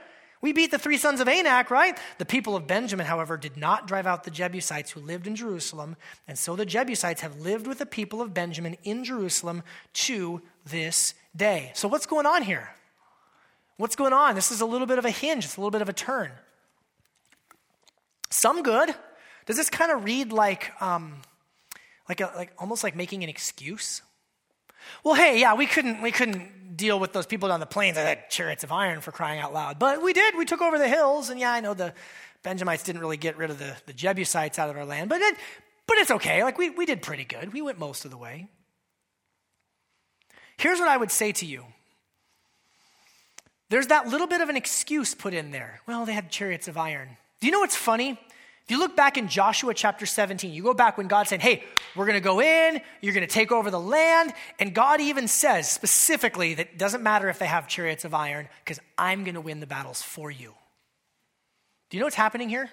We 0.43 0.55
beat 0.55 0.71
the 0.71 0.79
three 0.79 0.97
sons 0.97 1.21
of 1.21 1.29
Anak, 1.29 1.71
right? 1.71 1.99
The 2.17 2.25
people 2.25 2.57
of 2.57 2.67
Benjamin, 2.67 3.05
however, 3.05 3.37
did 3.37 3.59
not 3.59 3.87
drive 3.87 4.07
out 4.07 4.25
the 4.25 4.31
Jebusites 4.31 4.91
who 4.91 5.01
lived 5.01 5.27
in 5.27 5.37
Jerusalem, 5.37 5.97
and 6.27 6.39
so 6.39 6.57
the 6.57 6.65
Jebusites 6.65 7.21
have 7.21 7.41
lived 7.41 7.67
with 7.67 7.79
the 7.79 7.85
people 7.85 8.23
of 8.23 8.33
Benjamin 8.33 8.79
in 8.83 9.05
Jerusalem 9.05 9.63
to 9.93 10.41
this 10.65 11.13
day. 11.35 11.73
So, 11.75 11.89
what's 11.89 12.07
going 12.07 12.27
on 12.27 12.43
here? 12.43 12.69
What's 13.77 13.97
going 13.97 14.13
on? 14.13 14.35
This 14.35 14.51
is 14.51 14.61
a 14.61 14.67
little 14.67 14.87
bit 14.87 14.99
of 14.99 15.05
a 15.05 15.11
hinge, 15.11 15.45
it's 15.45 15.57
a 15.57 15.61
little 15.61 15.71
bit 15.71 15.83
of 15.83 15.89
a 15.89 15.93
turn. 15.93 16.31
Some 18.31 18.63
good. 18.63 18.95
Does 19.47 19.57
this 19.57 19.71
kind 19.71 19.91
of 19.91 20.05
read 20.05 20.33
like, 20.33 20.71
um, 20.81 21.23
like, 22.09 22.21
a, 22.21 22.31
like 22.37 22.53
almost 22.59 22.85
like 22.85 22.95
making 22.95 23.25
an 23.25 23.31
excuse? 23.31 24.03
Well, 25.03 25.15
hey, 25.15 25.41
yeah, 25.41 25.55
we 25.55 25.67
couldn't, 25.67 26.03
we 26.03 26.13
couldn't 26.13 26.77
deal 26.77 27.01
with 27.01 27.13
those 27.13 27.27
people 27.27 27.49
down 27.49 27.61
the 27.61 27.67
plains 27.67 27.97
that 27.97 28.07
had 28.07 28.31
chariots 28.31 28.65
of 28.65 28.73
iron 28.73 29.01
for 29.01 29.13
crying 29.13 29.41
out 29.41 29.53
loud. 29.53 29.79
But 29.79 30.03
we 30.03 30.13
did. 30.13 30.37
We 30.37 30.45
took 30.45 30.63
over 30.63 30.79
the 30.79 30.89
hills, 30.89 31.31
and 31.31 31.41
yeah, 31.41 31.53
I 31.53 31.61
know 31.61 31.75
the 31.75 31.93
Benjamites 32.43 32.83
didn't 32.83 33.01
really 33.01 33.17
get 33.17 33.37
rid 33.37 33.51
of 33.51 33.59
the, 33.59 33.77
the 33.87 33.93
Jebusites 33.93 34.59
out 34.59 34.71
of 34.71 34.77
our 34.77 34.85
land, 34.85 35.09
but 35.09 35.21
it, 35.21 35.37
but 35.87 35.99
it's 35.99 36.11
okay. 36.11 36.43
Like 36.45 36.57
we, 36.57 36.71
we 36.71 36.87
did 36.87 37.03
pretty 37.03 37.25
good. 37.25 37.53
We 37.53 37.63
went 37.63 37.79
most 37.79 38.05
of 38.05 38.11
the 38.11 38.17
way. 38.17 38.49
Here's 40.61 40.79
what 40.79 40.89
I 40.89 40.97
would 40.99 41.11
say 41.11 41.33
to 41.33 41.47
you 41.47 41.65
there's 43.71 43.87
that 43.87 44.09
little 44.09 44.27
bit 44.27 44.43
of 44.43 44.51
an 44.51 44.57
excuse 44.57 45.15
put 45.15 45.33
in 45.33 45.53
there. 45.53 45.81
Well, 45.87 46.05
they 46.05 46.13
had 46.13 46.31
chariots 46.31 46.69
of 46.69 46.77
iron. 46.77 47.09
Do 47.41 47.47
you 47.47 47.53
know 47.53 47.61
what's 47.61 47.77
funny? 47.77 48.11
If 48.11 48.71
you 48.71 48.79
look 48.79 48.95
back 48.95 49.17
in 49.17 49.29
Joshua 49.29 49.73
chapter 49.73 50.05
17, 50.05 50.53
you 50.53 50.63
go 50.63 50.75
back 50.75 50.99
when 50.99 51.09
God 51.09 51.29
said, 51.29 51.41
Hey, 51.41 51.65
we're 51.97 52.05
going 52.05 52.19
to 52.19 52.25
go 52.25 52.41
in, 52.41 52.83
you're 53.01 53.15
going 53.15 53.27
to 53.27 53.33
take 53.33 53.51
over 53.51 53.71
the 53.71 53.81
land. 53.81 54.35
And 54.59 54.75
God 54.75 55.01
even 55.01 55.29
says 55.29 55.69
specifically 55.71 56.55
that 56.55 56.67
it 56.67 56.79
doesn't 56.79 57.03
matter 57.03 57.31
if 57.31 57.39
they 57.39 57.47
have 57.47 57.67
chariots 57.67 58.05
of 58.05 58.13
iron, 58.13 58.47
because 58.63 58.81
I'm 58.99 59.25
going 59.25 59.37
to 59.37 59.41
win 59.41 59.61
the 59.61 59.67
battles 59.67 60.03
for 60.03 60.31
you. 60.31 60.55
Do 61.89 61.97
you 61.97 62.01
know 62.01 62.07
what's 62.07 62.17
happening 62.17 62.51
here? 62.51 62.69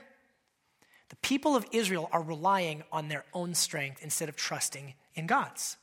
The 1.10 1.16
people 1.18 1.56
of 1.56 1.66
Israel 1.72 2.10
are 2.12 2.22
relying 2.22 2.84
on 2.92 3.08
their 3.08 3.24
own 3.34 3.54
strength 3.54 4.04
instead 4.04 4.28
of 4.28 4.36
trusting 4.36 4.94
in 5.16 5.26
God's. 5.26 5.78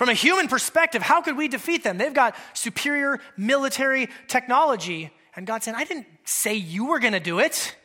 From 0.00 0.08
a 0.08 0.14
human 0.14 0.48
perspective, 0.48 1.02
how 1.02 1.20
could 1.20 1.36
we 1.36 1.46
defeat 1.46 1.84
them? 1.84 1.98
They've 1.98 2.14
got 2.14 2.34
superior 2.54 3.20
military 3.36 4.08
technology. 4.28 5.10
And 5.36 5.46
God 5.46 5.62
said, 5.62 5.74
I 5.74 5.84
didn't 5.84 6.06
say 6.24 6.54
you 6.54 6.86
were 6.86 7.00
going 7.00 7.12
to 7.12 7.20
do 7.20 7.38
it. 7.38 7.76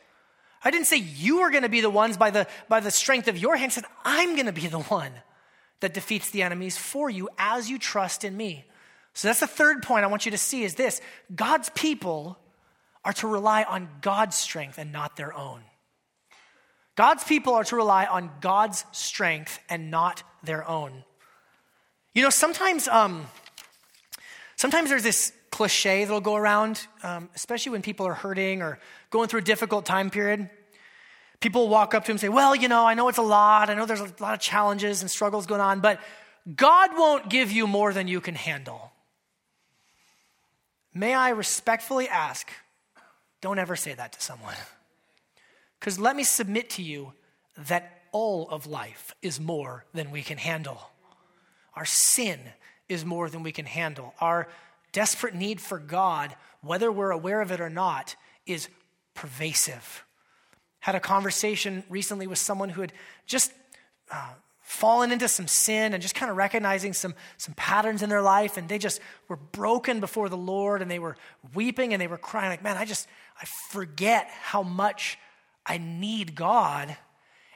I 0.63 0.71
didn't 0.71 0.87
say 0.87 0.95
you 0.95 1.41
were 1.41 1.49
going 1.49 1.63
to 1.63 1.69
be 1.69 1.81
the 1.81 1.89
ones 1.89 2.15
by 2.15 2.29
the, 2.29 2.47
by 2.69 2.79
the 2.79 2.89
strength 2.89 3.27
of 3.27 3.37
your 3.37 3.57
hand. 3.57 3.73
I 3.73 3.75
said, 3.75 3.83
I'm 4.05 4.35
going 4.35 4.45
to 4.45 4.53
be 4.53 4.67
the 4.67 4.79
one 4.79 5.11
that 5.81 5.93
defeats 5.93 6.29
the 6.29 6.43
enemies 6.43 6.77
for 6.77 7.09
you 7.09 7.27
as 7.37 7.69
you 7.69 7.77
trust 7.77 8.23
in 8.23 8.37
me. 8.37 8.63
So 9.13 9.27
that's 9.27 9.41
the 9.41 9.45
third 9.45 9.83
point 9.83 10.05
I 10.05 10.07
want 10.07 10.25
you 10.25 10.31
to 10.31 10.37
see 10.37 10.63
is 10.63 10.75
this 10.75 11.01
God's 11.35 11.67
people 11.71 12.39
are 13.03 13.11
to 13.11 13.27
rely 13.27 13.63
on 13.63 13.89
God's 13.99 14.37
strength 14.37 14.77
and 14.77 14.93
not 14.93 15.17
their 15.17 15.33
own. 15.33 15.63
God's 16.95 17.25
people 17.25 17.55
are 17.55 17.65
to 17.65 17.75
rely 17.75 18.05
on 18.05 18.31
God's 18.39 18.85
strength 18.93 19.59
and 19.67 19.91
not 19.91 20.23
their 20.45 20.65
own. 20.65 21.03
You 22.15 22.21
know, 22.21 22.29
sometimes, 22.29 22.87
um, 22.87 23.27
sometimes 24.55 24.89
there's 24.89 25.03
this 25.03 25.33
cliche 25.51 26.05
that'll 26.05 26.21
go 26.21 26.35
around, 26.35 26.87
um, 27.03 27.29
especially 27.35 27.73
when 27.73 27.81
people 27.81 28.07
are 28.07 28.13
hurting 28.13 28.61
or 28.61 28.79
going 29.09 29.27
through 29.27 29.41
a 29.41 29.43
difficult 29.43 29.85
time 29.85 30.09
period. 30.09 30.49
People 31.41 31.67
walk 31.67 31.93
up 31.93 32.05
to 32.05 32.11
him 32.11 32.13
and 32.13 32.21
say, 32.21 32.29
Well, 32.29 32.55
you 32.55 32.69
know, 32.69 32.85
I 32.85 32.93
know 32.93 33.09
it's 33.09 33.17
a 33.17 33.21
lot. 33.21 33.69
I 33.69 33.73
know 33.73 33.85
there's 33.85 33.99
a 33.99 34.13
lot 34.21 34.33
of 34.33 34.39
challenges 34.39 35.01
and 35.01 35.11
struggles 35.11 35.45
going 35.45 35.59
on, 35.59 35.81
but 35.81 35.99
God 36.55 36.91
won't 36.93 37.29
give 37.29 37.51
you 37.51 37.67
more 37.67 37.91
than 37.91 38.07
you 38.07 38.21
can 38.21 38.35
handle. 38.35 38.93
May 40.93 41.13
I 41.13 41.31
respectfully 41.31 42.07
ask, 42.07 42.49
don't 43.41 43.59
ever 43.59 43.75
say 43.75 43.93
that 43.93 44.13
to 44.13 44.21
someone. 44.21 44.55
Because 45.81 45.99
let 45.99 46.15
me 46.15 46.23
submit 46.23 46.69
to 46.71 46.81
you 46.81 47.11
that 47.57 48.03
all 48.13 48.47
of 48.49 48.67
life 48.67 49.13
is 49.21 49.37
more 49.37 49.83
than 49.93 50.11
we 50.11 50.23
can 50.23 50.37
handle. 50.37 50.91
Our 51.75 51.85
sin 51.85 52.39
is 52.87 53.03
more 53.03 53.29
than 53.29 53.43
we 53.43 53.51
can 53.51 53.65
handle. 53.65 54.13
Our 54.19 54.47
desperate 54.91 55.35
need 55.35 55.59
for 55.59 55.79
God, 55.79 56.35
whether 56.61 56.91
we're 56.91 57.11
aware 57.11 57.41
of 57.41 57.51
it 57.51 57.59
or 57.59 57.69
not, 57.69 58.15
is 58.45 58.69
pervasive. 59.13 60.05
Had 60.79 60.95
a 60.95 60.99
conversation 60.99 61.83
recently 61.89 62.27
with 62.27 62.37
someone 62.37 62.69
who 62.69 62.81
had 62.81 62.93
just 63.25 63.51
uh, 64.11 64.33
fallen 64.61 65.11
into 65.11 65.27
some 65.27 65.47
sin 65.47 65.93
and 65.93 66.01
just 66.01 66.15
kind 66.15 66.29
of 66.29 66.37
recognizing 66.37 66.93
some, 66.93 67.13
some 67.37 67.53
patterns 67.55 68.01
in 68.01 68.09
their 68.09 68.21
life, 68.21 68.57
and 68.57 68.69
they 68.69 68.77
just 68.77 68.99
were 69.27 69.35
broken 69.35 69.99
before 69.99 70.29
the 70.29 70.37
Lord 70.37 70.81
and 70.81 70.89
they 70.89 70.99
were 70.99 71.17
weeping 71.53 71.93
and 71.93 72.01
they 72.01 72.07
were 72.07 72.17
crying, 72.17 72.49
like, 72.49 72.63
man, 72.63 72.77
I 72.77 72.85
just, 72.85 73.07
I 73.41 73.45
forget 73.69 74.27
how 74.41 74.63
much 74.63 75.17
I 75.65 75.77
need 75.77 76.35
God, 76.35 76.95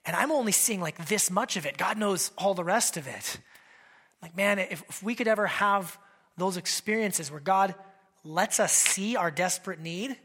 and 0.05 0.15
I'm 0.15 0.31
only 0.31 0.51
seeing 0.51 0.81
like 0.81 1.07
this 1.07 1.29
much 1.29 1.55
of 1.57 1.65
it. 1.65 1.77
God 1.77 1.97
knows 1.97 2.31
all 2.37 2.53
the 2.53 2.63
rest 2.63 2.97
of 2.97 3.07
it. 3.07 3.39
Like, 4.21 4.35
man, 4.35 4.59
if, 4.59 4.83
if 4.89 5.03
we 5.03 5.15
could 5.15 5.27
ever 5.27 5.47
have 5.47 5.97
those 6.37 6.57
experiences 6.57 7.31
where 7.31 7.39
God 7.39 7.75
lets 8.23 8.59
us 8.59 8.73
see 8.73 9.15
our 9.15 9.31
desperate 9.31 9.79
need, 9.79 10.17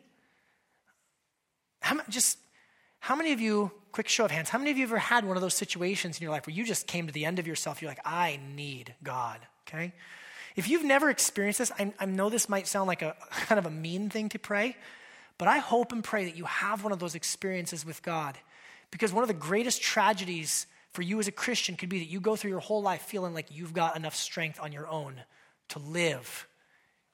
how, 1.80 2.00
just 2.08 2.38
how 3.00 3.14
many 3.14 3.32
of 3.32 3.40
you, 3.40 3.70
quick 3.92 4.08
show 4.08 4.24
of 4.24 4.30
hands, 4.30 4.48
how 4.48 4.58
many 4.58 4.70
of 4.70 4.78
you 4.78 4.84
ever 4.84 4.98
had 4.98 5.24
one 5.24 5.36
of 5.36 5.42
those 5.42 5.54
situations 5.54 6.18
in 6.18 6.22
your 6.22 6.32
life 6.32 6.46
where 6.46 6.54
you 6.54 6.64
just 6.64 6.86
came 6.86 7.06
to 7.06 7.12
the 7.12 7.24
end 7.24 7.38
of 7.38 7.46
yourself? 7.46 7.82
You're 7.82 7.90
like, 7.90 8.00
I 8.04 8.40
need 8.54 8.94
God, 9.02 9.38
okay? 9.68 9.92
If 10.56 10.68
you've 10.68 10.84
never 10.84 11.10
experienced 11.10 11.58
this, 11.58 11.72
I, 11.78 11.92
I 11.98 12.06
know 12.06 12.30
this 12.30 12.48
might 12.48 12.66
sound 12.66 12.88
like 12.88 13.02
a 13.02 13.14
kind 13.30 13.58
of 13.58 13.66
a 13.66 13.70
mean 13.70 14.10
thing 14.10 14.28
to 14.30 14.38
pray, 14.38 14.76
but 15.38 15.48
I 15.48 15.58
hope 15.58 15.92
and 15.92 16.02
pray 16.02 16.24
that 16.24 16.36
you 16.36 16.44
have 16.44 16.82
one 16.82 16.92
of 16.92 16.98
those 16.98 17.14
experiences 17.14 17.84
with 17.84 18.02
God. 18.02 18.38
Because 18.90 19.12
one 19.12 19.22
of 19.22 19.28
the 19.28 19.34
greatest 19.34 19.82
tragedies 19.82 20.66
for 20.94 21.02
you 21.02 21.18
as 21.18 21.28
a 21.28 21.32
Christian 21.32 21.74
could 21.76 21.88
be 21.88 21.98
that 21.98 22.08
you 22.08 22.20
go 22.20 22.36
through 22.36 22.50
your 22.50 22.60
whole 22.60 22.80
life 22.80 23.02
feeling 23.02 23.34
like 23.34 23.46
you've 23.50 23.74
got 23.74 23.96
enough 23.96 24.14
strength 24.14 24.60
on 24.62 24.72
your 24.72 24.88
own 24.88 25.20
to 25.70 25.80
live. 25.80 26.46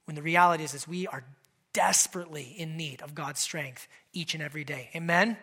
When 0.05 0.15
the 0.15 0.23
reality 0.23 0.65
is, 0.65 0.75
is 0.75 0.87
we 0.87 1.07
are 1.07 1.25
desperately 1.73 2.43
in 2.43 2.77
need 2.77 3.01
of 3.01 3.15
God's 3.15 3.41
strength 3.41 3.89
each 4.13 4.35
and 4.35 4.43
every 4.43 4.65
day. 4.65 4.91
Amen? 4.95 5.39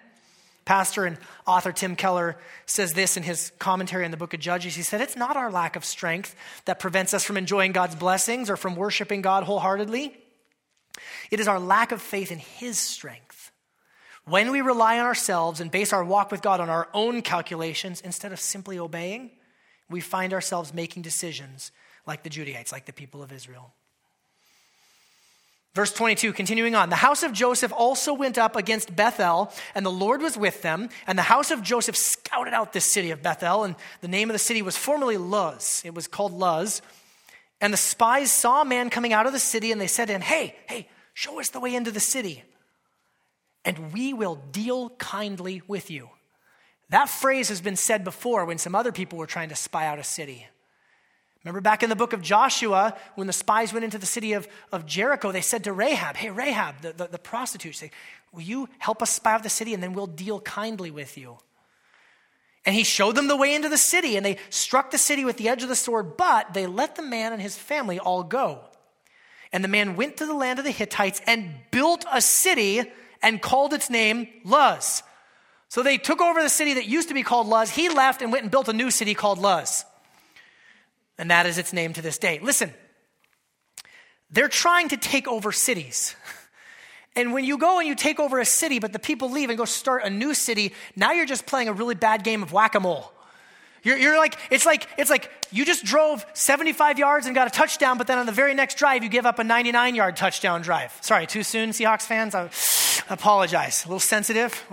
Pastor 0.65 1.05
and 1.05 1.17
author 1.47 1.71
Tim 1.71 1.95
Keller 1.95 2.37
says 2.67 2.93
this 2.93 3.17
in 3.17 3.23
his 3.23 3.51
commentary 3.57 4.05
on 4.05 4.11
the 4.11 4.17
book 4.17 4.35
of 4.35 4.39
Judges. 4.39 4.75
He 4.75 4.83
said, 4.83 5.01
It's 5.01 5.15
not 5.15 5.35
our 5.35 5.49
lack 5.49 5.75
of 5.75 5.83
strength 5.83 6.35
that 6.65 6.79
prevents 6.79 7.13
us 7.13 7.23
from 7.23 7.37
enjoying 7.37 7.71
God's 7.71 7.95
blessings 7.95 8.49
or 8.49 8.57
from 8.57 8.75
worshiping 8.75 9.21
God 9.21 9.45
wholeheartedly. 9.45 10.15
It 11.31 11.39
is 11.39 11.47
our 11.47 11.59
lack 11.59 11.91
of 11.91 12.01
faith 12.01 12.31
in 12.31 12.39
His 12.39 12.77
strength. 12.77 13.36
When 14.27 14.51
we 14.51 14.59
rely 14.59 14.99
on 14.99 15.05
ourselves 15.05 15.61
and 15.61 15.71
base 15.71 15.93
our 15.93 16.03
walk 16.03 16.31
with 16.31 16.41
God 16.41 16.59
on 16.59 16.69
our 16.69 16.89
own 16.93 17.21
calculations 17.21 18.01
instead 18.01 18.33
of 18.33 18.41
simply 18.41 18.77
obeying, 18.77 19.31
we 19.89 20.01
find 20.01 20.33
ourselves 20.33 20.73
making 20.73 21.03
decisions 21.03 21.71
like 22.05 22.23
the 22.23 22.29
Judaites, 22.29 22.73
like 22.73 22.85
the 22.85 22.91
people 22.91 23.23
of 23.23 23.31
Israel. 23.31 23.71
Verse 25.73 25.93
22, 25.93 26.33
continuing 26.33 26.75
on. 26.75 26.89
The 26.89 26.97
house 26.97 27.23
of 27.23 27.31
Joseph 27.31 27.71
also 27.71 28.13
went 28.13 28.37
up 28.37 28.57
against 28.57 28.93
Bethel, 28.93 29.49
and 29.73 29.85
the 29.85 29.91
Lord 29.91 30.21
was 30.21 30.35
with 30.35 30.61
them. 30.61 30.89
And 31.05 31.17
the 31.17 31.23
house 31.23 31.49
of 31.49 31.63
Joseph 31.63 31.95
scouted 31.95 32.53
out 32.53 32.73
this 32.73 32.83
city 32.83 33.11
of 33.11 33.23
Bethel, 33.23 33.63
and 33.63 33.75
the 34.01 34.09
name 34.09 34.29
of 34.29 34.33
the 34.33 34.39
city 34.39 34.61
was 34.61 34.75
formerly 34.75 35.15
Luz. 35.15 35.81
It 35.85 35.93
was 35.93 36.07
called 36.07 36.33
Luz. 36.33 36.81
And 37.61 37.71
the 37.71 37.77
spies 37.77 38.33
saw 38.33 38.63
a 38.63 38.65
man 38.65 38.89
coming 38.89 39.13
out 39.13 39.25
of 39.25 39.31
the 39.31 39.39
city, 39.39 39.71
and 39.71 39.79
they 39.79 39.87
said 39.87 40.07
to 40.07 40.13
him, 40.13 40.21
Hey, 40.21 40.55
hey, 40.67 40.89
show 41.13 41.39
us 41.39 41.49
the 41.49 41.61
way 41.61 41.75
into 41.75 41.91
the 41.91 42.01
city, 42.01 42.43
and 43.67 43.91
we 43.91 44.13
will 44.13 44.35
deal 44.53 44.91
kindly 44.91 45.61
with 45.67 45.91
you. 45.91 46.09
That 46.89 47.09
phrase 47.09 47.49
has 47.49 47.59
been 47.59 47.75
said 47.75 48.05
before 48.05 48.45
when 48.45 48.57
some 48.57 48.73
other 48.73 48.93
people 48.93 49.19
were 49.19 49.27
trying 49.27 49.49
to 49.49 49.55
spy 49.55 49.85
out 49.87 49.99
a 49.99 50.05
city. 50.05 50.47
Remember 51.43 51.59
back 51.59 51.83
in 51.83 51.89
the 51.89 51.95
book 51.95 52.13
of 52.13 52.21
Joshua, 52.21 52.97
when 53.15 53.27
the 53.27 53.33
spies 53.33 53.73
went 53.73 53.83
into 53.83 53.97
the 53.97 54.05
city 54.05 54.31
of, 54.31 54.47
of 54.71 54.85
Jericho, 54.85 55.33
they 55.33 55.41
said 55.41 55.65
to 55.65 55.73
Rahab, 55.73 56.15
Hey, 56.15 56.29
Rahab, 56.29 56.79
the, 56.81 56.93
the, 56.93 57.07
the 57.07 57.19
prostitute, 57.19 57.75
say, 57.75 57.91
Will 58.31 58.41
you 58.41 58.69
help 58.79 59.01
us 59.01 59.09
spy 59.09 59.33
out 59.33 59.43
the 59.43 59.49
city 59.49 59.73
and 59.73 59.83
then 59.83 59.91
we'll 59.91 60.07
deal 60.07 60.39
kindly 60.39 60.89
with 60.89 61.17
you? 61.17 61.37
And 62.65 62.73
he 62.73 62.85
showed 62.85 63.15
them 63.15 63.27
the 63.27 63.37
way 63.37 63.53
into 63.53 63.69
the 63.69 63.77
city, 63.77 64.15
and 64.15 64.25
they 64.25 64.37
struck 64.49 64.91
the 64.91 64.97
city 64.97 65.25
with 65.25 65.37
the 65.37 65.49
edge 65.49 65.63
of 65.63 65.69
the 65.69 65.75
sword, 65.75 66.15
but 66.15 66.53
they 66.53 66.67
let 66.67 66.95
the 66.95 67.01
man 67.01 67.33
and 67.33 67.41
his 67.41 67.57
family 67.57 67.99
all 67.99 68.23
go. 68.23 68.61
And 69.51 69.61
the 69.61 69.69
man 69.69 69.97
went 69.97 70.17
to 70.17 70.25
the 70.25 70.33
land 70.33 70.59
of 70.59 70.65
the 70.65 70.71
Hittites 70.71 71.21
and 71.25 71.53
built 71.71 72.05
a 72.11 72.21
city 72.21 72.83
and 73.21 73.41
called 73.41 73.73
its 73.73 73.89
name 73.89 74.27
Luz. 74.43 75.03
So 75.69 75.83
they 75.83 75.97
took 75.97 76.21
over 76.21 76.41
the 76.41 76.49
city 76.49 76.75
that 76.75 76.85
used 76.85 77.09
to 77.09 77.13
be 77.13 77.23
called 77.23 77.47
Luz. 77.47 77.69
He 77.69 77.89
left 77.89 78.21
and 78.21 78.31
went 78.31 78.43
and 78.43 78.51
built 78.51 78.69
a 78.69 78.73
new 78.73 78.89
city 78.89 79.13
called 79.13 79.39
Luz 79.39 79.85
and 81.17 81.31
that 81.31 81.45
is 81.45 81.57
its 81.57 81.73
name 81.73 81.93
to 81.93 82.01
this 82.01 82.17
day. 82.17 82.39
Listen, 82.41 82.73
they're 84.29 84.47
trying 84.47 84.89
to 84.89 84.97
take 84.97 85.27
over 85.27 85.51
cities. 85.51 86.15
And 87.15 87.33
when 87.33 87.45
you 87.45 87.57
go 87.57 87.79
and 87.79 87.87
you 87.87 87.95
take 87.95 88.19
over 88.19 88.37
a 88.37 88.45
city, 88.45 88.77
but 88.77 88.93
the 88.93 88.99
people 88.99 89.31
leave 89.31 89.49
and 89.49 89.57
go 89.57 89.65
start 89.65 90.03
a 90.03 90.09
new 90.11 90.35
city, 90.35 90.75
now 90.95 91.13
you're 91.13 91.25
just 91.25 91.47
playing 91.47 91.67
a 91.67 91.73
really 91.73 91.95
bad 91.95 92.23
game 92.23 92.43
of 92.43 92.53
whack 92.53 92.75
a 92.75 92.79
mole. 92.79 93.11
You're, 93.83 93.97
you're, 93.97 94.17
like, 94.17 94.37
it's 94.49 94.65
like, 94.65 94.87
it's 94.97 95.09
like 95.09 95.31
you 95.51 95.65
just 95.65 95.85
drove 95.85 96.25
75 96.33 96.99
yards 96.99 97.25
and 97.25 97.35
got 97.35 97.47
a 97.47 97.51
touchdown, 97.51 97.97
but 97.97 98.07
then 98.07 98.17
on 98.17 98.25
the 98.25 98.31
very 98.31 98.53
next 98.53 98.77
drive, 98.77 99.03
you 99.03 99.09
give 99.09 99.25
up 99.25 99.39
a 99.39 99.43
99 99.43 99.95
yard 99.95 100.17
touchdown 100.17 100.61
drive. 100.61 100.97
Sorry, 101.01 101.27
too 101.27 101.43
soon, 101.43 101.69
Seahawks 101.69 102.03
fans? 102.03 102.35
I 102.35 102.49
apologize. 103.09 103.85
A 103.85 103.87
little 103.87 103.99
sensitive. 103.99 104.63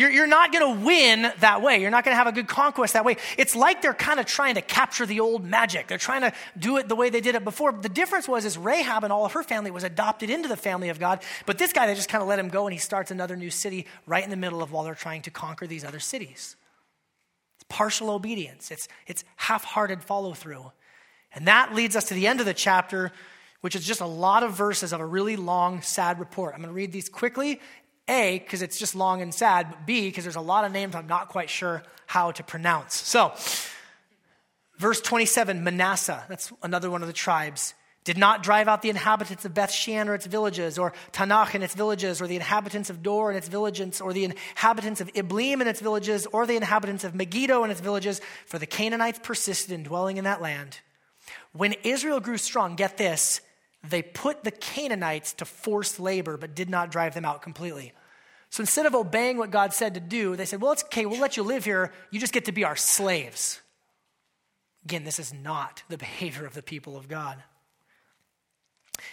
You're, 0.00 0.10
you're 0.10 0.26
not 0.26 0.50
going 0.50 0.78
to 0.78 0.86
win 0.86 1.30
that 1.40 1.60
way. 1.60 1.78
You're 1.82 1.90
not 1.90 2.04
going 2.04 2.14
to 2.14 2.16
have 2.16 2.26
a 2.26 2.32
good 2.32 2.48
conquest 2.48 2.94
that 2.94 3.04
way. 3.04 3.18
It's 3.36 3.54
like 3.54 3.82
they're 3.82 3.92
kind 3.92 4.18
of 4.18 4.24
trying 4.24 4.54
to 4.54 4.62
capture 4.62 5.04
the 5.04 5.20
old 5.20 5.44
magic. 5.44 5.88
They're 5.88 5.98
trying 5.98 6.22
to 6.22 6.32
do 6.58 6.78
it 6.78 6.88
the 6.88 6.96
way 6.96 7.10
they 7.10 7.20
did 7.20 7.34
it 7.34 7.44
before. 7.44 7.72
The 7.72 7.90
difference 7.90 8.26
was 8.26 8.46
is 8.46 8.56
Rahab 8.56 9.04
and 9.04 9.12
all 9.12 9.26
of 9.26 9.32
her 9.32 9.42
family 9.42 9.70
was 9.70 9.84
adopted 9.84 10.30
into 10.30 10.48
the 10.48 10.56
family 10.56 10.88
of 10.88 10.98
God. 10.98 11.22
But 11.44 11.58
this 11.58 11.74
guy, 11.74 11.86
they 11.86 11.94
just 11.94 12.08
kind 12.08 12.22
of 12.22 12.28
let 12.28 12.38
him 12.38 12.48
go 12.48 12.66
and 12.66 12.72
he 12.72 12.78
starts 12.78 13.10
another 13.10 13.36
new 13.36 13.50
city 13.50 13.86
right 14.06 14.24
in 14.24 14.30
the 14.30 14.36
middle 14.36 14.62
of 14.62 14.72
while 14.72 14.84
they're 14.84 14.94
trying 14.94 15.20
to 15.22 15.30
conquer 15.30 15.66
these 15.66 15.84
other 15.84 16.00
cities. 16.00 16.56
Partial 17.70 18.10
obedience. 18.10 18.70
It's, 18.70 18.86
it's 19.06 19.24
half-hearted 19.36 20.04
follow 20.04 20.34
through. 20.34 20.70
And 21.32 21.48
that 21.48 21.74
leads 21.74 21.96
us 21.96 22.04
to 22.04 22.14
the 22.14 22.26
end 22.26 22.40
of 22.40 22.46
the 22.46 22.52
chapter, 22.52 23.12
which 23.62 23.74
is 23.74 23.86
just 23.86 24.02
a 24.02 24.06
lot 24.06 24.42
of 24.42 24.52
verses 24.52 24.92
of 24.92 25.00
a 25.00 25.06
really 25.06 25.36
long, 25.36 25.80
sad 25.80 26.20
report. 26.20 26.54
I'm 26.54 26.60
going 26.60 26.68
to 26.68 26.74
read 26.74 26.92
these 26.92 27.08
quickly, 27.08 27.60
a, 28.08 28.38
because 28.40 28.60
it's 28.60 28.78
just 28.78 28.94
long 28.94 29.22
and 29.22 29.32
sad, 29.32 29.70
but 29.70 29.86
B, 29.86 30.08
because 30.08 30.24
there's 30.24 30.36
a 30.36 30.40
lot 30.40 30.64
of 30.64 30.72
names 30.72 30.94
I'm 30.94 31.06
not 31.06 31.28
quite 31.28 31.48
sure 31.48 31.82
how 32.06 32.32
to 32.32 32.42
pronounce. 32.42 32.96
So, 32.96 33.32
verse 34.78 35.00
27 35.00 35.62
Manasseh, 35.62 36.24
that's 36.28 36.52
another 36.62 36.90
one 36.90 37.02
of 37.02 37.06
the 37.06 37.14
tribes, 37.14 37.74
did 38.04 38.16
not 38.16 38.42
drive 38.42 38.66
out 38.66 38.82
the 38.82 38.90
inhabitants 38.90 39.44
of 39.44 39.52
Beth 39.52 39.70
Shean 39.70 40.08
or 40.08 40.14
its 40.14 40.26
villages, 40.26 40.78
or 40.78 40.92
Taanach 41.12 41.54
and 41.54 41.62
its 41.62 41.74
villages, 41.74 42.20
or 42.20 42.26
the 42.26 42.36
inhabitants 42.36 42.88
of 42.88 43.02
Dor 43.02 43.30
and 43.30 43.36
its 43.36 43.48
villages, 43.48 44.00
or 44.00 44.12
the 44.12 44.24
inhabitants 44.24 45.00
of 45.00 45.12
Ibleam 45.14 45.60
and 45.60 45.68
its 45.68 45.80
villages, 45.80 46.26
or 46.32 46.46
the 46.46 46.56
inhabitants 46.56 47.04
of 47.04 47.14
Megiddo 47.14 47.62
and 47.62 47.70
its 47.70 47.80
villages, 47.80 48.20
for 48.46 48.58
the 48.58 48.66
Canaanites 48.66 49.20
persisted 49.22 49.72
in 49.72 49.82
dwelling 49.82 50.16
in 50.16 50.24
that 50.24 50.40
land. 50.40 50.78
When 51.52 51.74
Israel 51.84 52.20
grew 52.20 52.38
strong, 52.38 52.74
get 52.74 52.96
this, 52.96 53.42
they 53.86 54.02
put 54.02 54.44
the 54.44 54.50
Canaanites 54.50 55.34
to 55.34 55.44
forced 55.44 56.00
labor, 56.00 56.36
but 56.36 56.54
did 56.54 56.70
not 56.70 56.90
drive 56.90 57.14
them 57.14 57.24
out 57.24 57.42
completely. 57.42 57.92
So 58.50 58.62
instead 58.62 58.86
of 58.86 58.94
obeying 58.94 59.36
what 59.36 59.50
God 59.50 59.72
said 59.72 59.94
to 59.94 60.00
do, 60.00 60.36
they 60.36 60.44
said, 60.44 60.60
Well, 60.60 60.72
it's 60.72 60.84
okay, 60.84 61.06
we'll 61.06 61.20
let 61.20 61.36
you 61.36 61.42
live 61.42 61.64
here. 61.64 61.92
You 62.10 62.18
just 62.18 62.32
get 62.32 62.46
to 62.46 62.52
be 62.52 62.64
our 62.64 62.76
slaves. 62.76 63.60
Again, 64.84 65.04
this 65.04 65.18
is 65.18 65.32
not 65.32 65.82
the 65.88 65.98
behavior 65.98 66.46
of 66.46 66.54
the 66.54 66.62
people 66.62 66.96
of 66.96 67.08
God. 67.08 67.42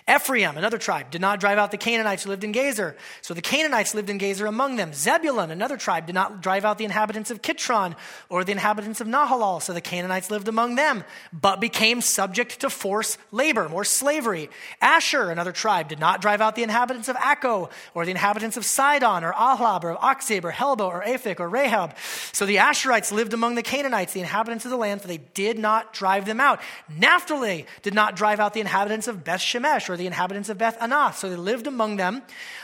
Ephraim, 0.10 0.58
another 0.58 0.78
tribe, 0.78 1.12
did 1.12 1.22
not 1.22 1.40
drive 1.40 1.58
out 1.58 1.72
the 1.72 1.78
Canaanites 1.78 2.24
who 2.24 2.30
lived 2.30 2.44
in 2.44 2.54
Gezer. 2.54 2.96
So 3.22 3.34
the 3.34 3.42
Canaanites 3.42 3.94
lived 3.94 4.10
in 4.10 4.20
Gezer 4.20 4.48
among 4.48 4.76
them. 4.76 4.94
Zebulun, 4.94 5.52
another 5.52 5.78
tribe, 5.78 6.06
did 6.06 6.16
not 6.16 6.42
drive 6.42 6.66
out 6.66 6.78
the 6.78 6.86
inhabitants 6.86 7.32
of 7.32 7.42
Kitron 7.42 7.96
or 8.30 8.44
the 8.44 8.52
inhabitants 8.52 9.02
of 9.02 9.08
Nahalal. 9.08 9.62
So 9.62 9.74
the 9.74 9.82
Canaanites 9.82 10.32
lived 10.32 10.48
among 10.48 10.76
them, 10.76 11.04
but 11.34 11.60
became 11.60 12.02
subject 12.02 12.60
to 12.62 12.70
forced 12.70 13.18
labor, 13.32 13.70
more 13.70 13.84
slavery. 13.84 14.50
Asher, 14.82 15.30
another 15.32 15.52
tribe, 15.52 15.90
did 15.90 16.00
not 16.00 16.22
drive 16.22 16.42
out 16.42 16.56
the 16.56 16.64
inhabitants 16.64 17.10
of 17.10 17.16
Akko 17.16 17.70
or 17.94 18.06
the 18.06 18.12
inhabitants 18.12 18.58
of 18.58 18.66
Sidon 18.66 19.24
or 19.24 19.34
Ahlab 19.34 19.84
or 19.84 19.96
Achzib 19.98 20.44
or 20.44 20.52
Helba 20.52 20.88
or 20.88 21.04
Aphik 21.04 21.40
or 21.40 21.50
Rehob. 21.50 21.96
So 22.34 22.46
the 22.46 22.58
Asherites 22.58 23.12
lived 23.12 23.34
among 23.34 23.56
the 23.56 23.64
Canaanites, 23.64 24.14
the 24.14 24.20
inhabitants 24.20 24.66
of 24.66 24.72
the 24.72 24.78
land, 24.78 25.02
for 25.02 25.08
they 25.08 25.18
did 25.18 25.60
not 25.60 25.94
drive 25.94 26.26
them 26.26 26.40
out. 26.40 26.60
Naphtali 26.90 27.66
did 27.82 27.94
not 27.94 28.16
drive 28.16 28.40
out 28.40 28.54
the 28.54 28.60
inhabitants 28.60 29.08
of 29.08 29.24
Beth 29.24 29.40
Shemesh 29.40 29.77
Shemesh 29.78 29.90
or 29.90 29.98
the 29.98 30.08
inhabitants 30.08 30.50
of 30.50 30.58
Beth 30.58 30.78
Anath. 30.80 31.16
So 31.16 31.30
they 31.30 31.36
lived 31.36 31.68
among 31.68 31.98
them, 31.98 32.22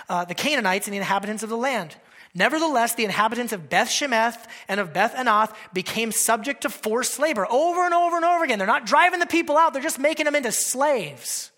uh, 0.09 0.25
the 0.25 0.35
Canaanites 0.35 0.87
and 0.87 0.93
the 0.93 0.97
inhabitants 0.97 1.43
of 1.43 1.49
the 1.49 1.57
land. 1.57 1.95
Nevertheless, 2.35 2.95
the 2.95 3.03
inhabitants 3.03 3.53
of 3.53 3.69
Beth 3.69 3.89
Shemesh 3.89 4.37
and 4.67 4.79
of 4.79 4.91
Beth 4.91 5.13
Anath 5.13 5.53
became 5.71 6.11
subject 6.11 6.61
to 6.61 6.69
forced 6.69 7.19
labor 7.19 7.45
over 7.49 7.85
and 7.85 7.93
over 7.93 8.15
and 8.15 8.25
over 8.25 8.43
again. 8.43 8.57
They're 8.57 8.67
not 8.67 8.87
driving 8.87 9.19
the 9.19 9.27
people 9.27 9.55
out, 9.55 9.73
they're 9.73 9.83
just 9.83 9.99
making 9.99 10.25
them 10.25 10.35
into 10.35 10.51
slaves. 10.51 11.51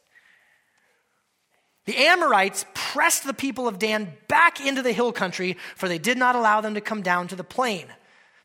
The 1.86 1.96
Amorites 1.98 2.66
pressed 2.74 3.26
the 3.26 3.34
people 3.34 3.68
of 3.68 3.78
Dan 3.78 4.12
back 4.28 4.60
into 4.60 4.82
the 4.82 4.92
hill 4.92 5.12
country, 5.12 5.56
for 5.76 5.88
they 5.88 6.00
did 6.00 6.18
not 6.18 6.36
allow 6.36 6.60
them 6.60 6.74
to 6.74 6.82
come 6.82 7.04
down 7.04 7.28
to 7.28 7.36
the 7.36 7.44
plain. 7.44 7.86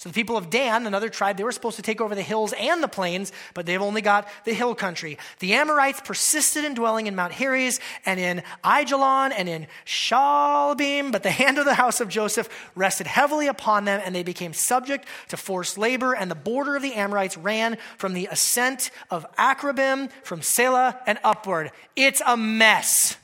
So 0.01 0.09
the 0.09 0.15
people 0.15 0.39
of 0.39 0.49
Dan, 0.49 0.87
another 0.87 1.11
tribe, 1.11 1.37
they 1.37 1.45
were 1.45 1.53
supposed 1.53 1.77
to 1.77 1.83
take 1.83 2.01
over 2.01 2.15
the 2.15 2.23
hills 2.23 2.55
and 2.59 2.83
the 2.83 2.89
plains, 2.89 3.33
but 3.53 3.67
they've 3.67 3.83
only 3.83 4.01
got 4.01 4.27
the 4.47 4.55
hill 4.55 4.75
country. 4.75 5.19
The 5.41 5.53
Amorites 5.53 6.01
persisted 6.03 6.65
in 6.65 6.73
dwelling 6.73 7.07
in 7.07 7.15
Mount 7.15 7.35
Heres 7.35 7.81
and 8.07 8.19
in 8.19 8.43
Ajalon 8.65 9.33
and 9.33 9.47
in 9.47 9.67
Shaalbim, 9.85 11.13
but 11.13 11.23
the 11.23 11.31
hand 11.31 11.59
of 11.59 11.67
the 11.67 11.75
house 11.75 12.01
of 12.01 12.09
Joseph 12.09 12.49
rested 12.75 13.07
heavily 13.07 13.47
upon 13.47 13.85
them, 13.85 14.01
and 14.03 14.15
they 14.15 14.23
became 14.23 14.55
subject 14.55 15.07
to 15.29 15.37
forced 15.37 15.77
labor, 15.77 16.15
and 16.15 16.31
the 16.31 16.35
border 16.35 16.77
of 16.77 16.83
the 16.83 16.95
Amorites 16.95 17.37
ran 17.37 17.77
from 17.99 18.15
the 18.15 18.27
ascent 18.29 18.91
of 19.11 19.27
Akrabim, 19.37 20.11
from 20.23 20.41
Selah, 20.41 20.99
and 21.07 21.19
upward. 21.23 21.73
It's 21.95 22.23
a 22.27 22.39
mess. 22.39 23.19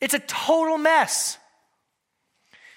It's 0.00 0.14
a 0.14 0.20
total 0.20 0.78
mess. 0.78 1.36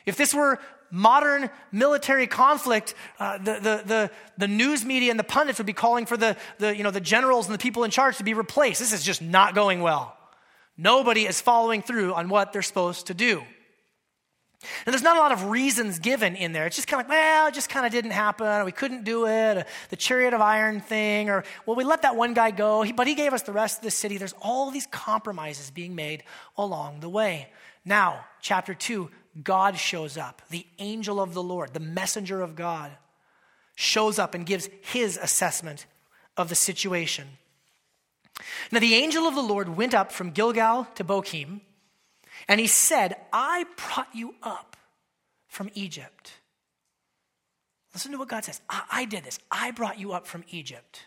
If 0.06 0.18
this 0.18 0.34
were 0.34 0.60
modern 0.92 1.50
military 1.72 2.28
conflict, 2.28 2.96
uh, 3.20 3.38
the, 3.38 3.54
the, 3.54 3.84
the, 3.86 4.12
the, 4.38 4.48
news 4.48 4.86
media 4.86 5.12
and 5.12 5.20
the 5.20 5.24
pundits 5.24 5.60
would 5.60 5.68
be 5.68 5.74
calling 5.74 6.06
for 6.06 6.18
the, 6.18 6.38
the, 6.60 6.76
you 6.76 6.84
know, 6.84 6.92
the 6.92 7.02
generals 7.02 7.48
and 7.48 7.54
the 7.54 7.60
people 7.60 7.84
in 7.84 7.92
charge 7.92 8.18
to 8.18 8.24
be 8.24 8.34
replaced. 8.34 8.80
This 8.80 8.94
is 8.94 9.04
just 9.04 9.22
not 9.22 9.56
going 9.56 9.82
well. 9.82 10.16
Nobody 10.78 11.26
is 11.26 11.40
following 11.42 11.82
through 11.82 12.14
on 12.14 12.30
what 12.30 12.54
they're 12.54 12.62
supposed 12.62 13.08
to 13.08 13.14
do. 13.14 13.44
And 14.86 14.94
there's 14.94 15.04
not 15.04 15.18
a 15.18 15.20
lot 15.20 15.32
of 15.32 15.46
reasons 15.46 16.00
given 16.00 16.36
in 16.36 16.52
there. 16.52 16.66
It's 16.66 16.76
just 16.76 16.88
kind 16.88 17.02
of 17.02 17.08
like, 17.08 17.16
well, 17.16 17.48
it 17.48 17.54
just 17.54 17.70
kind 17.70 17.86
of 17.86 17.92
didn't 17.92 18.12
happen, 18.12 18.66
we 18.66 18.72
couldn't 18.72 19.04
do 19.04 19.28
it, 19.28 19.68
the 19.90 19.96
chariot 19.96 20.34
of 20.34 20.42
iron 20.42 20.82
thing, 20.82 21.30
or, 21.30 21.44
well, 21.66 21.76
we 21.76 21.84
let 21.84 22.02
that 22.02 22.16
one 22.16 22.34
guy 22.34 22.52
go, 22.52 22.86
but 22.94 23.08
he 23.08 23.16
gave 23.16 23.34
us 23.34 23.44
the 23.44 23.52
rest 23.52 23.80
of 23.80 23.84
the 23.84 23.92
city. 23.92 24.18
There's 24.18 24.36
all 24.42 24.72
these 24.72 24.88
compromises 24.88 25.70
being 25.72 25.96
made 25.96 26.24
along 26.58 27.02
the 27.02 27.10
way. 27.10 27.50
Now, 27.84 28.26
chapter 28.42 28.74
2, 28.74 29.10
God 29.42 29.78
shows 29.78 30.18
up. 30.18 30.42
The 30.50 30.66
angel 30.80 31.20
of 31.20 31.34
the 31.34 31.44
Lord, 31.44 31.74
the 31.74 31.80
messenger 31.80 32.42
of 32.42 32.56
God, 32.56 32.92
shows 33.76 34.18
up 34.20 34.34
and 34.34 34.46
gives 34.46 34.70
his 34.82 35.18
assessment 35.18 35.86
of 36.38 36.50
the 36.50 36.56
situation. 36.56 37.28
Now, 38.72 38.80
the 38.80 38.96
angel 38.96 39.28
of 39.28 39.36
the 39.36 39.42
Lord 39.42 39.70
went 39.70 39.94
up 39.94 40.12
from 40.12 40.32
Gilgal 40.32 40.88
to 40.96 41.04
Bochim, 41.04 41.62
and 42.48 42.60
he 42.60 42.68
said, 42.68 43.16
I 43.32 43.66
brought 43.78 44.14
you 44.14 44.36
up 44.44 44.76
from 45.48 45.70
Egypt. 45.74 46.34
Listen 47.94 48.12
to 48.12 48.18
what 48.18 48.28
God 48.28 48.44
says. 48.44 48.60
I, 48.70 48.84
I 48.92 49.06
did 49.06 49.24
this. 49.24 49.40
I 49.50 49.72
brought 49.72 49.98
you 49.98 50.12
up 50.12 50.28
from 50.28 50.44
Egypt 50.50 51.06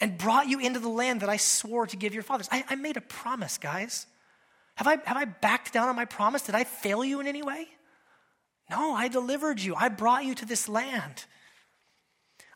and 0.00 0.16
brought 0.16 0.48
you 0.48 0.58
into 0.58 0.80
the 0.80 0.88
land 0.88 1.20
that 1.20 1.28
I 1.28 1.36
swore 1.36 1.86
to 1.86 1.96
give 1.96 2.14
your 2.14 2.22
fathers. 2.22 2.48
I, 2.50 2.64
I 2.70 2.76
made 2.76 2.96
a 2.96 3.02
promise, 3.02 3.58
guys. 3.58 4.06
Have 4.78 4.86
I, 4.86 4.98
have 5.06 5.16
I 5.16 5.24
backed 5.24 5.72
down 5.72 5.88
on 5.88 5.96
my 5.96 6.04
promise? 6.04 6.42
Did 6.42 6.54
I 6.54 6.62
fail 6.62 7.04
you 7.04 7.18
in 7.18 7.26
any 7.26 7.42
way? 7.42 7.66
No, 8.70 8.94
I 8.94 9.08
delivered 9.08 9.60
you. 9.60 9.74
I 9.74 9.88
brought 9.88 10.24
you 10.24 10.36
to 10.36 10.46
this 10.46 10.68
land. 10.68 11.24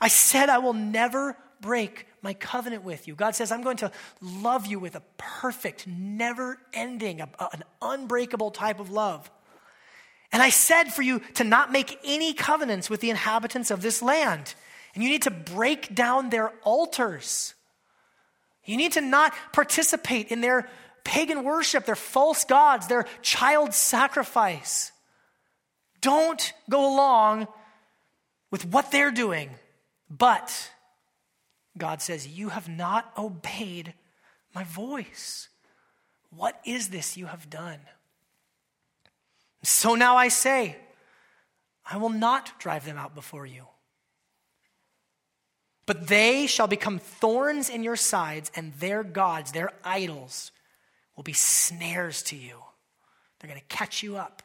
I 0.00 0.06
said 0.06 0.48
I 0.48 0.58
will 0.58 0.72
never 0.72 1.36
break 1.60 2.06
my 2.22 2.32
covenant 2.34 2.84
with 2.84 3.08
you. 3.08 3.16
God 3.16 3.34
says, 3.34 3.50
I'm 3.50 3.62
going 3.62 3.78
to 3.78 3.90
love 4.20 4.66
you 4.66 4.78
with 4.78 4.94
a 4.94 5.02
perfect, 5.16 5.88
never 5.88 6.58
ending, 6.72 7.20
an 7.20 7.64
unbreakable 7.80 8.52
type 8.52 8.78
of 8.78 8.90
love. 8.90 9.28
And 10.30 10.40
I 10.40 10.50
said 10.50 10.92
for 10.92 11.02
you 11.02 11.22
to 11.34 11.42
not 11.42 11.72
make 11.72 11.98
any 12.04 12.34
covenants 12.34 12.88
with 12.88 13.00
the 13.00 13.10
inhabitants 13.10 13.72
of 13.72 13.82
this 13.82 14.00
land. 14.00 14.54
And 14.94 15.02
you 15.02 15.10
need 15.10 15.22
to 15.22 15.30
break 15.32 15.92
down 15.92 16.30
their 16.30 16.52
altars. 16.62 17.54
You 18.64 18.76
need 18.76 18.92
to 18.92 19.00
not 19.00 19.34
participate 19.52 20.28
in 20.28 20.40
their 20.40 20.68
pagan 21.04 21.44
worship, 21.44 21.86
their 21.86 21.96
false 21.96 22.44
gods, 22.44 22.86
their 22.86 23.06
child 23.22 23.74
sacrifice. 23.74 24.92
Don't 26.00 26.52
go 26.68 26.92
along 26.94 27.48
with 28.50 28.64
what 28.66 28.90
they're 28.90 29.10
doing. 29.10 29.50
But 30.10 30.70
God 31.78 32.02
says, 32.02 32.26
You 32.26 32.50
have 32.50 32.68
not 32.68 33.12
obeyed 33.16 33.94
my 34.54 34.64
voice. 34.64 35.48
What 36.30 36.60
is 36.64 36.88
this 36.88 37.16
you 37.16 37.26
have 37.26 37.50
done? 37.50 37.80
So 39.62 39.94
now 39.94 40.16
I 40.16 40.28
say, 40.28 40.76
I 41.90 41.96
will 41.96 42.10
not 42.10 42.58
drive 42.58 42.84
them 42.84 42.96
out 42.96 43.14
before 43.14 43.46
you. 43.46 43.66
But 45.84 46.08
they 46.08 46.46
shall 46.46 46.68
become 46.68 46.98
thorns 46.98 47.68
in 47.68 47.82
your 47.82 47.96
sides, 47.96 48.50
and 48.54 48.72
their 48.74 49.02
gods, 49.02 49.52
their 49.52 49.72
idols, 49.84 50.52
will 51.16 51.22
be 51.22 51.32
snares 51.32 52.22
to 52.24 52.36
you. 52.36 52.56
They're 53.38 53.48
going 53.48 53.60
to 53.60 53.76
catch 53.76 54.02
you 54.02 54.16
up. 54.16 54.42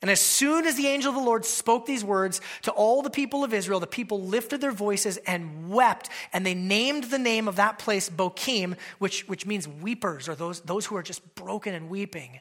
And 0.00 0.10
as 0.10 0.20
soon 0.20 0.64
as 0.64 0.76
the 0.76 0.86
angel 0.86 1.10
of 1.10 1.16
the 1.16 1.24
Lord 1.24 1.44
spoke 1.44 1.84
these 1.84 2.04
words 2.04 2.40
to 2.62 2.70
all 2.70 3.02
the 3.02 3.10
people 3.10 3.42
of 3.42 3.52
Israel, 3.52 3.80
the 3.80 3.88
people 3.88 4.22
lifted 4.22 4.60
their 4.60 4.70
voices 4.70 5.16
and 5.18 5.68
wept, 5.70 6.08
and 6.32 6.46
they 6.46 6.54
named 6.54 7.04
the 7.04 7.18
name 7.18 7.48
of 7.48 7.56
that 7.56 7.80
place 7.80 8.08
Bochim, 8.08 8.76
which, 9.00 9.26
which 9.26 9.44
means 9.44 9.66
weepers, 9.66 10.28
or 10.28 10.36
those, 10.36 10.60
those 10.60 10.86
who 10.86 10.96
are 10.96 11.02
just 11.02 11.34
broken 11.34 11.74
and 11.74 11.90
weeping. 11.90 12.38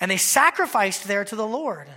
And 0.00 0.10
they 0.10 0.16
sacrificed 0.16 1.06
there 1.06 1.24
to 1.24 1.36
the 1.36 1.46
Lord. 1.46 1.88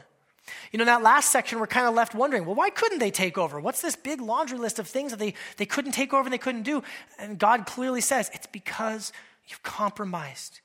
You 0.71 0.77
know, 0.77 0.83
in 0.83 0.87
that 0.87 1.01
last 1.01 1.31
section, 1.31 1.59
we're 1.59 1.67
kind 1.67 1.87
of 1.87 1.95
left 1.95 2.13
wondering, 2.13 2.45
well, 2.45 2.55
why 2.55 2.69
couldn't 2.69 2.99
they 2.99 3.11
take 3.11 3.39
over? 3.39 3.59
What's 3.59 3.81
this 3.81 3.95
big 3.95 4.21
laundry 4.21 4.59
list 4.59 4.77
of 4.77 4.87
things 4.87 5.11
that 5.11 5.19
they, 5.19 5.33
they 5.57 5.65
couldn't 5.65 5.93
take 5.93 6.13
over 6.13 6.23
and 6.23 6.33
they 6.33 6.37
couldn't 6.37 6.63
do? 6.63 6.83
And 7.17 7.39
God 7.39 7.65
clearly 7.65 8.01
says, 8.01 8.29
it's 8.33 8.47
because 8.47 9.13
you've 9.51 9.63
compromised. 9.63 10.61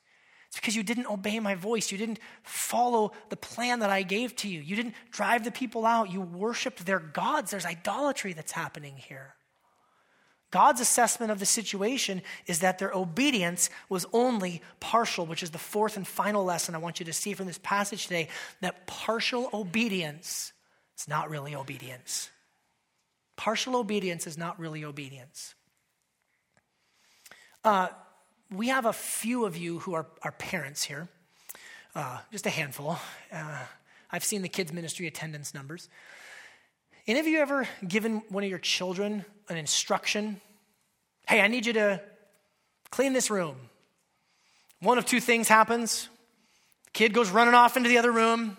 It's 0.47 0.59
because 0.59 0.75
you 0.75 0.83
didn't 0.83 1.07
obey 1.07 1.39
my 1.39 1.55
voice. 1.55 1.91
You 1.91 1.97
didn't 1.97 2.19
follow 2.43 3.11
the 3.29 3.35
plan 3.35 3.79
that 3.79 3.89
I 3.89 4.03
gave 4.03 4.35
to 4.37 4.47
you. 4.47 4.61
You 4.61 4.75
didn't 4.75 4.95
drive 5.11 5.43
the 5.43 5.51
people 5.51 5.85
out. 5.85 6.11
You 6.11 6.21
worshiped 6.21 6.85
their 6.85 6.99
gods. 6.99 7.51
There's 7.51 7.65
idolatry 7.65 8.33
that's 8.33 8.53
happening 8.53 8.95
here. 8.95 9.35
God's 10.49 10.79
assessment 10.79 11.31
of 11.31 11.39
the 11.39 11.45
situation 11.45 12.21
is 12.45 12.59
that 12.59 12.79
their 12.79 12.93
obedience 12.93 13.69
was 13.89 14.05
only 14.13 14.61
partial, 14.79 15.25
which 15.25 15.43
is 15.43 15.51
the 15.51 15.57
fourth 15.57 15.97
and 15.97 16.07
final 16.07 16.45
lesson 16.45 16.73
I 16.73 16.77
want 16.77 16.99
you 16.99 17.05
to 17.07 17.13
see 17.13 17.33
from 17.33 17.47
this 17.47 17.59
passage 17.61 18.03
today 18.03 18.29
that 18.61 18.87
partial 18.87 19.49
obedience 19.53 20.53
is 20.97 21.07
not 21.09 21.29
really 21.29 21.53
obedience. 21.53 22.29
Partial 23.35 23.75
obedience 23.75 24.25
is 24.25 24.37
not 24.37 24.57
really 24.57 24.85
obedience. 24.85 25.53
Uh, 27.65 27.89
we 28.49 28.69
have 28.69 28.85
a 28.85 28.93
few 28.93 29.45
of 29.45 29.57
you 29.57 29.79
who 29.79 29.93
are, 29.93 30.05
are 30.21 30.31
parents 30.31 30.83
here, 30.83 31.07
uh, 31.95 32.19
just 32.31 32.45
a 32.45 32.49
handful. 32.49 32.97
Uh, 33.31 33.63
I've 34.11 34.23
seen 34.23 34.41
the 34.41 34.49
kids' 34.49 34.71
ministry 34.71 35.07
attendance 35.07 35.53
numbers. 35.53 35.89
Any 37.07 37.19
of 37.19 37.27
you 37.27 37.39
ever 37.39 37.67
given 37.87 38.21
one 38.29 38.43
of 38.43 38.49
your 38.49 38.59
children 38.59 39.25
an 39.49 39.57
instruction? 39.57 40.41
Hey, 41.27 41.41
I 41.41 41.47
need 41.47 41.65
you 41.65 41.73
to 41.73 42.01
clean 42.89 43.13
this 43.13 43.29
room. 43.29 43.55
One 44.81 44.97
of 44.97 45.05
two 45.05 45.19
things 45.19 45.47
happens. 45.47 46.07
The 46.85 46.91
kid 46.91 47.13
goes 47.13 47.29
running 47.29 47.53
off 47.53 47.75
into 47.75 47.89
the 47.89 47.97
other 47.97 48.11
room. 48.11 48.57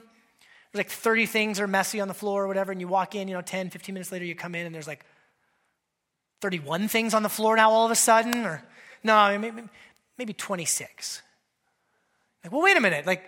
There's 0.73 0.85
like 0.85 0.91
30 0.91 1.27
things 1.27 1.61
are 1.61 1.67
messy 1.67 2.01
on 2.01 2.09
the 2.09 2.15
floor 2.15 2.45
or 2.45 2.49
whatever, 2.49 2.73
and 2.73 2.81
you 2.81 2.89
walk 2.89 3.15
in, 3.15 3.29
you 3.29 3.35
know, 3.35 3.41
10, 3.41 3.71
15 3.71 3.95
minutes 3.95 4.13
later, 4.13 4.25
you 4.25 4.35
come 4.35 4.55
in 4.55 4.67
and 4.67 4.75
there's 4.75 4.87
like 4.87 5.05
31 6.41 6.89
things 6.89 7.15
on 7.15 7.23
the 7.23 7.29
floor 7.29 7.57
now 7.57 7.71
all 7.71 7.87
of 7.87 7.91
a 7.91 7.97
sudden, 7.97 8.45
or 8.45 8.63
no, 9.03 9.39
maybe, 9.39 9.63
maybe 10.17 10.33
26. 10.33 11.23
Like, 12.45 12.53
well, 12.53 12.63
wait 12.63 12.77
a 12.77 12.81
minute. 12.81 13.07
Like, 13.07 13.23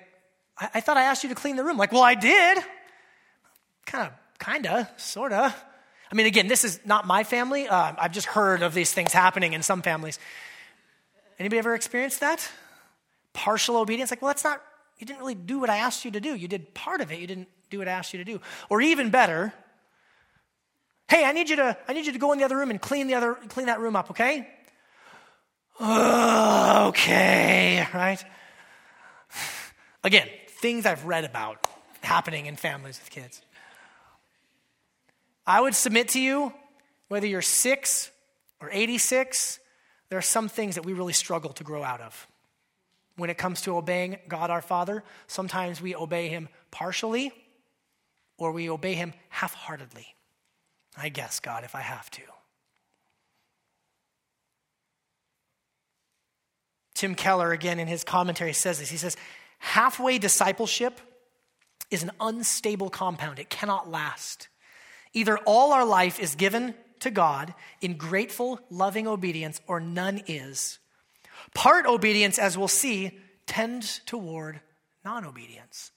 I, 0.58 0.70
I 0.74 0.80
thought 0.80 0.96
I 0.96 1.04
asked 1.04 1.22
you 1.22 1.28
to 1.28 1.34
clean 1.34 1.56
the 1.56 1.64
room. 1.64 1.76
Like, 1.76 1.92
well, 1.92 2.02
I 2.02 2.14
did. 2.14 2.58
Kind 3.86 4.08
of, 4.08 4.12
kind 4.38 4.66
of, 4.66 4.88
sort 4.96 5.32
of. 5.32 5.54
I 6.10 6.14
mean, 6.14 6.26
again, 6.26 6.48
this 6.48 6.64
is 6.64 6.80
not 6.84 7.06
my 7.06 7.24
family. 7.24 7.68
Uh, 7.68 7.92
I've 7.96 8.12
just 8.12 8.26
heard 8.26 8.62
of 8.62 8.74
these 8.74 8.92
things 8.92 9.12
happening 9.12 9.52
in 9.52 9.62
some 9.62 9.82
families. 9.82 10.18
Anybody 11.38 11.58
ever 11.58 11.74
experienced 11.74 12.20
that? 12.20 12.48
Partial 13.32 13.76
obedience? 13.76 14.10
Like, 14.10 14.20
well, 14.20 14.30
that's 14.30 14.44
not, 14.44 14.60
you 14.98 15.06
didn't 15.06 15.20
really 15.20 15.36
do 15.36 15.60
what 15.60 15.70
I 15.70 15.78
asked 15.78 16.04
you 16.04 16.10
to 16.10 16.20
do. 16.20 16.34
You 16.34 16.48
did 16.48 16.74
part 16.74 17.00
of 17.00 17.12
it, 17.12 17.20
you 17.20 17.26
didn't 17.26 17.48
do 17.70 17.78
what 17.78 17.88
I 17.88 17.92
asked 17.92 18.12
you 18.12 18.18
to 18.18 18.24
do. 18.24 18.40
Or 18.68 18.80
even 18.80 19.10
better, 19.10 19.52
hey, 21.08 21.24
I 21.24 21.32
need 21.32 21.48
you 21.48 21.56
to, 21.56 21.76
I 21.88 21.92
need 21.92 22.06
you 22.06 22.12
to 22.12 22.18
go 22.18 22.32
in 22.32 22.38
the 22.38 22.44
other 22.44 22.56
room 22.56 22.70
and 22.70 22.80
clean 22.80 23.06
the 23.06 23.14
other, 23.14 23.34
clean 23.48 23.66
that 23.66 23.80
room 23.80 23.96
up, 23.96 24.10
okay? 24.10 24.48
Oh, 25.80 26.88
okay, 26.88 27.86
right? 27.92 28.22
Again, 30.04 30.28
things 30.48 30.86
I've 30.86 31.04
read 31.04 31.24
about 31.24 31.66
happening 32.02 32.46
in 32.46 32.56
families 32.56 32.98
with 32.98 33.10
kids. 33.10 33.42
I 35.46 35.60
would 35.60 35.74
submit 35.74 36.08
to 36.10 36.20
you, 36.20 36.52
whether 37.08 37.26
you're 37.26 37.42
six 37.42 38.10
or 38.60 38.68
86, 38.70 39.58
there 40.08 40.18
are 40.18 40.22
some 40.22 40.48
things 40.48 40.74
that 40.74 40.84
we 40.84 40.92
really 40.92 41.12
struggle 41.12 41.52
to 41.54 41.64
grow 41.64 41.82
out 41.82 42.00
of. 42.00 42.26
When 43.16 43.30
it 43.30 43.38
comes 43.38 43.62
to 43.62 43.76
obeying 43.76 44.18
God 44.28 44.50
our 44.50 44.62
Father, 44.62 45.02
sometimes 45.26 45.82
we 45.82 45.94
obey 45.94 46.28
Him 46.28 46.48
partially 46.70 47.32
or 48.38 48.52
we 48.52 48.70
obey 48.70 48.94
Him 48.94 49.12
half 49.28 49.54
heartedly. 49.54 50.14
I 50.96 51.08
guess, 51.08 51.40
God, 51.40 51.64
if 51.64 51.74
I 51.74 51.80
have 51.80 52.10
to. 52.12 52.22
Tim 57.00 57.14
Keller, 57.14 57.50
again 57.50 57.78
in 57.78 57.88
his 57.88 58.04
commentary, 58.04 58.52
says 58.52 58.78
this. 58.78 58.90
He 58.90 58.98
says, 58.98 59.16
halfway 59.58 60.18
discipleship 60.18 61.00
is 61.90 62.02
an 62.02 62.10
unstable 62.20 62.90
compound, 62.90 63.38
it 63.38 63.48
cannot 63.48 63.90
last. 63.90 64.48
Either 65.14 65.38
all 65.46 65.72
our 65.72 65.86
life 65.86 66.20
is 66.20 66.34
given 66.34 66.74
to 66.98 67.10
God 67.10 67.54
in 67.80 67.94
grateful, 67.94 68.60
loving 68.68 69.08
obedience, 69.08 69.62
or 69.66 69.80
none 69.80 70.20
is. 70.26 70.78
Part 71.54 71.86
obedience, 71.86 72.38
as 72.38 72.58
we'll 72.58 72.68
see, 72.68 73.18
tends 73.46 74.02
toward 74.04 74.60
non 75.02 75.24
obedience. 75.24 75.92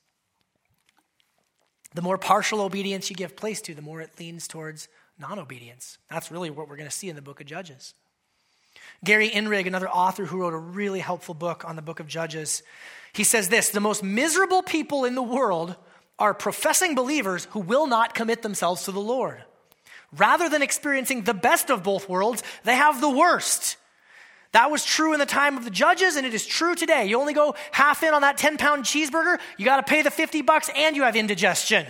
The 1.93 2.01
more 2.01 2.17
partial 2.17 2.61
obedience 2.61 3.09
you 3.09 3.17
give 3.17 3.35
place 3.35 3.61
to, 3.63 3.75
the 3.75 3.81
more 3.81 3.99
it 3.99 4.17
leans 4.19 4.47
towards 4.47 4.87
non 5.19 5.37
obedience. 5.37 5.97
That's 6.09 6.31
really 6.31 6.49
what 6.49 6.69
we're 6.69 6.77
going 6.77 6.89
to 6.89 6.95
see 6.95 7.09
in 7.09 7.17
the 7.17 7.21
book 7.21 7.41
of 7.41 7.45
Judges. 7.45 7.93
Gary 9.03 9.29
Inrig, 9.29 9.67
another 9.67 9.89
author 9.89 10.25
who 10.25 10.39
wrote 10.39 10.53
a 10.53 10.57
really 10.57 10.99
helpful 10.99 11.35
book 11.35 11.65
on 11.65 11.75
the 11.75 11.81
book 11.81 11.99
of 11.99 12.07
Judges, 12.07 12.63
he 13.13 13.23
says 13.23 13.49
this 13.49 13.69
The 13.69 13.79
most 13.79 14.03
miserable 14.03 14.63
people 14.63 15.05
in 15.05 15.15
the 15.15 15.23
world 15.23 15.75
are 16.19 16.33
professing 16.33 16.95
believers 16.95 17.45
who 17.51 17.59
will 17.59 17.87
not 17.87 18.15
commit 18.15 18.41
themselves 18.41 18.83
to 18.83 18.91
the 18.91 18.99
Lord. 18.99 19.43
Rather 20.15 20.47
than 20.47 20.61
experiencing 20.61 21.23
the 21.23 21.33
best 21.33 21.69
of 21.71 21.83
both 21.83 22.07
worlds, 22.07 22.43
they 22.63 22.75
have 22.75 23.01
the 23.01 23.09
worst. 23.09 23.77
That 24.51 24.69
was 24.69 24.85
true 24.85 25.13
in 25.13 25.19
the 25.19 25.25
time 25.25 25.57
of 25.57 25.63
the 25.63 25.71
judges, 25.71 26.15
and 26.15 26.27
it 26.27 26.33
is 26.33 26.45
true 26.45 26.75
today. 26.75 27.07
You 27.07 27.19
only 27.19 27.33
go 27.33 27.55
half 27.71 28.03
in 28.03 28.13
on 28.13 28.21
that 28.21 28.37
10 28.37 28.57
pound 28.57 28.85
cheeseburger, 28.85 29.39
you 29.57 29.65
got 29.65 29.77
to 29.77 29.83
pay 29.83 30.03
the 30.03 30.11
50 30.11 30.43
bucks, 30.43 30.69
and 30.75 30.95
you 30.95 31.03
have 31.03 31.15
indigestion. 31.15 31.87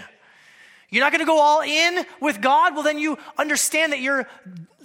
You're 0.93 1.03
not 1.03 1.11
going 1.11 1.21
to 1.21 1.25
go 1.25 1.39
all 1.39 1.61
in 1.61 2.05
with 2.21 2.39
God? 2.39 2.75
Well, 2.75 2.83
then 2.83 2.99
you 2.99 3.17
understand 3.35 3.93
that 3.93 3.99
you're 3.99 4.27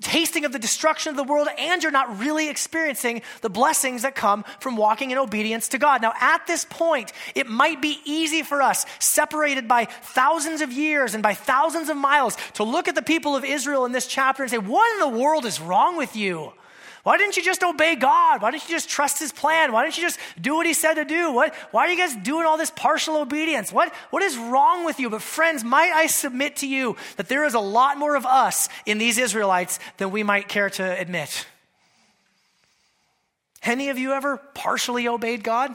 tasting 0.01 0.47
of 0.47 0.53
the 0.53 0.59
destruction 0.59 1.11
of 1.11 1.17
the 1.17 1.25
world 1.25 1.49
and 1.59 1.83
you're 1.83 1.93
not 1.93 2.19
really 2.19 2.49
experiencing 2.49 3.21
the 3.43 3.51
blessings 3.51 4.03
that 4.03 4.15
come 4.15 4.43
from 4.59 4.79
walking 4.79 5.11
in 5.11 5.19
obedience 5.19 5.69
to 5.69 5.77
God. 5.77 6.01
Now, 6.01 6.15
at 6.19 6.47
this 6.47 6.65
point, 6.65 7.13
it 7.35 7.47
might 7.47 7.83
be 7.83 7.99
easy 8.07 8.43
for 8.43 8.63
us, 8.63 8.87
separated 8.99 9.69
by 9.69 9.85
thousands 9.85 10.63
of 10.63 10.73
years 10.73 11.13
and 11.13 11.23
by 11.23 11.35
thousands 11.35 11.91
of 11.91 11.99
miles, 11.99 12.39
to 12.55 12.65
look 12.65 12.89
at 12.89 12.95
the 12.95 13.03
people 13.03 13.37
of 13.37 13.45
Israel 13.45 13.85
in 13.85 13.93
this 13.93 14.07
chapter 14.07 14.43
and 14.43 14.51
say, 14.51 14.57
What 14.57 14.91
in 14.95 15.13
the 15.13 15.19
world 15.19 15.45
is 15.45 15.61
wrong 15.61 15.99
with 15.99 16.17
you? 16.17 16.55
Why 17.09 17.17
didn't 17.17 17.39
you 17.39 17.43
just 17.43 17.63
obey 17.63 17.97
God? 17.97 18.43
Why 18.43 18.51
didn't 18.51 18.65
you 18.65 18.75
just 18.75 18.91
trust 18.91 19.19
his 19.19 19.33
plan? 19.33 19.73
Why 19.73 19.83
didn't 19.83 19.97
you 19.97 20.03
just 20.03 20.19
do 20.39 20.57
what 20.57 20.67
he 20.67 20.75
said 20.75 20.97
to 20.97 21.07
do? 21.07 21.33
What, 21.33 21.55
why 21.71 21.87
are 21.87 21.89
you 21.89 21.97
guys 21.97 22.15
doing 22.15 22.45
all 22.45 22.59
this 22.59 22.71
partial 22.71 23.17
obedience? 23.17 23.73
What, 23.73 23.95
what 24.11 24.23
is 24.23 24.37
wrong 24.37 24.85
with 24.85 25.01
you? 25.01 25.09
But, 25.09 25.23
friends, 25.23 25.65
might 25.65 25.91
I 25.91 26.07
submit 26.07 26.57
to 26.57 26.69
you 26.69 26.97
that 27.17 27.31
there 27.31 27.47
is 27.47 27.55
a 27.55 27.61
lot 27.61 27.97
more 27.97 28.15
of 28.15 28.27
us 28.27 28.69
in 28.85 28.99
these 28.99 29.17
Israelites 29.17 29.79
than 29.97 30.11
we 30.11 30.23
might 30.23 30.49
care 30.49 30.69
to 30.69 31.01
admit? 31.01 31.47
Any 33.63 33.89
of 33.89 33.97
you 33.97 34.13
ever 34.13 34.37
partially 34.37 35.09
obeyed 35.09 35.43
God? 35.43 35.75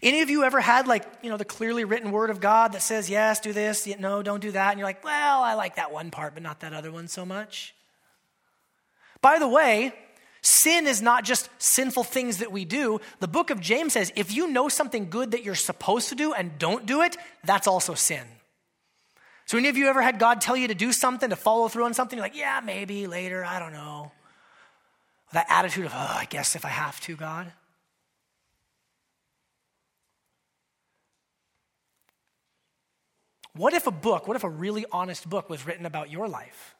Any 0.00 0.20
of 0.20 0.30
you 0.30 0.44
ever 0.44 0.60
had 0.60 0.86
like, 0.86 1.04
you 1.24 1.28
know, 1.28 1.36
the 1.36 1.44
clearly 1.44 1.84
written 1.84 2.12
word 2.12 2.30
of 2.30 2.38
God 2.38 2.74
that 2.74 2.82
says, 2.82 3.10
yes, 3.10 3.40
do 3.40 3.52
this, 3.52 3.88
no, 3.98 4.22
don't 4.22 4.38
do 4.38 4.52
that? 4.52 4.70
And 4.70 4.78
you're 4.78 4.86
like, 4.86 5.02
well, 5.02 5.42
I 5.42 5.54
like 5.54 5.74
that 5.74 5.90
one 5.90 6.12
part, 6.12 6.34
but 6.34 6.44
not 6.44 6.60
that 6.60 6.72
other 6.72 6.92
one 6.92 7.08
so 7.08 7.26
much. 7.26 7.74
By 9.22 9.38
the 9.38 9.48
way, 9.48 9.94
sin 10.42 10.86
is 10.86 11.00
not 11.00 11.24
just 11.24 11.48
sinful 11.58 12.04
things 12.04 12.38
that 12.38 12.52
we 12.52 12.64
do. 12.64 13.00
The 13.20 13.28
book 13.28 13.50
of 13.50 13.60
James 13.60 13.94
says 13.94 14.12
if 14.16 14.34
you 14.34 14.48
know 14.48 14.68
something 14.68 15.08
good 15.08 15.30
that 15.30 15.44
you're 15.44 15.54
supposed 15.54 16.10
to 16.10 16.14
do 16.14 16.34
and 16.34 16.58
don't 16.58 16.84
do 16.84 17.00
it, 17.00 17.16
that's 17.44 17.66
also 17.66 17.94
sin. 17.94 18.24
So, 19.46 19.58
any 19.58 19.68
of 19.68 19.76
you 19.76 19.86
ever 19.88 20.02
had 20.02 20.18
God 20.18 20.40
tell 20.40 20.56
you 20.56 20.68
to 20.68 20.74
do 20.74 20.92
something, 20.92 21.30
to 21.30 21.36
follow 21.36 21.68
through 21.68 21.84
on 21.84 21.94
something? 21.94 22.16
You're 22.16 22.24
like, 22.24 22.36
yeah, 22.36 22.60
maybe 22.64 23.06
later, 23.06 23.44
I 23.44 23.58
don't 23.58 23.72
know. 23.72 24.12
That 25.32 25.46
attitude 25.48 25.86
of, 25.86 25.92
oh, 25.94 26.16
I 26.18 26.26
guess 26.28 26.56
if 26.56 26.64
I 26.64 26.68
have 26.68 27.00
to, 27.02 27.16
God. 27.16 27.52
What 33.54 33.74
if 33.74 33.86
a 33.86 33.90
book, 33.90 34.26
what 34.26 34.36
if 34.36 34.44
a 34.44 34.50
really 34.50 34.86
honest 34.90 35.28
book 35.28 35.50
was 35.50 35.66
written 35.66 35.86
about 35.86 36.10
your 36.10 36.28
life? 36.28 36.71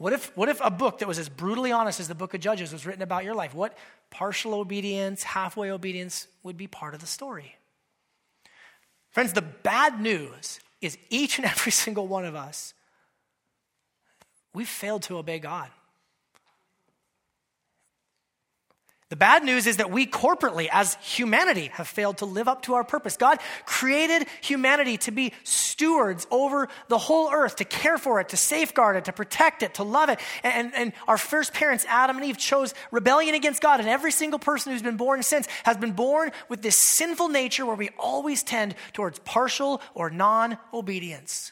What 0.00 0.14
if, 0.14 0.34
what 0.34 0.48
if 0.48 0.62
a 0.64 0.70
book 0.70 1.00
that 1.00 1.08
was 1.08 1.18
as 1.18 1.28
brutally 1.28 1.72
honest 1.72 2.00
as 2.00 2.08
the 2.08 2.14
book 2.14 2.32
of 2.32 2.40
Judges 2.40 2.72
was 2.72 2.86
written 2.86 3.02
about 3.02 3.22
your 3.22 3.34
life? 3.34 3.54
What 3.54 3.76
partial 4.08 4.54
obedience, 4.54 5.22
halfway 5.22 5.70
obedience 5.70 6.26
would 6.42 6.56
be 6.56 6.66
part 6.66 6.94
of 6.94 7.02
the 7.02 7.06
story? 7.06 7.56
Friends, 9.10 9.34
the 9.34 9.42
bad 9.42 10.00
news 10.00 10.58
is 10.80 10.96
each 11.10 11.36
and 11.36 11.44
every 11.44 11.70
single 11.84 12.08
one 12.08 12.24
of 12.24 12.34
us, 12.34 12.72
we've 14.54 14.66
failed 14.66 15.02
to 15.02 15.18
obey 15.18 15.38
God. 15.38 15.68
The 19.10 19.16
bad 19.16 19.44
news 19.44 19.66
is 19.66 19.78
that 19.78 19.90
we 19.90 20.06
corporately, 20.06 20.68
as 20.70 20.94
humanity, 21.02 21.66
have 21.72 21.88
failed 21.88 22.18
to 22.18 22.26
live 22.26 22.46
up 22.46 22.62
to 22.62 22.74
our 22.74 22.84
purpose. 22.84 23.16
God 23.16 23.40
created 23.66 24.28
humanity 24.40 24.98
to 24.98 25.10
be 25.10 25.32
stewards 25.42 26.28
over 26.30 26.68
the 26.86 26.96
whole 26.96 27.28
earth, 27.32 27.56
to 27.56 27.64
care 27.64 27.98
for 27.98 28.20
it, 28.20 28.28
to 28.28 28.36
safeguard 28.36 28.94
it, 28.94 29.06
to 29.06 29.12
protect 29.12 29.64
it, 29.64 29.74
to 29.74 29.82
love 29.82 30.10
it. 30.10 30.20
And, 30.44 30.72
and 30.76 30.92
our 31.08 31.18
first 31.18 31.52
parents, 31.52 31.84
Adam 31.88 32.18
and 32.18 32.24
Eve, 32.24 32.38
chose 32.38 32.72
rebellion 32.92 33.34
against 33.34 33.60
God. 33.60 33.80
And 33.80 33.88
every 33.88 34.12
single 34.12 34.38
person 34.38 34.70
who's 34.70 34.82
been 34.82 34.96
born 34.96 35.24
since 35.24 35.48
has 35.64 35.76
been 35.76 35.92
born 35.92 36.30
with 36.48 36.62
this 36.62 36.76
sinful 36.76 37.30
nature 37.30 37.66
where 37.66 37.74
we 37.74 37.90
always 37.98 38.44
tend 38.44 38.76
towards 38.92 39.18
partial 39.18 39.82
or 39.92 40.10
non 40.10 40.56
obedience. 40.72 41.50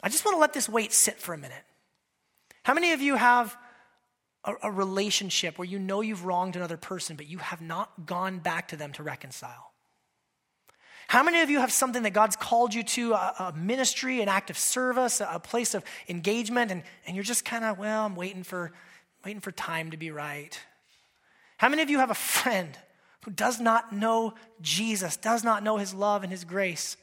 I 0.00 0.10
just 0.10 0.24
want 0.24 0.36
to 0.36 0.40
let 0.40 0.52
this 0.52 0.68
weight 0.68 0.92
sit 0.92 1.18
for 1.18 1.34
a 1.34 1.38
minute. 1.38 1.64
How 2.62 2.72
many 2.72 2.92
of 2.92 3.00
you 3.00 3.16
have 3.16 3.56
a, 4.44 4.54
a 4.64 4.70
relationship 4.70 5.58
where 5.58 5.66
you 5.66 5.78
know 5.78 6.00
you've 6.00 6.24
wronged 6.24 6.56
another 6.56 6.76
person, 6.76 7.16
but 7.16 7.26
you 7.26 7.38
have 7.38 7.60
not 7.60 8.06
gone 8.06 8.38
back 8.38 8.68
to 8.68 8.76
them 8.76 8.92
to 8.92 9.02
reconcile? 9.02 9.72
How 11.06 11.22
many 11.22 11.40
of 11.42 11.50
you 11.50 11.60
have 11.60 11.72
something 11.72 12.02
that 12.04 12.12
God's 12.12 12.36
called 12.36 12.74
you 12.74 12.82
to, 12.82 13.12
a, 13.12 13.34
a 13.38 13.52
ministry, 13.56 14.20
an 14.20 14.28
act 14.28 14.50
of 14.50 14.58
service, 14.58 15.20
a, 15.20 15.28
a 15.34 15.40
place 15.40 15.74
of 15.74 15.84
engagement, 16.08 16.70
and, 16.70 16.82
and 17.06 17.14
you're 17.14 17.24
just 17.24 17.44
kind 17.44 17.64
of, 17.64 17.78
well, 17.78 18.06
I'm 18.06 18.16
waiting 18.16 18.42
for, 18.42 18.72
waiting 19.24 19.40
for 19.40 19.52
time 19.52 19.90
to 19.90 19.96
be 19.96 20.10
right? 20.10 20.58
How 21.56 21.68
many 21.68 21.82
of 21.82 21.90
you 21.90 21.98
have 21.98 22.10
a 22.10 22.14
friend 22.14 22.76
who 23.24 23.30
does 23.30 23.60
not 23.60 23.92
know 23.92 24.34
Jesus, 24.60 25.16
does 25.16 25.44
not 25.44 25.62
know 25.62 25.76
his 25.76 25.94
love 25.94 26.22
and 26.22 26.32
his 26.32 26.44
grace, 26.44 26.96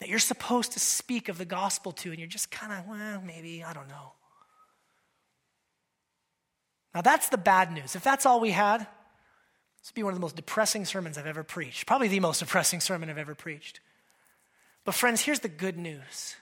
that 0.00 0.08
you're 0.08 0.18
supposed 0.18 0.72
to 0.72 0.80
speak 0.80 1.28
of 1.28 1.38
the 1.38 1.44
gospel 1.44 1.92
to, 1.92 2.10
and 2.10 2.18
you're 2.18 2.28
just 2.28 2.50
kind 2.50 2.72
of, 2.72 2.86
well, 2.86 3.22
maybe, 3.24 3.64
I 3.64 3.72
don't 3.72 3.88
know. 3.88 4.12
Now, 6.94 7.00
that's 7.00 7.28
the 7.28 7.38
bad 7.38 7.72
news. 7.72 7.96
If 7.96 8.04
that's 8.04 8.24
all 8.24 8.40
we 8.40 8.52
had, 8.52 8.80
this 8.80 9.90
would 9.90 9.94
be 9.94 10.02
one 10.02 10.12
of 10.12 10.18
the 10.18 10.24
most 10.24 10.36
depressing 10.36 10.84
sermons 10.84 11.18
I've 11.18 11.26
ever 11.26 11.42
preached. 11.42 11.86
Probably 11.86 12.08
the 12.08 12.20
most 12.20 12.38
depressing 12.38 12.80
sermon 12.80 13.10
I've 13.10 13.18
ever 13.18 13.34
preached. 13.34 13.80
But, 14.84 14.94
friends, 14.94 15.22
here's 15.22 15.40
the 15.40 15.48
good 15.48 15.76
news. 15.76 16.36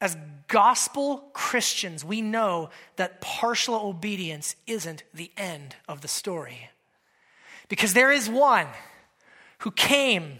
As 0.00 0.16
gospel 0.48 1.30
Christians, 1.32 2.04
we 2.04 2.20
know 2.22 2.70
that 2.96 3.20
partial 3.20 3.74
obedience 3.74 4.56
isn't 4.66 5.02
the 5.14 5.30
end 5.36 5.76
of 5.88 6.00
the 6.00 6.08
story. 6.08 6.70
Because 7.68 7.92
there 7.92 8.10
is 8.10 8.28
one 8.28 8.66
who 9.58 9.70
came 9.70 10.38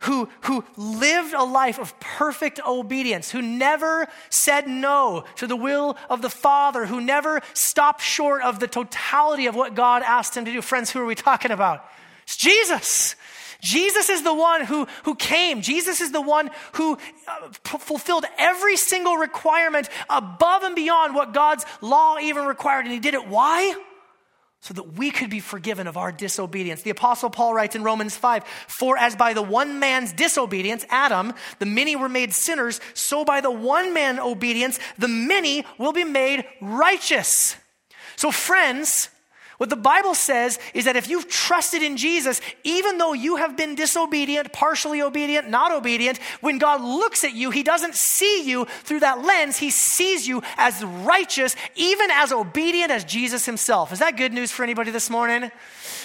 who, 0.00 0.28
who 0.42 0.64
lived 0.76 1.34
a 1.34 1.42
life 1.42 1.78
of 1.78 1.98
perfect 1.98 2.60
obedience, 2.66 3.30
who 3.30 3.42
never 3.42 4.06
said 4.30 4.68
no 4.68 5.24
to 5.36 5.46
the 5.46 5.56
will 5.56 5.96
of 6.08 6.22
the 6.22 6.30
Father, 6.30 6.86
who 6.86 7.00
never 7.00 7.40
stopped 7.52 8.02
short 8.02 8.42
of 8.42 8.60
the 8.60 8.68
totality 8.68 9.46
of 9.46 9.56
what 9.56 9.74
God 9.74 10.02
asked 10.02 10.36
him 10.36 10.44
to 10.44 10.52
do. 10.52 10.62
Friends, 10.62 10.90
who 10.90 11.00
are 11.00 11.06
we 11.06 11.16
talking 11.16 11.50
about? 11.50 11.84
It's 12.22 12.36
Jesus. 12.36 13.16
Jesus 13.60 14.08
is 14.08 14.22
the 14.22 14.34
one 14.34 14.64
who, 14.64 14.86
who 15.02 15.16
came. 15.16 15.62
Jesus 15.62 16.00
is 16.00 16.12
the 16.12 16.20
one 16.20 16.50
who 16.74 16.96
uh, 17.26 17.48
p- 17.64 17.78
fulfilled 17.78 18.24
every 18.38 18.76
single 18.76 19.16
requirement 19.16 19.88
above 20.08 20.62
and 20.62 20.76
beyond 20.76 21.14
what 21.14 21.34
God's 21.34 21.64
law 21.80 22.18
even 22.18 22.44
required. 22.46 22.84
And 22.84 22.92
he 22.92 23.00
did 23.00 23.14
it. 23.14 23.26
Why? 23.26 23.74
So 24.68 24.74
that 24.74 24.98
we 24.98 25.10
could 25.10 25.30
be 25.30 25.40
forgiven 25.40 25.86
of 25.86 25.96
our 25.96 26.12
disobedience. 26.12 26.82
The 26.82 26.90
Apostle 26.90 27.30
Paul 27.30 27.54
writes 27.54 27.74
in 27.74 27.82
Romans 27.82 28.14
5 28.18 28.44
For 28.44 28.98
as 28.98 29.16
by 29.16 29.32
the 29.32 29.40
one 29.40 29.78
man's 29.78 30.12
disobedience, 30.12 30.84
Adam, 30.90 31.32
the 31.58 31.64
many 31.64 31.96
were 31.96 32.10
made 32.10 32.34
sinners, 32.34 32.78
so 32.92 33.24
by 33.24 33.40
the 33.40 33.50
one 33.50 33.94
man 33.94 34.20
obedience, 34.20 34.78
the 34.98 35.08
many 35.08 35.64
will 35.78 35.94
be 35.94 36.04
made 36.04 36.44
righteous. 36.60 37.56
So, 38.16 38.30
friends, 38.30 39.08
what 39.58 39.70
the 39.70 39.76
Bible 39.76 40.14
says 40.14 40.58
is 40.72 40.84
that 40.84 40.94
if 40.94 41.08
you've 41.08 41.28
trusted 41.28 41.82
in 41.82 41.96
Jesus, 41.96 42.40
even 42.62 42.96
though 42.96 43.12
you 43.12 43.36
have 43.36 43.56
been 43.56 43.74
disobedient, 43.74 44.52
partially 44.52 45.02
obedient, 45.02 45.50
not 45.50 45.72
obedient, 45.72 46.18
when 46.40 46.58
God 46.58 46.80
looks 46.80 47.24
at 47.24 47.34
you, 47.34 47.50
He 47.50 47.64
doesn't 47.64 47.96
see 47.96 48.44
you 48.44 48.66
through 48.84 49.00
that 49.00 49.24
lens. 49.24 49.58
He 49.58 49.70
sees 49.70 50.28
you 50.28 50.42
as 50.56 50.84
righteous, 50.84 51.56
even 51.74 52.08
as 52.12 52.32
obedient 52.32 52.92
as 52.92 53.04
Jesus 53.04 53.46
Himself. 53.46 53.92
Is 53.92 53.98
that 53.98 54.16
good 54.16 54.32
news 54.32 54.52
for 54.52 54.62
anybody 54.62 54.92
this 54.92 55.10
morning? 55.10 55.50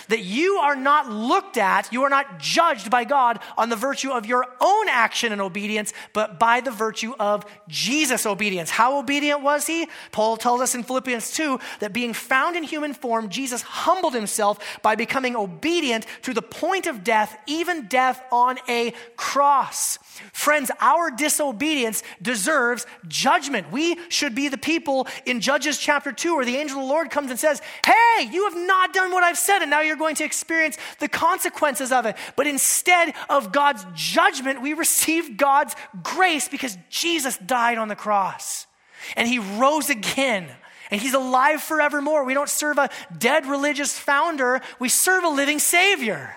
That 0.10 0.24
you 0.24 0.56
are 0.56 0.76
not 0.76 1.10
looked 1.10 1.58
at, 1.58 1.92
you 1.92 2.04
are 2.04 2.10
not 2.10 2.40
judged 2.40 2.90
by 2.90 3.04
God 3.04 3.40
on 3.58 3.70
the 3.70 3.76
virtue 3.76 4.12
of 4.12 4.26
your 4.26 4.46
own 4.62 4.90
action 4.90 5.32
and 5.32 5.42
obedience, 5.42 5.94
but 6.14 6.40
by 6.40 6.62
the 6.62 6.72
virtue 6.72 7.14
of 7.20 7.46
Jesus' 7.68 8.26
obedience. 8.26 8.70
How 8.70 9.00
obedient 9.00 9.42
was 9.42 9.66
he? 9.68 9.88
Paul 10.12 10.38
tells 10.38 10.62
us 10.62 10.76
in 10.76 10.84
Philippians 10.84 11.32
2 11.32 11.60
that 11.80 11.94
being 11.94 12.14
found 12.14 12.56
in 12.56 12.64
human 12.64 12.94
form, 12.94 13.30
Jesus 13.30 13.62
humbled 13.62 14.14
himself 14.14 14.82
by 14.82 14.96
becoming 14.96 15.36
obedient 15.36 16.06
to 16.24 16.34
the 16.34 16.42
point 16.42 16.88
of 16.88 17.04
death, 17.04 17.38
even 17.48 17.88
death 17.88 18.24
on 18.32 18.58
a 18.68 18.94
cross. 19.16 20.00
Friends, 20.32 20.72
our 20.80 21.10
disobedience 21.12 22.04
deserves 22.22 22.86
judgment. 23.08 23.72
We 23.72 23.98
should 24.10 24.36
be 24.36 24.48
the 24.48 24.58
people 24.58 25.08
in 25.26 25.42
Judges 25.42 25.78
chapter 25.78 26.12
2 26.12 26.36
where 26.36 26.46
the 26.46 26.58
angel 26.58 26.80
of 26.80 26.84
the 26.84 26.90
Lord 26.90 27.10
comes 27.10 27.32
and 27.32 27.40
says, 27.40 27.62
Hey, 27.86 28.30
you 28.32 28.44
have 28.44 28.56
not 28.56 28.94
done 28.94 29.12
what 29.12 29.24
I've 29.24 29.38
said, 29.38 29.62
and 29.62 29.72
now 29.72 29.82
you're 29.82 29.93
going 29.96 30.16
to 30.16 30.24
experience 30.24 30.78
the 31.00 31.08
consequences 31.08 31.92
of 31.92 32.06
it. 32.06 32.16
But 32.36 32.48
instead 32.48 33.14
of 33.30 33.52
God's 33.52 33.86
judgment, 33.96 34.62
we 34.62 34.74
receive 34.74 35.38
God's 35.38 35.76
grace 36.02 36.48
because 36.48 36.78
Jesus 36.90 37.38
died 37.38 37.78
on 37.78 37.88
the 37.88 37.96
cross 37.96 38.68
and 39.16 39.28
he 39.28 39.40
rose 39.40 39.90
again. 39.90 40.50
And 40.92 41.02
he's 41.02 41.16
alive 41.16 41.64
forevermore. 41.64 42.24
We 42.24 42.36
don't 42.36 42.50
serve 42.50 42.78
a 42.78 42.90
dead 43.18 43.48
religious 43.48 43.98
founder, 43.98 44.62
we 44.80 44.90
serve 44.90 45.24
a 45.24 45.30
living 45.30 45.58
Savior 45.58 46.36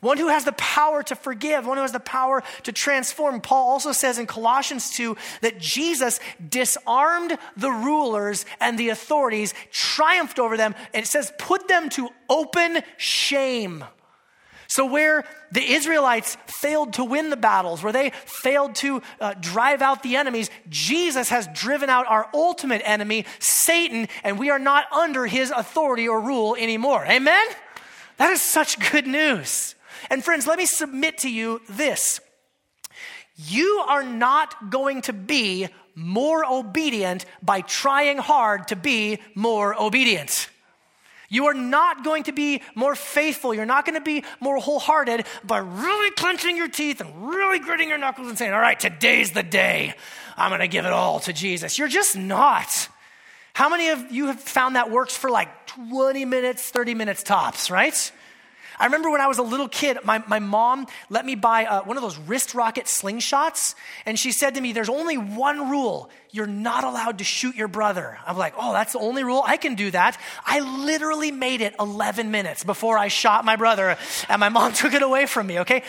one 0.00 0.18
who 0.18 0.28
has 0.28 0.44
the 0.44 0.52
power 0.52 1.02
to 1.02 1.16
forgive, 1.16 1.66
one 1.66 1.76
who 1.76 1.82
has 1.82 1.92
the 1.92 2.00
power 2.00 2.42
to 2.64 2.72
transform. 2.72 3.40
Paul 3.40 3.70
also 3.70 3.92
says 3.92 4.18
in 4.18 4.26
Colossians 4.26 4.90
2 4.90 5.16
that 5.42 5.58
Jesus 5.58 6.20
disarmed 6.48 7.38
the 7.56 7.70
rulers 7.70 8.46
and 8.60 8.78
the 8.78 8.90
authorities, 8.90 9.54
triumphed 9.70 10.38
over 10.38 10.56
them, 10.56 10.74
and 10.92 11.04
it 11.04 11.08
says, 11.08 11.32
put 11.38 11.68
them 11.68 11.88
to 11.90 12.08
open 12.28 12.82
shame. 12.96 13.84
So, 14.66 14.86
where 14.86 15.24
the 15.52 15.62
Israelites 15.62 16.36
failed 16.46 16.94
to 16.94 17.04
win 17.04 17.30
the 17.30 17.36
battles, 17.36 17.82
where 17.82 17.92
they 17.92 18.10
failed 18.10 18.74
to 18.76 19.02
uh, 19.20 19.34
drive 19.40 19.82
out 19.82 20.02
the 20.02 20.16
enemies, 20.16 20.50
Jesus 20.68 21.28
has 21.28 21.46
driven 21.54 21.90
out 21.90 22.06
our 22.08 22.28
ultimate 22.34 22.82
enemy, 22.84 23.26
Satan, 23.38 24.08
and 24.24 24.38
we 24.38 24.50
are 24.50 24.58
not 24.58 24.90
under 24.92 25.26
his 25.26 25.50
authority 25.50 26.08
or 26.08 26.20
rule 26.20 26.56
anymore. 26.56 27.04
Amen? 27.06 27.46
That 28.16 28.32
is 28.32 28.42
such 28.42 28.90
good 28.90 29.06
news. 29.06 29.73
And 30.10 30.24
friends, 30.24 30.46
let 30.46 30.58
me 30.58 30.66
submit 30.66 31.18
to 31.18 31.30
you 31.30 31.60
this. 31.68 32.20
You 33.36 33.84
are 33.88 34.04
not 34.04 34.70
going 34.70 35.02
to 35.02 35.12
be 35.12 35.68
more 35.94 36.44
obedient 36.44 37.24
by 37.42 37.60
trying 37.62 38.18
hard 38.18 38.68
to 38.68 38.76
be 38.76 39.18
more 39.34 39.80
obedient. 39.80 40.48
You 41.28 41.46
are 41.46 41.54
not 41.54 42.04
going 42.04 42.24
to 42.24 42.32
be 42.32 42.62
more 42.76 42.94
faithful. 42.94 43.54
You're 43.54 43.66
not 43.66 43.84
going 43.84 43.98
to 43.98 44.04
be 44.04 44.24
more 44.38 44.58
wholehearted 44.58 45.26
by 45.42 45.58
really 45.58 46.10
clenching 46.12 46.56
your 46.56 46.68
teeth 46.68 47.00
and 47.00 47.28
really 47.28 47.58
gritting 47.58 47.88
your 47.88 47.98
knuckles 47.98 48.28
and 48.28 48.38
saying, 48.38 48.52
All 48.52 48.60
right, 48.60 48.78
today's 48.78 49.32
the 49.32 49.42
day. 49.42 49.94
I'm 50.36 50.50
going 50.50 50.60
to 50.60 50.68
give 50.68 50.84
it 50.84 50.92
all 50.92 51.20
to 51.20 51.32
Jesus. 51.32 51.78
You're 51.78 51.88
just 51.88 52.16
not. 52.16 52.88
How 53.52 53.68
many 53.68 53.88
of 53.88 54.12
you 54.12 54.26
have 54.26 54.40
found 54.40 54.76
that 54.76 54.90
works 54.90 55.16
for 55.16 55.30
like 55.30 55.66
20 55.66 56.24
minutes, 56.24 56.70
30 56.70 56.94
minutes 56.94 57.22
tops, 57.22 57.70
right? 57.70 58.12
I 58.78 58.86
remember 58.86 59.10
when 59.10 59.20
I 59.20 59.26
was 59.26 59.38
a 59.38 59.42
little 59.42 59.68
kid, 59.68 59.98
my, 60.04 60.22
my 60.26 60.38
mom 60.38 60.86
let 61.10 61.24
me 61.24 61.34
buy 61.34 61.64
uh, 61.64 61.82
one 61.82 61.96
of 61.96 62.02
those 62.02 62.18
wrist 62.18 62.54
rocket 62.54 62.86
slingshots. 62.86 63.74
And 64.06 64.18
she 64.18 64.32
said 64.32 64.54
to 64.54 64.60
me, 64.60 64.72
There's 64.72 64.88
only 64.88 65.16
one 65.16 65.70
rule 65.70 66.10
you're 66.34 66.46
not 66.48 66.82
allowed 66.82 67.18
to 67.18 67.24
shoot 67.24 67.54
your 67.54 67.68
brother. 67.68 68.18
I'm 68.26 68.36
like, 68.36 68.54
Oh, 68.58 68.72
that's 68.72 68.92
the 68.92 68.98
only 68.98 69.22
rule? 69.22 69.42
I 69.46 69.56
can 69.56 69.76
do 69.76 69.90
that. 69.92 70.18
I 70.44 70.60
literally 70.84 71.30
made 71.30 71.60
it 71.60 71.74
11 71.78 72.32
minutes 72.32 72.64
before 72.64 72.98
I 72.98 73.06
shot 73.06 73.44
my 73.44 73.54
brother, 73.54 73.96
and 74.28 74.40
my 74.40 74.48
mom 74.48 74.72
took 74.82 74.94
it 74.94 75.02
away 75.02 75.26
from 75.26 75.46
me, 75.46 75.60
okay? 75.60 75.84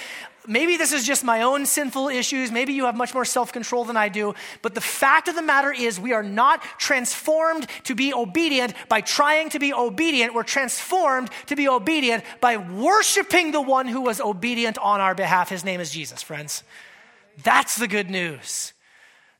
maybe 0.47 0.77
this 0.77 0.91
is 0.91 1.03
just 1.03 1.23
my 1.23 1.41
own 1.41 1.65
sinful 1.65 2.09
issues. 2.09 2.51
Maybe 2.51 2.73
you 2.73 2.85
have 2.85 2.95
much 2.95 3.13
more 3.15 3.25
self 3.25 3.51
control 3.51 3.85
than 3.85 3.97
I 3.97 4.09
do. 4.09 4.35
But 4.61 4.75
the 4.75 4.81
fact 4.81 5.27
of 5.27 5.33
the 5.33 5.41
matter 5.41 5.71
is, 5.71 5.99
we 5.99 6.13
are 6.13 6.21
not 6.21 6.61
transformed 6.77 7.67
to 7.85 7.95
be 7.95 8.13
obedient 8.13 8.75
by 8.87 9.01
trying 9.01 9.49
to 9.49 9.59
be 9.59 9.73
obedient. 9.73 10.35
We're 10.35 10.43
transformed 10.43 11.31
to 11.47 11.55
be 11.55 11.67
obedient 11.67 12.23
by 12.39 12.57
worshiping 12.57 13.51
the 13.51 13.61
one 13.61 13.87
who 13.87 14.01
was 14.01 14.21
obedient 14.21 14.77
on 14.77 15.01
our 15.01 15.15
behalf. 15.15 15.49
His 15.49 15.63
name 15.63 15.79
is 15.79 15.89
Jesus, 15.89 16.21
friends. 16.21 16.63
That's 17.43 17.77
the 17.77 17.87
good 17.87 18.11
news. 18.11 18.73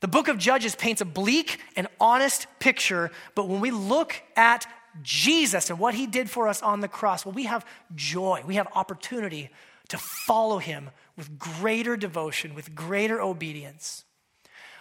The 0.01 0.07
book 0.07 0.27
of 0.27 0.37
Judges 0.37 0.75
paints 0.75 1.01
a 1.01 1.05
bleak 1.05 1.59
and 1.75 1.87
honest 1.99 2.47
picture, 2.59 3.11
but 3.33 3.47
when 3.47 3.61
we 3.61 3.71
look 3.71 4.21
at 4.35 4.67
Jesus 5.01 5.69
and 5.69 5.79
what 5.79 5.93
he 5.93 6.07
did 6.07 6.29
for 6.29 6.47
us 6.47 6.61
on 6.61 6.81
the 6.81 6.87
cross, 6.87 7.25
well, 7.25 7.33
we 7.33 7.45
have 7.45 7.65
joy, 7.95 8.43
we 8.45 8.55
have 8.55 8.67
opportunity 8.75 9.49
to 9.89 9.97
follow 9.97 10.57
him 10.57 10.89
with 11.17 11.37
greater 11.39 11.95
devotion, 11.95 12.55
with 12.55 12.75
greater 12.75 13.21
obedience. 13.21 14.03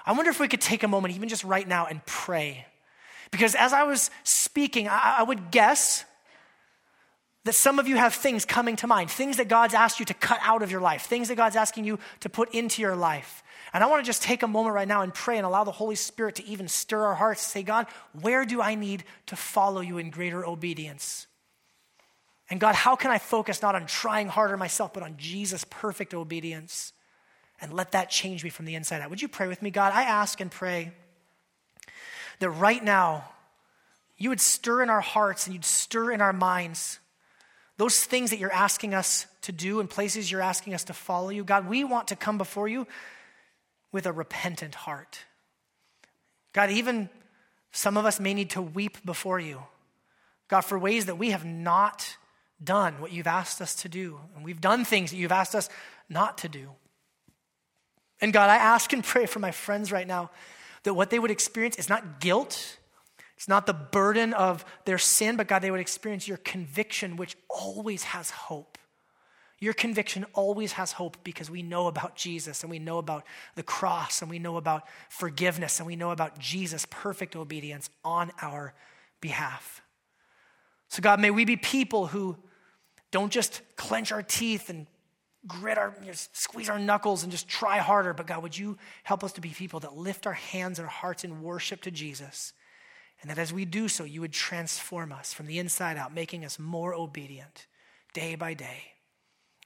I 0.07 0.13
wonder 0.13 0.31
if 0.31 0.41
we 0.41 0.49
could 0.49 0.61
take 0.61 0.83
a 0.83 0.89
moment, 0.89 1.15
even 1.15 1.29
just 1.29 1.45
right 1.45 1.67
now, 1.67 1.87
and 1.87 2.05
pray. 2.07 2.67
Because 3.31 3.55
as 3.55 3.73
I 3.73 3.85
was 3.85 4.11
speaking, 4.23 4.89
I, 4.89 5.17
I 5.19 5.23
would 5.23 5.51
guess 5.51 6.05
that 7.45 7.55
some 7.55 7.79
of 7.79 7.87
you 7.87 7.97
have 7.97 8.15
things 8.15 8.45
coming 8.45 8.77
to 8.77 8.87
mind, 8.87 9.11
things 9.11 9.37
that 9.37 9.49
God's 9.49 9.75
asked 9.75 10.01
you 10.01 10.07
to 10.07 10.15
cut 10.15 10.39
out 10.43 10.63
of 10.63 10.71
your 10.71 10.81
life, 10.81 11.03
things 11.03 11.29
that 11.29 11.37
God's 11.37 11.57
asking 11.57 11.85
you 11.85 11.99
to 12.21 12.29
put 12.29 12.55
into 12.55 12.81
your 12.81 12.97
life. 12.97 13.43
And 13.75 13.83
I 13.83 13.89
want 13.89 14.05
to 14.05 14.07
just 14.07 14.23
take 14.23 14.45
a 14.45 14.49
moment 14.49 14.77
right 14.77 14.87
now 14.87 15.03
and 15.03 15.13
pray 15.13 15.37
and 15.37 15.45
allow 15.45 15.65
the 15.65 15.73
Holy 15.73 15.97
Spirit 15.97 16.37
to 16.37 16.47
even 16.47 16.69
stir 16.69 17.07
our 17.07 17.17
hearts, 17.17 17.43
say, 17.43 17.65
God, 17.65 17.87
where 18.21 18.45
do 18.45 18.63
I 18.63 18.77
need 18.77 19.03
to 19.27 19.37
follow 19.37 19.81
you 19.81 19.99
in 19.99 20.11
greater 20.11 20.47
obedience? 20.47 21.27
And 22.49 22.61
God, 22.61 22.77
how 22.77 22.95
can 22.95 23.11
I 23.11 23.19
focus 23.19 23.63
not 23.63 23.75
on 23.75 23.87
trying 23.87 24.29
harder 24.29 24.57
myself, 24.57 24.95
but 24.95 25.03
on 25.03 25.17
Jesus' 25.17 25.65
perfect 25.69 26.15
obedience? 26.15 26.93
And 27.61 27.73
let 27.73 27.93
that 27.93 28.11
change 28.11 28.45
me 28.45 28.51
from 28.51 28.65
the 28.65 28.77
inside 28.77 29.03
out. 29.03 29.11
Would 29.11 29.23
you 29.23 29.29
pray 29.29 29.49
with 29.49 29.61
me, 29.61 29.71
God? 29.71 29.93
I 29.93 30.05
ask 30.05 30.41
and 30.41 30.53
pray 30.53 30.93
that 32.39 32.51
right 32.51 32.83
now 32.83 33.25
you 34.17 34.29
would 34.29 34.41
stir 34.41 34.85
in 34.85 34.91
our 34.91 35.01
hearts 35.01 35.47
and 35.47 35.55
you'd 35.55 35.65
stir 35.65 36.13
in 36.13 36.21
our 36.21 36.33
minds 36.33 37.01
those 37.77 38.05
things 38.05 38.31
that 38.31 38.39
you're 38.39 38.53
asking 38.53 38.95
us 38.95 39.27
to 39.43 39.51
do 39.51 39.81
and 39.81 39.91
places 39.91 40.31
you're 40.31 40.41
asking 40.41 40.75
us 40.75 40.85
to 40.85 40.93
follow 40.93 41.31
you. 41.31 41.43
God, 41.43 41.69
we 41.69 41.83
want 41.83 42.09
to 42.09 42.17
come 42.17 42.39
before 42.39 42.69
you 42.69 42.87
with 43.95 44.07
a 44.07 44.13
repentant 44.13 44.75
heart. 44.75 45.21
God, 46.53 46.69
even 46.69 47.09
some 47.71 47.97
of 47.97 48.05
us 48.05 48.19
may 48.19 48.35
need 48.35 48.51
to 48.51 48.61
weep 48.61 48.99
before 49.07 49.39
you. 49.39 49.63
God, 50.49 50.63
for 50.63 50.77
ways 50.77 51.07
that 51.07 51.17
we 51.17 51.31
have 51.31 51.45
not 51.45 52.17
done 52.63 53.01
what 53.01 53.13
you've 53.13 53.29
asked 53.29 53.63
us 53.63 53.77
to 53.77 53.89
do, 53.89 54.19
and 54.35 54.45
we've 54.45 54.61
done 54.61 54.85
things 54.85 55.13
that 55.13 55.17
you've 55.17 55.31
asked 55.31 55.55
us 55.55 55.69
not 56.09 56.39
to 56.39 56.49
do. 56.49 56.71
And 58.21 58.33
God, 58.33 58.51
I 58.51 58.57
ask 58.57 58.93
and 58.93 59.05
pray 59.05 59.27
for 59.27 59.39
my 59.39 59.53
friends 59.53 59.93
right 59.93 60.09
now 60.09 60.33
that 60.83 60.95
what 60.95 61.11
they 61.11 61.21
would 61.21 61.31
experience 61.31 61.77
is 61.77 61.89
not 61.89 62.19
guilt, 62.19 62.79
it's 63.37 63.49
not 63.49 63.65
the 63.67 63.75
burden 63.75 64.35
of 64.35 64.65
their 64.87 64.99
sin, 64.99 65.37
but 65.37 65.47
God, 65.47 65.61
they 65.61 65.71
would 65.71 65.81
experience 65.81 66.27
your 66.27 66.39
conviction, 66.39 67.17
which 67.17 67.37
always 67.49 68.03
has 68.03 68.31
hope. 68.31 68.77
Your 69.65 69.73
conviction 69.73 70.27
always 70.35 70.73
has 70.73 70.93
hope 70.93 71.17
because 71.25 71.49
we 71.49 71.63
know 71.63 71.87
about 71.87 72.17
Jesus 72.17 72.63
and 72.63 72.71
we 72.71 72.79
know 72.79 72.99
about 72.99 73.25
the 73.55 73.63
cross 73.63 74.21
and 74.21 74.31
we 74.31 74.39
know 74.39 74.59
about 74.59 74.87
forgiveness 75.09 75.79
and 75.79 75.87
we 75.87 75.97
know 75.97 76.11
about 76.11 76.39
Jesus' 76.39 76.87
perfect 76.91 77.35
obedience 77.35 77.89
on 78.05 78.31
our 78.43 78.75
behalf. 79.23 79.81
So, 80.89 81.01
God, 81.01 81.19
may 81.19 81.31
we 81.31 81.47
be 81.47 81.57
people 81.57 82.09
who 82.09 82.37
don't 83.11 83.33
just 83.33 83.63
clench 83.77 84.13
our 84.13 84.23
teeth 84.23 84.69
and 84.69 84.87
grit 85.47 85.79
our, 85.79 85.95
you 86.03 86.09
know, 86.09 86.13
squeeze 86.35 86.69
our 86.69 86.79
knuckles 86.79 87.23
and 87.23 87.33
just 87.33 87.49
try 87.49 87.79
harder. 87.79 88.13
But 88.13 88.27
God, 88.27 88.43
would 88.43 88.59
you 88.59 88.77
help 89.03 89.25
us 89.25 89.33
to 89.33 89.41
be 89.41 89.49
people 89.49 89.81
that 89.81 89.97
lift 89.97 90.27
our 90.27 90.35
hands 90.35 90.79
and 90.79 90.85
our 90.85 90.93
hearts 90.93 91.25
in 91.25 91.41
worship 91.41 91.81
to 91.83 91.91
Jesus? 91.91 92.53
And 93.23 93.31
that 93.31 93.39
as 93.39 93.51
we 93.51 93.65
do 93.65 93.89
so, 93.89 94.05
you 94.05 94.21
would 94.21 94.35
transform 94.35 95.11
us 95.11 95.33
from 95.33 95.47
the 95.47 95.59
inside 95.59 95.97
out, 95.97 96.13
making 96.13 96.45
us 96.45 96.59
more 96.59 96.93
obedient 96.93 97.67
day 98.13 98.35
by 98.35 98.53
day. 98.53 98.94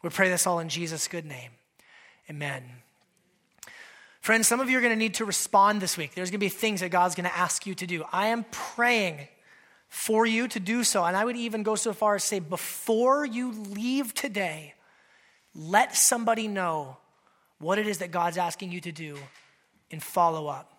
We 0.02 0.10
pray 0.10 0.28
this 0.28 0.46
all 0.46 0.60
in 0.60 0.68
Jesus' 0.68 1.08
good 1.08 1.24
name. 1.24 1.50
Amen. 2.30 2.62
Friends, 4.20 4.46
some 4.46 4.60
of 4.60 4.68
you 4.68 4.78
are 4.78 4.80
going 4.80 4.92
to 4.92 4.98
need 4.98 5.14
to 5.14 5.24
respond 5.24 5.80
this 5.80 5.96
week. 5.96 6.14
There's 6.14 6.30
going 6.30 6.40
to 6.40 6.44
be 6.44 6.50
things 6.50 6.80
that 6.80 6.90
God's 6.90 7.14
going 7.14 7.28
to 7.28 7.36
ask 7.36 7.66
you 7.66 7.74
to 7.76 7.86
do. 7.86 8.04
I 8.12 8.28
am 8.28 8.44
praying 8.50 9.28
for 9.88 10.26
you 10.26 10.48
to 10.48 10.60
do 10.60 10.84
so. 10.84 11.04
And 11.04 11.16
I 11.16 11.24
would 11.24 11.36
even 11.36 11.62
go 11.62 11.74
so 11.74 11.92
far 11.92 12.14
as 12.14 12.24
say, 12.24 12.38
before 12.38 13.24
you 13.24 13.52
leave 13.52 14.14
today, 14.14 14.74
let 15.54 15.96
somebody 15.96 16.46
know 16.46 16.98
what 17.58 17.78
it 17.78 17.86
is 17.86 17.98
that 17.98 18.10
God's 18.10 18.38
asking 18.38 18.70
you 18.70 18.80
to 18.82 18.92
do 18.92 19.16
and 19.90 20.02
follow 20.02 20.46
up. 20.46 20.77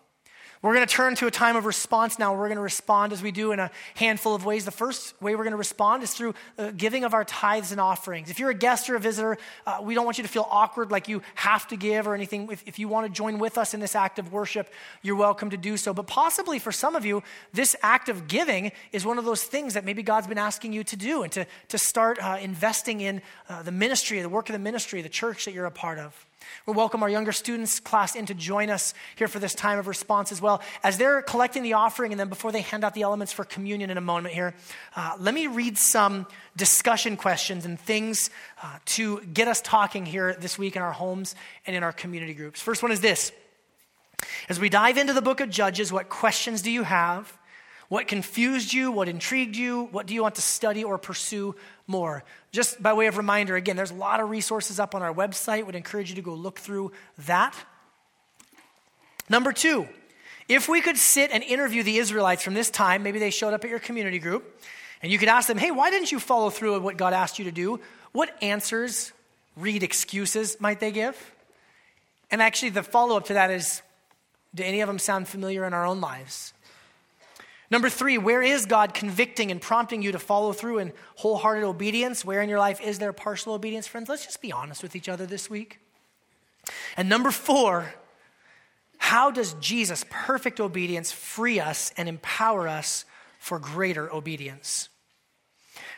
We're 0.62 0.74
going 0.74 0.86
to 0.86 0.94
turn 0.94 1.14
to 1.16 1.26
a 1.26 1.30
time 1.30 1.56
of 1.56 1.64
response 1.64 2.18
now. 2.18 2.34
We're 2.34 2.48
going 2.48 2.56
to 2.56 2.62
respond 2.62 3.14
as 3.14 3.22
we 3.22 3.30
do 3.30 3.52
in 3.52 3.58
a 3.58 3.70
handful 3.94 4.34
of 4.34 4.44
ways. 4.44 4.66
The 4.66 4.70
first 4.70 5.14
way 5.22 5.34
we're 5.34 5.44
going 5.44 5.52
to 5.52 5.56
respond 5.56 6.02
is 6.02 6.12
through 6.12 6.34
uh, 6.58 6.72
giving 6.76 7.02
of 7.04 7.14
our 7.14 7.24
tithes 7.24 7.72
and 7.72 7.80
offerings. 7.80 8.28
If 8.28 8.38
you're 8.38 8.50
a 8.50 8.54
guest 8.54 8.90
or 8.90 8.96
a 8.96 9.00
visitor, 9.00 9.38
uh, 9.66 9.78
we 9.80 9.94
don't 9.94 10.04
want 10.04 10.18
you 10.18 10.22
to 10.22 10.28
feel 10.28 10.46
awkward 10.50 10.90
like 10.90 11.08
you 11.08 11.22
have 11.34 11.66
to 11.68 11.76
give 11.76 12.06
or 12.06 12.14
anything. 12.14 12.46
If, 12.52 12.62
if 12.66 12.78
you 12.78 12.88
want 12.88 13.06
to 13.06 13.12
join 13.12 13.38
with 13.38 13.56
us 13.56 13.72
in 13.72 13.80
this 13.80 13.94
act 13.94 14.18
of 14.18 14.34
worship, 14.34 14.70
you're 15.00 15.16
welcome 15.16 15.48
to 15.48 15.56
do 15.56 15.78
so. 15.78 15.94
But 15.94 16.06
possibly 16.06 16.58
for 16.58 16.72
some 16.72 16.94
of 16.94 17.06
you, 17.06 17.22
this 17.54 17.74
act 17.82 18.10
of 18.10 18.28
giving 18.28 18.72
is 18.92 19.06
one 19.06 19.16
of 19.16 19.24
those 19.24 19.42
things 19.42 19.72
that 19.72 19.86
maybe 19.86 20.02
God's 20.02 20.26
been 20.26 20.36
asking 20.36 20.74
you 20.74 20.84
to 20.84 20.96
do 20.96 21.22
and 21.22 21.32
to, 21.32 21.46
to 21.68 21.78
start 21.78 22.18
uh, 22.22 22.36
investing 22.38 23.00
in 23.00 23.22
uh, 23.48 23.62
the 23.62 23.72
ministry, 23.72 24.20
the 24.20 24.28
work 24.28 24.50
of 24.50 24.52
the 24.52 24.58
ministry, 24.58 25.00
the 25.00 25.08
church 25.08 25.46
that 25.46 25.54
you're 25.54 25.64
a 25.64 25.70
part 25.70 25.98
of. 25.98 26.26
We'll 26.66 26.76
welcome 26.76 27.02
our 27.02 27.08
younger 27.08 27.32
students 27.32 27.80
class 27.80 28.14
in 28.14 28.26
to 28.26 28.34
join 28.34 28.70
us 28.70 28.94
here 29.16 29.28
for 29.28 29.38
this 29.38 29.54
time 29.54 29.78
of 29.78 29.86
response 29.86 30.32
as 30.32 30.40
well. 30.40 30.62
As 30.82 30.98
they're 30.98 31.22
collecting 31.22 31.62
the 31.62 31.74
offering, 31.74 32.12
and 32.12 32.20
then 32.20 32.28
before 32.28 32.52
they 32.52 32.60
hand 32.60 32.84
out 32.84 32.94
the 32.94 33.02
elements 33.02 33.32
for 33.32 33.44
communion 33.44 33.90
in 33.90 33.98
a 33.98 34.00
moment 34.02 34.34
here, 34.34 34.54
uh, 34.96 35.16
let 35.18 35.34
me 35.34 35.46
read 35.46 35.78
some 35.78 36.26
discussion 36.56 37.16
questions 37.16 37.64
and 37.64 37.78
things 37.78 38.30
uh, 38.62 38.78
to 38.86 39.20
get 39.22 39.48
us 39.48 39.60
talking 39.60 40.06
here 40.06 40.34
this 40.38 40.58
week 40.58 40.76
in 40.76 40.82
our 40.82 40.92
homes 40.92 41.34
and 41.66 41.74
in 41.74 41.82
our 41.82 41.92
community 41.92 42.34
groups. 42.34 42.60
First 42.60 42.82
one 42.82 42.92
is 42.92 43.00
this 43.00 43.32
As 44.48 44.60
we 44.60 44.68
dive 44.68 44.98
into 44.98 45.12
the 45.12 45.22
book 45.22 45.40
of 45.40 45.50
Judges, 45.50 45.92
what 45.92 46.08
questions 46.08 46.62
do 46.62 46.70
you 46.70 46.82
have? 46.82 47.36
What 47.90 48.06
confused 48.06 48.72
you? 48.72 48.92
What 48.92 49.08
intrigued 49.08 49.56
you? 49.56 49.88
What 49.90 50.06
do 50.06 50.14
you 50.14 50.22
want 50.22 50.36
to 50.36 50.42
study 50.42 50.84
or 50.84 50.96
pursue 50.96 51.56
more? 51.88 52.22
Just 52.52 52.80
by 52.80 52.92
way 52.92 53.08
of 53.08 53.16
reminder, 53.16 53.56
again, 53.56 53.74
there's 53.74 53.90
a 53.90 53.94
lot 53.94 54.20
of 54.20 54.30
resources 54.30 54.78
up 54.78 54.94
on 54.94 55.02
our 55.02 55.12
website. 55.12 55.66
Would 55.66 55.74
encourage 55.74 56.08
you 56.08 56.14
to 56.14 56.22
go 56.22 56.32
look 56.32 56.60
through 56.60 56.92
that. 57.26 57.52
Number 59.28 59.52
two, 59.52 59.88
if 60.48 60.68
we 60.68 60.80
could 60.80 60.96
sit 60.96 61.32
and 61.32 61.42
interview 61.42 61.82
the 61.82 61.98
Israelites 61.98 62.44
from 62.44 62.54
this 62.54 62.70
time, 62.70 63.02
maybe 63.02 63.18
they 63.18 63.30
showed 63.30 63.54
up 63.54 63.64
at 63.64 63.70
your 63.70 63.80
community 63.80 64.20
group, 64.20 64.60
and 65.02 65.10
you 65.10 65.18
could 65.18 65.28
ask 65.28 65.48
them, 65.48 65.58
hey, 65.58 65.72
why 65.72 65.90
didn't 65.90 66.12
you 66.12 66.20
follow 66.20 66.48
through 66.48 66.74
with 66.74 66.82
what 66.82 66.96
God 66.96 67.12
asked 67.12 67.40
you 67.40 67.46
to 67.46 67.52
do? 67.52 67.80
What 68.12 68.32
answers, 68.40 69.10
read 69.56 69.82
excuses 69.82 70.60
might 70.60 70.78
they 70.78 70.92
give? 70.92 71.16
And 72.30 72.40
actually, 72.40 72.70
the 72.70 72.84
follow 72.84 73.16
up 73.16 73.26
to 73.26 73.34
that 73.34 73.50
is 73.50 73.82
do 74.54 74.62
any 74.62 74.80
of 74.80 74.86
them 74.86 75.00
sound 75.00 75.26
familiar 75.26 75.64
in 75.64 75.74
our 75.74 75.84
own 75.84 76.00
lives? 76.00 76.52
Number 77.70 77.88
three, 77.88 78.18
where 78.18 78.42
is 78.42 78.66
God 78.66 78.94
convicting 78.94 79.50
and 79.52 79.60
prompting 79.60 80.02
you 80.02 80.12
to 80.12 80.18
follow 80.18 80.52
through 80.52 80.78
in 80.78 80.92
wholehearted 81.14 81.62
obedience? 81.62 82.24
Where 82.24 82.42
in 82.42 82.48
your 82.48 82.58
life 82.58 82.80
is 82.80 82.98
there 82.98 83.12
partial 83.12 83.54
obedience? 83.54 83.86
Friends, 83.86 84.08
let's 84.08 84.24
just 84.24 84.42
be 84.42 84.50
honest 84.50 84.82
with 84.82 84.96
each 84.96 85.08
other 85.08 85.24
this 85.24 85.48
week. 85.48 85.78
And 86.96 87.08
number 87.08 87.30
four, 87.30 87.94
how 88.98 89.30
does 89.30 89.54
Jesus' 89.54 90.04
perfect 90.10 90.60
obedience 90.60 91.12
free 91.12 91.60
us 91.60 91.92
and 91.96 92.08
empower 92.08 92.66
us 92.66 93.04
for 93.38 93.58
greater 93.58 94.12
obedience? 94.12 94.88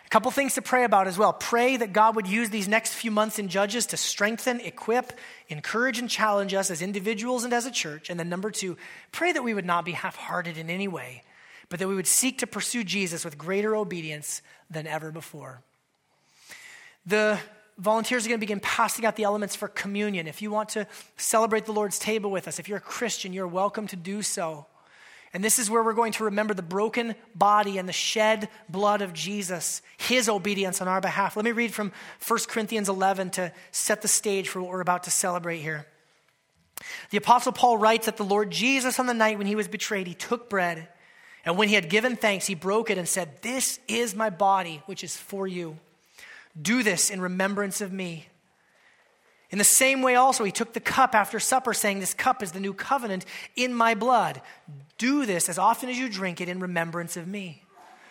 A 0.06 0.08
couple 0.10 0.30
things 0.30 0.54
to 0.54 0.62
pray 0.62 0.84
about 0.84 1.08
as 1.08 1.16
well. 1.16 1.32
Pray 1.32 1.78
that 1.78 1.94
God 1.94 2.16
would 2.16 2.28
use 2.28 2.50
these 2.50 2.68
next 2.68 2.92
few 2.92 3.10
months 3.10 3.38
in 3.38 3.48
Judges 3.48 3.86
to 3.86 3.96
strengthen, 3.96 4.60
equip, 4.60 5.14
encourage, 5.48 5.98
and 5.98 6.08
challenge 6.08 6.52
us 6.52 6.70
as 6.70 6.82
individuals 6.82 7.44
and 7.44 7.52
as 7.54 7.64
a 7.64 7.70
church. 7.70 8.10
And 8.10 8.20
then 8.20 8.28
number 8.28 8.50
two, 8.50 8.76
pray 9.10 9.32
that 9.32 9.42
we 9.42 9.54
would 9.54 9.64
not 9.64 9.86
be 9.86 9.92
half 9.92 10.16
hearted 10.16 10.58
in 10.58 10.68
any 10.68 10.86
way, 10.86 11.22
but 11.72 11.78
that 11.78 11.88
we 11.88 11.94
would 11.94 12.06
seek 12.06 12.36
to 12.36 12.46
pursue 12.46 12.84
Jesus 12.84 13.24
with 13.24 13.38
greater 13.38 13.74
obedience 13.74 14.42
than 14.68 14.86
ever 14.86 15.10
before. 15.10 15.62
The 17.06 17.38
volunteers 17.78 18.26
are 18.26 18.28
going 18.28 18.38
to 18.38 18.42
begin 18.42 18.60
passing 18.60 19.06
out 19.06 19.16
the 19.16 19.22
elements 19.22 19.56
for 19.56 19.68
communion. 19.68 20.26
If 20.26 20.42
you 20.42 20.50
want 20.50 20.68
to 20.70 20.86
celebrate 21.16 21.64
the 21.64 21.72
Lord's 21.72 21.98
table 21.98 22.30
with 22.30 22.46
us, 22.46 22.58
if 22.58 22.68
you're 22.68 22.76
a 22.76 22.82
Christian, 22.82 23.32
you're 23.32 23.48
welcome 23.48 23.86
to 23.86 23.96
do 23.96 24.20
so. 24.20 24.66
And 25.32 25.42
this 25.42 25.58
is 25.58 25.70
where 25.70 25.82
we're 25.82 25.94
going 25.94 26.12
to 26.12 26.24
remember 26.24 26.52
the 26.52 26.60
broken 26.60 27.14
body 27.34 27.78
and 27.78 27.88
the 27.88 27.92
shed 27.94 28.50
blood 28.68 29.00
of 29.00 29.14
Jesus, 29.14 29.80
his 29.96 30.28
obedience 30.28 30.82
on 30.82 30.88
our 30.88 31.00
behalf. 31.00 31.36
Let 31.36 31.46
me 31.46 31.52
read 31.52 31.72
from 31.72 31.90
1 32.28 32.38
Corinthians 32.48 32.90
11 32.90 33.30
to 33.30 33.50
set 33.70 34.02
the 34.02 34.08
stage 34.08 34.50
for 34.50 34.60
what 34.60 34.72
we're 34.72 34.82
about 34.82 35.04
to 35.04 35.10
celebrate 35.10 35.60
here. 35.60 35.86
The 37.08 37.16
Apostle 37.16 37.52
Paul 37.52 37.78
writes 37.78 38.04
that 38.04 38.18
the 38.18 38.24
Lord 38.24 38.50
Jesus, 38.50 38.98
on 38.98 39.06
the 39.06 39.14
night 39.14 39.38
when 39.38 39.46
he 39.46 39.56
was 39.56 39.68
betrayed, 39.68 40.06
he 40.06 40.12
took 40.12 40.50
bread, 40.50 40.88
and 41.44 41.56
when 41.56 41.68
he 41.68 41.74
had 41.74 41.88
given 41.88 42.16
thanks, 42.16 42.46
he 42.46 42.54
broke 42.54 42.90
it 42.90 42.98
and 42.98 43.08
said, 43.08 43.42
This 43.42 43.80
is 43.88 44.14
my 44.14 44.30
body, 44.30 44.82
which 44.86 45.02
is 45.02 45.16
for 45.16 45.46
you. 45.46 45.78
Do 46.60 46.82
this 46.82 47.10
in 47.10 47.20
remembrance 47.20 47.80
of 47.80 47.92
me. 47.92 48.28
In 49.50 49.58
the 49.58 49.64
same 49.64 50.00
way, 50.02 50.14
also, 50.14 50.44
he 50.44 50.52
took 50.52 50.72
the 50.72 50.80
cup 50.80 51.14
after 51.14 51.40
supper, 51.40 51.74
saying, 51.74 52.00
This 52.00 52.14
cup 52.14 52.42
is 52.42 52.52
the 52.52 52.60
new 52.60 52.72
covenant 52.72 53.26
in 53.56 53.74
my 53.74 53.94
blood. 53.94 54.40
Do 54.98 55.26
this 55.26 55.48
as 55.48 55.58
often 55.58 55.88
as 55.90 55.98
you 55.98 56.08
drink 56.08 56.40
it 56.40 56.48
in 56.48 56.60
remembrance 56.60 57.16
of 57.16 57.26
me. 57.26 57.62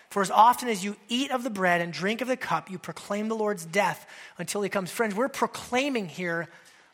For 0.10 0.22
as 0.22 0.30
often 0.30 0.68
as 0.68 0.84
you 0.84 0.98
eat 1.08 1.32
of 1.32 1.44
the 1.44 1.50
bread 1.50 1.80
and 1.80 1.94
drink 1.94 2.20
of 2.20 2.28
the 2.28 2.36
cup, 2.36 2.70
you 2.70 2.78
proclaim 2.78 3.30
the 3.30 3.36
Lord's 3.36 3.66
death 3.66 4.06
until 4.38 4.62
he 4.62 4.70
comes. 4.70 4.92
Friends, 4.92 5.16
we're 5.16 5.30
proclaiming 5.30 6.10
here 6.10 6.50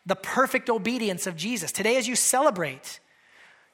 the 0.05 0.15
perfect 0.15 0.69
obedience 0.69 1.25
of 1.25 1.35
Jesus. 1.35 1.71
Today, 1.71 1.97
as 1.97 2.07
you 2.07 2.15
celebrate, 2.15 2.99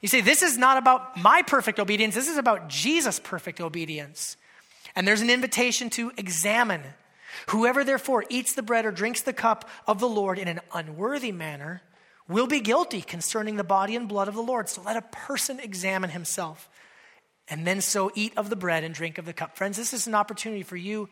you 0.03 0.07
say, 0.07 0.21
This 0.21 0.43
is 0.43 0.55
not 0.55 0.77
about 0.77 1.17
my 1.17 1.41
perfect 1.41 1.79
obedience, 1.79 2.13
this 2.13 2.29
is 2.29 2.37
about 2.37 2.69
Jesus' 2.69 3.19
perfect 3.19 3.59
obedience. 3.59 4.37
And 4.95 5.07
there's 5.07 5.21
an 5.21 5.31
invitation 5.31 5.89
to 5.91 6.11
examine 6.17 6.83
Whoever 7.47 7.83
therefore 7.83 8.23
eats 8.29 8.53
the 8.53 8.63
bread 8.63 8.85
or 8.85 8.91
drinks 8.91 9.21
the 9.21 9.33
cup 9.33 9.69
of 9.87 9.99
the 9.99 10.09
Lord 10.09 10.39
in 10.39 10.47
an 10.47 10.61
unworthy 10.73 11.31
manner 11.31 11.81
will 12.27 12.47
be 12.47 12.61
guilty 12.61 13.01
concerning 13.01 13.57
the 13.57 13.63
body 13.63 13.95
and 13.95 14.07
blood 14.07 14.27
of 14.27 14.35
the 14.35 14.41
Lord. 14.41 14.69
So 14.69 14.81
let 14.81 14.97
a 14.97 15.01
person 15.01 15.59
examine 15.59 16.11
himself 16.11 16.69
and 17.49 17.67
then 17.67 17.81
so 17.81 18.11
eat 18.15 18.33
of 18.37 18.49
the 18.49 18.55
bread 18.55 18.83
and 18.83 18.95
drink 18.95 19.17
of 19.17 19.25
the 19.25 19.33
cup. 19.33 19.57
Friends, 19.57 19.77
this 19.77 19.93
is 19.93 20.07
an 20.07 20.15
opportunity 20.15 20.63
for 20.63 20.77
you 20.77 21.09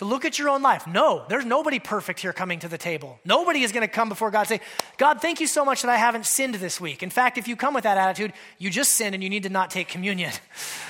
to 0.00 0.06
look 0.06 0.24
at 0.24 0.38
your 0.38 0.48
own 0.48 0.62
life. 0.62 0.86
No, 0.86 1.26
there's 1.28 1.44
nobody 1.44 1.78
perfect 1.78 2.20
here 2.20 2.32
coming 2.32 2.58
to 2.60 2.68
the 2.68 2.78
table. 2.78 3.20
Nobody 3.22 3.60
is 3.60 3.70
going 3.70 3.86
to 3.86 3.92
come 3.92 4.08
before 4.08 4.30
God 4.30 4.46
say, 4.46 4.62
God, 4.96 5.20
thank 5.20 5.42
you 5.42 5.46
so 5.46 5.62
much 5.62 5.82
that 5.82 5.90
I 5.90 5.98
haven't 5.98 6.24
sinned 6.24 6.54
this 6.54 6.80
week. 6.80 7.02
In 7.02 7.10
fact, 7.10 7.36
if 7.36 7.46
you 7.46 7.54
come 7.54 7.74
with 7.74 7.84
that 7.84 7.98
attitude, 7.98 8.32
you 8.56 8.70
just 8.70 8.92
sinned 8.92 9.14
and 9.14 9.22
you 9.22 9.28
need 9.28 9.42
to 9.42 9.50
not 9.50 9.70
take 9.70 9.88
communion. 9.88 10.32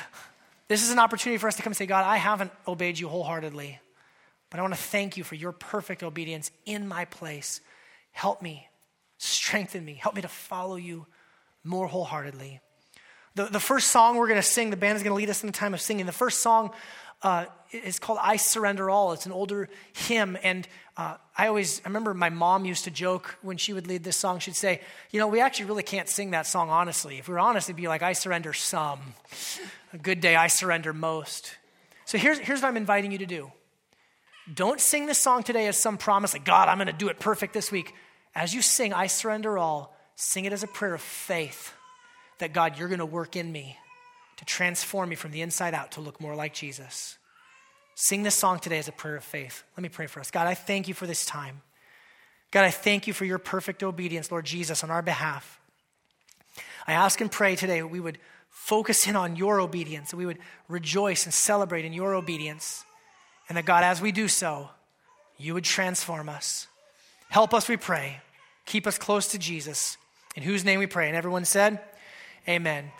this 0.68 0.84
is 0.84 0.92
an 0.92 1.00
opportunity 1.00 1.38
for 1.38 1.48
us 1.48 1.56
to 1.56 1.62
come 1.62 1.72
and 1.72 1.76
say, 1.76 1.86
God, 1.86 2.04
I 2.04 2.18
haven't 2.18 2.52
obeyed 2.68 3.00
you 3.00 3.08
wholeheartedly. 3.08 3.80
But 4.48 4.60
I 4.60 4.62
want 4.62 4.74
to 4.74 4.80
thank 4.80 5.16
you 5.16 5.24
for 5.24 5.34
your 5.34 5.50
perfect 5.50 6.04
obedience 6.04 6.52
in 6.64 6.86
my 6.86 7.04
place. 7.04 7.60
Help 8.12 8.40
me, 8.40 8.68
strengthen 9.18 9.84
me, 9.84 9.94
help 9.94 10.14
me 10.14 10.22
to 10.22 10.28
follow 10.28 10.76
you 10.76 11.04
more 11.64 11.88
wholeheartedly. 11.88 12.60
The, 13.34 13.46
the 13.46 13.60
first 13.60 13.88
song 13.88 14.16
we're 14.16 14.28
going 14.28 14.40
to 14.40 14.46
sing, 14.46 14.70
the 14.70 14.76
band 14.76 14.94
is 14.94 15.02
going 15.02 15.10
to 15.10 15.16
lead 15.16 15.30
us 15.30 15.42
in 15.42 15.48
the 15.48 15.52
time 15.52 15.74
of 15.74 15.80
singing. 15.80 16.06
The 16.06 16.12
first 16.12 16.38
song 16.38 16.70
uh, 17.22 17.46
is 17.72 17.98
called 17.98 18.18
I 18.22 18.36
Surrender 18.36 18.90
All. 18.90 19.12
It's 19.12 19.26
an 19.26 19.32
older 19.32 19.68
hymn. 19.92 20.36
And 20.42 20.66
uh, 20.96 21.16
I 21.36 21.46
always, 21.46 21.80
I 21.84 21.88
remember 21.88 22.14
my 22.14 22.30
mom 22.30 22.64
used 22.64 22.84
to 22.84 22.90
joke 22.90 23.38
when 23.42 23.56
she 23.56 23.72
would 23.72 23.86
lead 23.86 24.04
this 24.04 24.16
song, 24.16 24.38
she'd 24.38 24.56
say, 24.56 24.80
You 25.10 25.20
know, 25.20 25.28
we 25.28 25.40
actually 25.40 25.66
really 25.66 25.82
can't 25.82 26.08
sing 26.08 26.32
that 26.32 26.46
song 26.46 26.70
honestly. 26.70 27.18
If 27.18 27.28
we 27.28 27.34
were 27.34 27.40
honest, 27.40 27.68
it'd 27.68 27.76
be 27.76 27.88
like, 27.88 28.02
I 28.02 28.12
surrender 28.12 28.52
some. 28.52 29.00
A 29.92 29.98
good 29.98 30.20
day, 30.20 30.36
I 30.36 30.46
surrender 30.46 30.92
most. 30.92 31.56
So 32.04 32.18
here's, 32.18 32.38
here's 32.38 32.62
what 32.62 32.68
I'm 32.68 32.76
inviting 32.76 33.12
you 33.12 33.18
to 33.18 33.26
do 33.26 33.52
don't 34.52 34.80
sing 34.80 35.06
this 35.06 35.18
song 35.18 35.42
today 35.42 35.68
as 35.68 35.76
some 35.76 35.96
promise, 35.96 36.32
like, 36.32 36.44
God, 36.44 36.68
I'm 36.68 36.78
going 36.78 36.88
to 36.88 36.92
do 36.92 37.08
it 37.08 37.20
perfect 37.20 37.54
this 37.54 37.70
week. 37.70 37.94
As 38.34 38.54
you 38.54 38.62
sing, 38.62 38.92
I 38.92 39.06
surrender 39.06 39.58
all, 39.58 39.96
sing 40.16 40.44
it 40.44 40.52
as 40.52 40.62
a 40.62 40.66
prayer 40.66 40.94
of 40.94 41.00
faith 41.00 41.72
that, 42.38 42.52
God, 42.52 42.78
you're 42.78 42.88
going 42.88 42.98
to 43.00 43.06
work 43.06 43.36
in 43.36 43.50
me 43.52 43.76
to 44.40 44.46
transform 44.46 45.10
me 45.10 45.16
from 45.16 45.32
the 45.32 45.42
inside 45.42 45.74
out 45.74 45.92
to 45.92 46.00
look 46.00 46.18
more 46.18 46.34
like 46.34 46.54
Jesus. 46.54 47.18
Sing 47.94 48.22
this 48.22 48.34
song 48.34 48.58
today 48.58 48.78
as 48.78 48.88
a 48.88 48.92
prayer 48.92 49.16
of 49.16 49.22
faith. 49.22 49.64
Let 49.76 49.82
me 49.82 49.90
pray 49.90 50.06
for 50.06 50.18
us. 50.18 50.30
God, 50.30 50.46
I 50.46 50.54
thank 50.54 50.88
you 50.88 50.94
for 50.94 51.06
this 51.06 51.26
time. 51.26 51.60
God, 52.50 52.64
I 52.64 52.70
thank 52.70 53.06
you 53.06 53.12
for 53.12 53.26
your 53.26 53.36
perfect 53.36 53.82
obedience, 53.82 54.30
Lord 54.32 54.46
Jesus, 54.46 54.82
on 54.82 54.90
our 54.90 55.02
behalf. 55.02 55.60
I 56.86 56.94
ask 56.94 57.20
and 57.20 57.30
pray 57.30 57.54
today 57.54 57.80
that 57.80 57.88
we 57.88 58.00
would 58.00 58.16
focus 58.48 59.06
in 59.06 59.14
on 59.14 59.36
your 59.36 59.60
obedience, 59.60 60.10
that 60.10 60.16
we 60.16 60.24
would 60.24 60.38
rejoice 60.68 61.26
and 61.26 61.34
celebrate 61.34 61.84
in 61.84 61.92
your 61.92 62.14
obedience. 62.14 62.86
And 63.46 63.58
that 63.58 63.66
God, 63.66 63.84
as 63.84 64.00
we 64.00 64.10
do 64.10 64.26
so, 64.26 64.70
you 65.36 65.52
would 65.52 65.64
transform 65.64 66.30
us. 66.30 66.66
Help 67.28 67.52
us, 67.52 67.68
we 67.68 67.76
pray. 67.76 68.22
Keep 68.64 68.86
us 68.86 68.96
close 68.96 69.28
to 69.32 69.38
Jesus, 69.38 69.98
in 70.34 70.42
whose 70.42 70.64
name 70.64 70.78
we 70.78 70.86
pray. 70.86 71.08
And 71.08 71.16
everyone 71.16 71.44
said, 71.44 71.80
Amen. 72.48 72.90